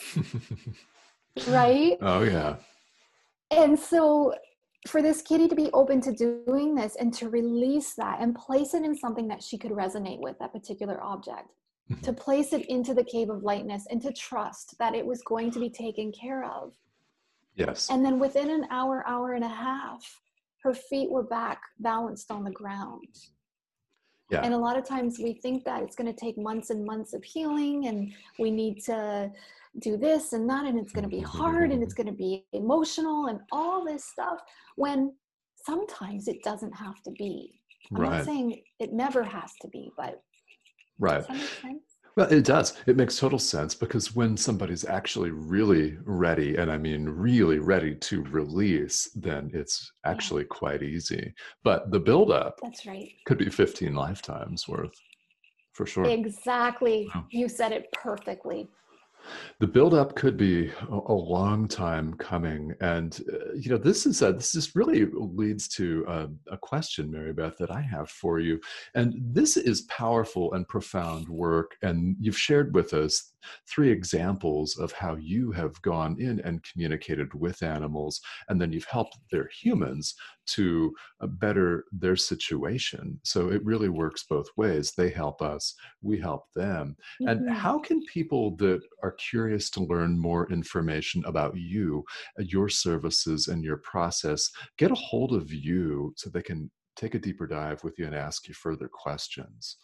right 1.48 1.96
oh, 2.00 2.22
yeah. 2.22 2.56
and 3.50 3.78
so 3.78 4.34
for 4.88 5.00
this 5.00 5.22
kitty 5.22 5.48
to 5.48 5.54
be 5.54 5.70
open 5.72 6.00
to 6.00 6.12
doing 6.12 6.74
this 6.74 6.96
and 6.96 7.12
to 7.14 7.28
release 7.28 7.94
that 7.94 8.20
and 8.20 8.34
place 8.34 8.74
it 8.74 8.82
in 8.82 8.94
something 8.94 9.28
that 9.28 9.42
she 9.42 9.56
could 9.56 9.70
resonate 9.70 10.20
with 10.20 10.38
that 10.38 10.52
particular 10.52 11.02
object 11.02 11.52
mm-hmm. 11.90 12.00
to 12.02 12.12
place 12.12 12.52
it 12.52 12.66
into 12.66 12.94
the 12.94 13.04
cave 13.04 13.30
of 13.30 13.42
lightness 13.42 13.86
and 13.90 14.00
to 14.02 14.12
trust 14.12 14.74
that 14.78 14.94
it 14.94 15.04
was 15.04 15.22
going 15.22 15.50
to 15.50 15.60
be 15.60 15.70
taken 15.70 16.12
care 16.12 16.44
of 16.44 16.72
yes 17.56 17.88
and 17.90 18.04
then 18.04 18.18
within 18.18 18.50
an 18.50 18.66
hour 18.70 19.04
hour 19.06 19.32
and 19.32 19.44
a 19.44 19.48
half 19.48 20.20
her 20.62 20.74
feet 20.74 21.10
were 21.10 21.22
back 21.22 21.60
balanced 21.80 22.30
on 22.30 22.44
the 22.44 22.50
ground 22.50 23.08
yeah. 24.30 24.40
And 24.42 24.54
a 24.54 24.58
lot 24.58 24.78
of 24.78 24.86
times 24.86 25.18
we 25.18 25.34
think 25.34 25.64
that 25.64 25.82
it's 25.82 25.96
going 25.96 26.12
to 26.12 26.18
take 26.18 26.38
months 26.38 26.70
and 26.70 26.84
months 26.84 27.12
of 27.12 27.22
healing 27.22 27.88
and 27.88 28.12
we 28.38 28.50
need 28.50 28.82
to 28.84 29.30
do 29.80 29.96
this 29.96 30.32
and 30.32 30.48
that 30.48 30.64
and 30.64 30.78
it's 30.78 30.92
going 30.92 31.02
to 31.04 31.10
be 31.10 31.20
hard 31.20 31.72
and 31.72 31.82
it's 31.82 31.94
going 31.98 32.06
to 32.06 32.12
be 32.12 32.44
emotional 32.52 33.26
and 33.26 33.40
all 33.52 33.84
this 33.84 34.04
stuff 34.04 34.40
when 34.76 35.12
sometimes 35.64 36.28
it 36.28 36.42
doesn't 36.42 36.72
have 36.72 37.02
to 37.02 37.10
be. 37.12 37.60
I'm 37.90 38.00
right. 38.00 38.10
not 38.12 38.24
saying 38.24 38.62
it 38.80 38.92
never 38.92 39.22
has 39.22 39.52
to 39.60 39.68
be, 39.68 39.90
but 39.96 40.22
right. 40.98 41.24
Well, 42.16 42.32
it 42.32 42.44
does. 42.44 42.74
It 42.86 42.96
makes 42.96 43.18
total 43.18 43.40
sense 43.40 43.74
because 43.74 44.14
when 44.14 44.36
somebody's 44.36 44.84
actually 44.84 45.30
really 45.30 45.96
ready, 46.04 46.56
and 46.56 46.70
I 46.70 46.78
mean 46.78 47.08
really 47.08 47.58
ready 47.58 47.94
to 47.96 48.22
release, 48.24 49.10
then 49.16 49.50
it's 49.52 49.90
actually 50.04 50.44
quite 50.44 50.82
easy. 50.82 51.34
But 51.64 51.90
the 51.90 51.98
buildup 51.98 52.60
that's 52.62 52.86
right 52.86 53.10
could 53.26 53.38
be 53.38 53.50
15 53.50 53.94
lifetimes 53.94 54.68
worth 54.68 54.94
for 55.72 55.86
sure. 55.86 56.06
Exactly. 56.06 57.08
Yeah. 57.14 57.22
You 57.30 57.48
said 57.48 57.72
it 57.72 57.90
perfectly 57.92 58.68
the 59.60 59.66
buildup 59.66 60.14
could 60.14 60.36
be 60.36 60.70
a, 60.90 61.14
long 61.14 61.66
time 61.66 62.12
coming 62.14 62.74
and 62.80 63.20
uh, 63.32 63.54
you 63.54 63.70
know 63.70 63.78
this 63.78 64.04
is 64.04 64.20
a, 64.20 64.32
this 64.32 64.52
just 64.52 64.74
really 64.74 65.06
leads 65.12 65.68
to 65.68 66.04
a, 66.08 66.28
a, 66.52 66.58
question 66.58 67.10
mary 67.10 67.32
beth 67.32 67.56
that 67.58 67.70
i 67.70 67.80
have 67.80 68.10
for 68.10 68.38
you. 68.38 68.60
And 68.94 69.14
this 69.18 69.56
is 69.56 69.82
powerful 69.82 70.54
and 70.54 70.66
profound 70.68 71.28
work 71.28 71.76
and 71.82 72.16
you've 72.20 72.38
shared 72.38 72.74
with 72.74 72.92
us 72.94 73.33
three 73.68 73.90
examples 73.90 74.76
of 74.78 74.92
how 74.92 75.16
you 75.16 75.52
have 75.52 75.80
gone 75.82 76.16
in 76.18 76.40
and 76.40 76.62
communicated 76.62 77.32
with 77.34 77.62
animals 77.62 78.20
and 78.48 78.60
then 78.60 78.72
you've 78.72 78.84
helped 78.84 79.18
their 79.30 79.48
humans 79.48 80.14
to 80.46 80.92
uh, 81.20 81.26
better 81.26 81.84
their 81.92 82.16
situation. 82.16 83.18
So 83.24 83.50
it 83.50 83.64
really 83.64 83.88
works 83.88 84.24
both 84.28 84.46
ways. 84.56 84.92
They 84.92 85.10
help 85.10 85.40
us, 85.42 85.74
we 86.02 86.18
help 86.18 86.52
them. 86.54 86.96
Mm-hmm. 87.22 87.28
And 87.28 87.50
how 87.50 87.78
can 87.78 88.02
people 88.04 88.56
that 88.56 88.82
are 89.02 89.12
curious 89.12 89.70
to 89.70 89.84
learn 89.84 90.18
more 90.18 90.50
information 90.52 91.24
about 91.26 91.56
you, 91.56 92.04
uh, 92.38 92.42
your 92.42 92.68
services, 92.68 93.48
and 93.48 93.64
your 93.64 93.78
process 93.78 94.50
get 94.76 94.90
a 94.90 94.96
hold 94.96 95.32
of 95.32 95.52
you 95.52 96.12
so 96.16 96.30
they 96.30 96.42
can 96.42 96.70
take 96.96 97.14
a 97.14 97.18
deeper 97.18 97.46
dive 97.46 97.82
with 97.82 97.98
you 97.98 98.06
and 98.06 98.14
ask 98.14 98.48
you 98.48 98.54
further 98.54 98.88
questions? 98.88 99.78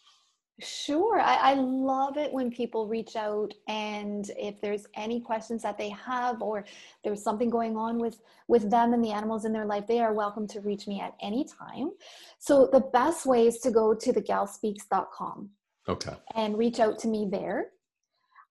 Sure. 0.63 1.21
I, 1.21 1.35
I, 1.35 1.55
love 1.55 2.17
it 2.17 2.33
when 2.33 2.51
people 2.51 2.87
reach 2.87 3.17
out 3.17 3.53
and 3.69 4.31
if 4.37 4.61
there's 4.61 4.87
any 4.95 5.21
questions 5.21 5.63
that 5.63 5.79
they 5.79 5.91
have 5.91 6.43
or 6.43 6.65
there's 7.03 7.23
something 7.23 7.51
going 7.51 7.77
on 7.77 7.99
with 7.99 8.21
with 8.49 8.71
them 8.71 8.93
and 8.93 9.03
the 9.03 9.13
animals 9.13 9.45
in 9.45 9.53
their 9.53 9.67
life, 9.67 9.87
they 9.87 10.01
are 10.01 10.13
welcome 10.13 10.47
to 10.49 10.61
reach 10.61 10.87
me 10.87 11.01
at 11.01 11.15
any 11.23 11.45
time. 11.45 11.91
So 12.39 12.69
the 12.73 12.81
best 12.81 13.27
way 13.27 13.47
is 13.47 13.59
to 13.61 13.71
go 13.71 13.95
to 13.95 14.13
thegalspeaks.com. 14.13 15.51
Okay. 15.89 16.15
And 16.35 16.59
reach 16.59 16.81
out 16.81 16.99
to 17.01 17.09
me 17.09 17.29
there. 17.31 17.71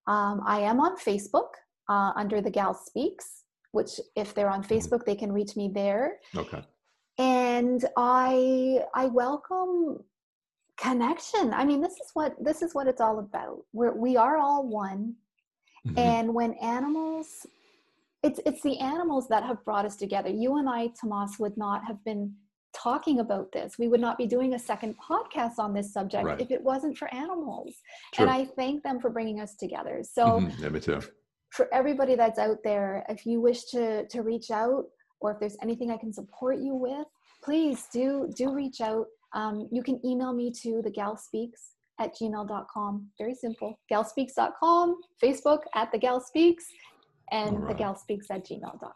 Um, 0.07 0.41
I 0.45 0.62
am 0.62 0.80
on 0.80 0.97
Facebook 0.97 1.49
uh, 1.88 2.12
under 2.16 2.41
the 2.41 2.49
Gal 2.49 2.74
Speaks, 2.74 3.43
which 3.72 3.99
if 4.16 4.34
they're 4.34 4.49
on 4.49 4.64
mm-hmm. 4.64 4.74
Facebook, 4.74 5.05
they 5.05 5.16
can 5.16 5.32
reach 5.32 5.55
me 5.55 5.70
there. 5.74 6.20
Okay. 6.36 6.64
And 7.18 7.84
I 7.97 8.82
I 8.95 9.07
welcome 9.07 10.03
connection 10.80 11.53
i 11.53 11.65
mean 11.65 11.82
this 11.82 11.93
is 11.93 12.11
what 12.13 12.34
this 12.43 12.61
is 12.61 12.73
what 12.73 12.88
it's 12.88 13.01
all 13.01 13.19
about 13.19 13.59
we're 13.73 13.93
we 13.93 14.15
are 14.15 14.38
all 14.38 14.65
one 14.65 15.13
mm-hmm. 15.86 15.99
and 15.99 16.34
when 16.34 16.53
animals 16.55 17.45
it's 18.23 18.39
it's 18.45 18.61
the 18.61 18.77
animals 18.80 19.27
that 19.27 19.43
have 19.43 19.63
brought 19.65 19.86
us 19.86 19.97
together 19.97 20.30
you 20.30 20.57
and 20.57 20.69
i 20.69 20.88
tomas 20.99 21.38
would 21.38 21.55
not 21.57 21.84
have 21.86 22.03
been 22.05 22.34
talking 22.73 23.19
about 23.19 23.51
this 23.51 23.75
we 23.77 23.88
would 23.89 23.99
not 23.99 24.17
be 24.17 24.25
doing 24.25 24.53
a 24.53 24.59
second 24.59 24.95
podcast 24.97 25.59
on 25.59 25.73
this 25.73 25.91
subject 25.91 26.23
right. 26.23 26.39
if 26.39 26.49
it 26.49 26.63
wasn't 26.63 26.97
for 26.97 27.13
animals 27.13 27.75
True. 28.13 28.25
and 28.25 28.32
i 28.34 28.45
thank 28.45 28.82
them 28.82 29.01
for 29.01 29.09
bringing 29.09 29.41
us 29.41 29.55
together 29.55 30.01
so 30.03 30.39
mm-hmm. 30.39 30.63
yeah, 30.63 30.69
me 30.69 30.80
too. 30.80 31.01
for 31.49 31.67
everybody 31.73 32.15
that's 32.15 32.39
out 32.39 32.59
there 32.63 33.05
if 33.09 33.25
you 33.25 33.41
wish 33.41 33.65
to 33.71 34.07
to 34.07 34.21
reach 34.21 34.49
out 34.49 34.86
or 35.19 35.34
if 35.34 35.39
there's 35.39 35.57
anything 35.61 35.91
i 35.91 35.97
can 35.97 36.13
support 36.13 36.59
you 36.59 36.73
with 36.73 37.07
please 37.43 37.88
do 37.91 38.32
do 38.36 38.53
reach 38.53 38.80
out 38.80 39.07
um, 39.34 39.67
you 39.71 39.84
can 39.84 39.99
email 40.05 40.34
me 40.34 40.51
to 40.63 40.82
the 40.84 40.89
gal 40.89 41.17
speaks 41.17 41.71
at 41.99 42.15
gmail.com. 42.15 43.07
Very 43.17 43.36
simple. 43.36 43.77
Galspeaks.com, 43.91 45.01
Facebook 45.21 45.59
at 45.75 45.91
the 45.91 45.97
gal 45.97 46.21
speaks, 46.21 46.65
and 47.32 47.59
right. 47.59 47.67
the 47.69 47.73
gal 47.75 47.95
speaks 47.95 48.27
at 48.32 48.45
gmail.com. 48.45 48.91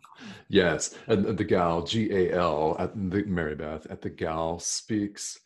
Yes. 0.49 0.95
And 1.07 1.38
the 1.38 1.43
gal, 1.43 1.84
G 1.84 2.11
A 2.11 2.34
L, 2.34 2.75
at 2.79 2.95
the 2.95 3.23
Mary 3.25 3.55
Beth, 3.55 3.86
at 3.89 4.01
the 4.01 4.09
gal 4.09 4.59
speaks 4.59 5.39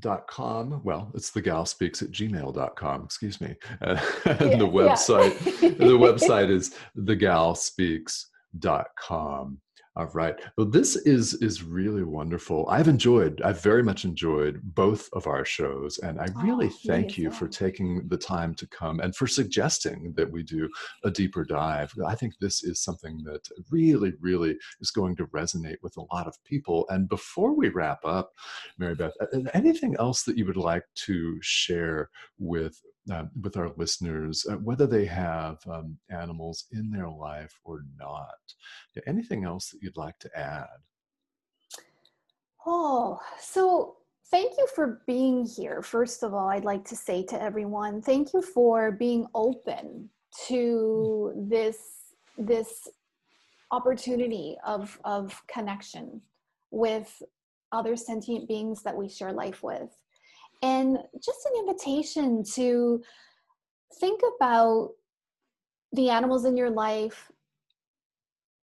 dot 0.00 0.26
com 0.26 0.80
well 0.82 1.10
it's 1.14 1.30
the 1.30 1.40
gal 1.40 1.64
speaks 1.64 2.02
at 2.02 2.10
gmail.com 2.10 3.04
excuse 3.04 3.40
me 3.40 3.54
and 3.80 4.00
yeah, 4.26 4.58
the 4.58 4.68
website 4.68 5.62
yeah. 5.62 5.68
the 5.68 5.84
website 5.96 6.50
is 6.50 6.74
the 6.96 7.14
gal 7.14 7.54
speaks.com 7.54 8.20
all 9.96 10.10
right. 10.12 10.34
Well, 10.56 10.66
this 10.66 10.96
is 10.96 11.34
is 11.34 11.62
really 11.62 12.02
wonderful. 12.02 12.66
I've 12.68 12.88
enjoyed, 12.88 13.40
I've 13.42 13.62
very 13.62 13.84
much 13.84 14.04
enjoyed 14.04 14.60
both 14.62 15.08
of 15.12 15.28
our 15.28 15.44
shows, 15.44 15.98
and 15.98 16.18
I 16.18 16.26
really 16.42 16.66
oh, 16.66 16.78
thank 16.84 17.16
you 17.16 17.30
for 17.30 17.46
taking 17.46 18.08
the 18.08 18.16
time 18.16 18.56
to 18.56 18.66
come 18.66 18.98
and 18.98 19.14
for 19.14 19.28
suggesting 19.28 20.12
that 20.16 20.28
we 20.28 20.42
do 20.42 20.68
a 21.04 21.12
deeper 21.12 21.44
dive. 21.44 21.92
I 22.04 22.16
think 22.16 22.34
this 22.40 22.64
is 22.64 22.82
something 22.82 23.22
that 23.24 23.48
really, 23.70 24.14
really 24.20 24.56
is 24.80 24.90
going 24.90 25.14
to 25.16 25.26
resonate 25.28 25.76
with 25.80 25.96
a 25.96 26.12
lot 26.12 26.26
of 26.26 26.42
people. 26.44 26.86
And 26.88 27.08
before 27.08 27.54
we 27.54 27.68
wrap 27.68 28.04
up, 28.04 28.32
Mary 28.78 28.96
Beth, 28.96 29.14
anything 29.54 29.94
else 30.00 30.24
that 30.24 30.36
you 30.36 30.44
would 30.46 30.56
like 30.56 30.84
to 31.06 31.38
share 31.40 32.10
with 32.38 32.80
uh, 33.10 33.24
with 33.40 33.56
our 33.56 33.70
listeners, 33.76 34.46
uh, 34.48 34.56
whether 34.56 34.86
they 34.86 35.04
have 35.04 35.58
um, 35.68 35.98
animals 36.10 36.66
in 36.72 36.90
their 36.90 37.08
life 37.08 37.58
or 37.64 37.84
not. 37.98 38.38
Yeah, 38.94 39.02
anything 39.06 39.44
else 39.44 39.70
that 39.70 39.82
you'd 39.82 39.96
like 39.96 40.18
to 40.20 40.30
add? 40.38 40.66
Oh, 42.66 43.18
so 43.38 43.96
thank 44.30 44.52
you 44.56 44.66
for 44.74 45.02
being 45.06 45.44
here. 45.44 45.82
First 45.82 46.22
of 46.22 46.32
all, 46.32 46.48
I'd 46.48 46.64
like 46.64 46.84
to 46.86 46.96
say 46.96 47.22
to 47.24 47.42
everyone, 47.42 48.00
thank 48.00 48.32
you 48.32 48.40
for 48.40 48.92
being 48.92 49.26
open 49.34 50.08
to 50.48 51.32
this 51.48 51.78
this 52.36 52.88
opportunity 53.70 54.56
of 54.66 54.98
of 55.04 55.40
connection 55.46 56.20
with 56.70 57.22
other 57.70 57.96
sentient 57.96 58.48
beings 58.48 58.82
that 58.82 58.96
we 58.96 59.08
share 59.08 59.32
life 59.32 59.62
with 59.62 59.90
and 60.64 60.98
just 61.22 61.46
an 61.46 61.60
invitation 61.60 62.42
to 62.54 63.02
think 64.00 64.20
about 64.36 64.90
the 65.92 66.08
animals 66.10 66.44
in 66.44 66.56
your 66.56 66.70
life 66.70 67.30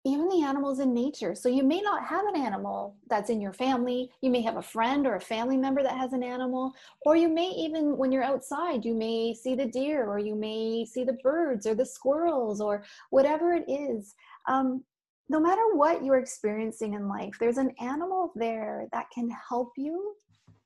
even 0.04 0.28
the 0.28 0.42
animals 0.42 0.80
in 0.80 0.94
nature. 0.94 1.34
So 1.34 1.48
you 1.48 1.62
may 1.62 1.80
not 1.82 2.06
have 2.06 2.24
an 2.24 2.40
animal 2.40 2.96
that's 3.08 3.28
in 3.28 3.40
your 3.40 3.52
family. 3.52 4.10
You 4.22 4.30
may 4.30 4.40
have 4.42 4.56
a 4.56 4.62
friend 4.62 5.06
or 5.06 5.16
a 5.16 5.20
family 5.20 5.58
member 5.58 5.82
that 5.82 5.96
has 5.96 6.14
an 6.14 6.22
animal, 6.22 6.72
or 7.02 7.16
you 7.16 7.28
may 7.28 7.48
even, 7.48 7.98
when 7.98 8.10
you're 8.10 8.22
outside, 8.22 8.84
you 8.84 8.94
may 8.94 9.34
see 9.34 9.54
the 9.54 9.66
deer, 9.66 10.06
or 10.06 10.18
you 10.18 10.34
may 10.34 10.86
see 10.86 11.04
the 11.04 11.18
birds, 11.22 11.66
or 11.66 11.74
the 11.74 11.84
squirrels, 11.84 12.62
or 12.62 12.82
whatever 13.10 13.52
it 13.52 13.64
is. 13.68 14.14
Um, 14.48 14.84
no 15.28 15.38
matter 15.38 15.62
what 15.74 16.02
you're 16.02 16.18
experiencing 16.18 16.94
in 16.94 17.06
life, 17.06 17.36
there's 17.38 17.58
an 17.58 17.74
animal 17.78 18.32
there 18.34 18.86
that 18.92 19.10
can 19.14 19.30
help 19.48 19.72
you 19.76 20.14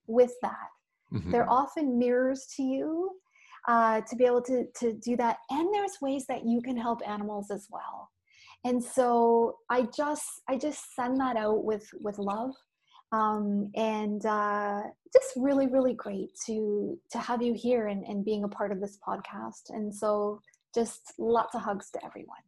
with 0.06 0.32
that. 0.42 0.68
Mm-hmm. 1.14 1.30
They're 1.30 1.50
often 1.50 1.98
mirrors 1.98 2.46
to 2.56 2.62
you 2.62 3.10
uh, 3.68 4.00
to 4.02 4.16
be 4.16 4.24
able 4.24 4.42
to, 4.42 4.66
to 4.80 4.92
do 4.94 5.16
that. 5.16 5.38
And 5.50 5.72
there's 5.72 5.98
ways 6.02 6.26
that 6.26 6.44
you 6.44 6.60
can 6.60 6.76
help 6.76 7.06
animals 7.06 7.50
as 7.50 7.66
well. 7.70 8.10
And 8.64 8.82
so 8.82 9.58
I 9.70 9.86
just 9.94 10.24
I 10.48 10.56
just 10.56 10.94
send 10.94 11.20
that 11.20 11.36
out 11.36 11.64
with 11.64 11.86
with 12.00 12.18
love. 12.18 12.52
Um, 13.12 13.70
and 13.76 14.24
uh, 14.26 14.82
just 15.14 15.32
really 15.36 15.68
really 15.68 15.94
great 15.94 16.30
to 16.46 16.98
to 17.12 17.18
have 17.18 17.40
you 17.42 17.54
here 17.54 17.86
and, 17.86 18.04
and 18.04 18.24
being 18.24 18.44
a 18.44 18.48
part 18.48 18.72
of 18.72 18.80
this 18.80 18.98
podcast 19.06 19.70
and 19.70 19.94
so 19.94 20.40
just 20.74 21.12
lots 21.18 21.54
of 21.54 21.62
hugs 21.62 21.90
to 21.92 22.04
everyone 22.04 22.42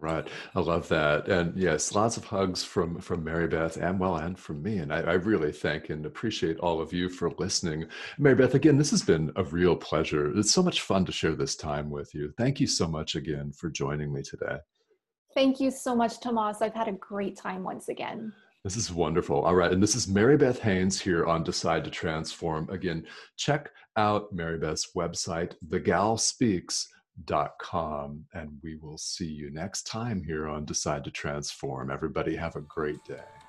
Right. 0.00 0.26
I 0.54 0.60
love 0.60 0.88
that. 0.88 1.28
And 1.28 1.54
yes, 1.54 1.94
lots 1.94 2.16
of 2.16 2.24
hugs 2.24 2.64
from 2.64 2.98
from 3.00 3.22
Mary 3.22 3.46
Beth 3.46 3.76
and 3.76 4.00
well 4.00 4.16
and 4.16 4.38
from 4.38 4.62
me. 4.62 4.78
And 4.78 4.90
I, 4.92 5.00
I, 5.00 5.12
really 5.12 5.52
thank 5.52 5.90
and 5.90 6.06
appreciate 6.06 6.58
all 6.58 6.80
of 6.80 6.90
you 6.90 7.10
for 7.10 7.30
listening. 7.38 7.84
Mary 8.16 8.34
Beth, 8.34 8.54
again, 8.54 8.78
this 8.78 8.90
has 8.92 9.02
been 9.02 9.30
a 9.36 9.44
real 9.44 9.76
pleasure. 9.76 10.34
It's 10.38 10.52
so 10.52 10.62
much 10.62 10.80
fun 10.80 11.04
to 11.04 11.12
share 11.12 11.34
this 11.34 11.54
time 11.54 11.90
with 11.90 12.14
you. 12.14 12.32
Thank 12.38 12.60
you 12.60 12.66
so 12.66 12.88
much 12.88 13.14
again 13.14 13.52
for 13.52 13.68
joining 13.68 14.10
me 14.10 14.22
today. 14.22 14.56
Thank 15.34 15.60
you 15.60 15.70
so 15.70 15.94
much, 15.94 16.18
Tomas. 16.20 16.62
I've 16.62 16.74
had 16.74 16.88
a 16.88 16.92
great 16.92 17.36
time 17.36 17.62
once 17.62 17.90
again. 17.90 18.32
This 18.64 18.76
is 18.76 18.90
wonderful. 18.90 19.42
All 19.42 19.54
right. 19.54 19.70
And 19.70 19.82
this 19.82 19.94
is 19.94 20.08
Mary 20.08 20.38
Beth 20.38 20.60
Haynes 20.60 20.98
here 20.98 21.26
on 21.26 21.44
Decide 21.44 21.84
to 21.84 21.90
Transform. 21.90 22.70
Again, 22.70 23.04
check 23.36 23.70
out 23.96 24.32
Mary 24.32 24.58
Beth's 24.58 24.92
website, 24.96 25.54
thegalspeaks.com. 25.68 26.99
Com, 27.58 28.24
and 28.32 28.58
we 28.62 28.76
will 28.76 28.98
see 28.98 29.26
you 29.26 29.50
next 29.50 29.86
time 29.86 30.22
here 30.24 30.48
on 30.48 30.64
Decide 30.64 31.04
to 31.04 31.10
Transform. 31.10 31.90
Everybody 31.90 32.36
have 32.36 32.56
a 32.56 32.62
great 32.62 33.04
day. 33.04 33.39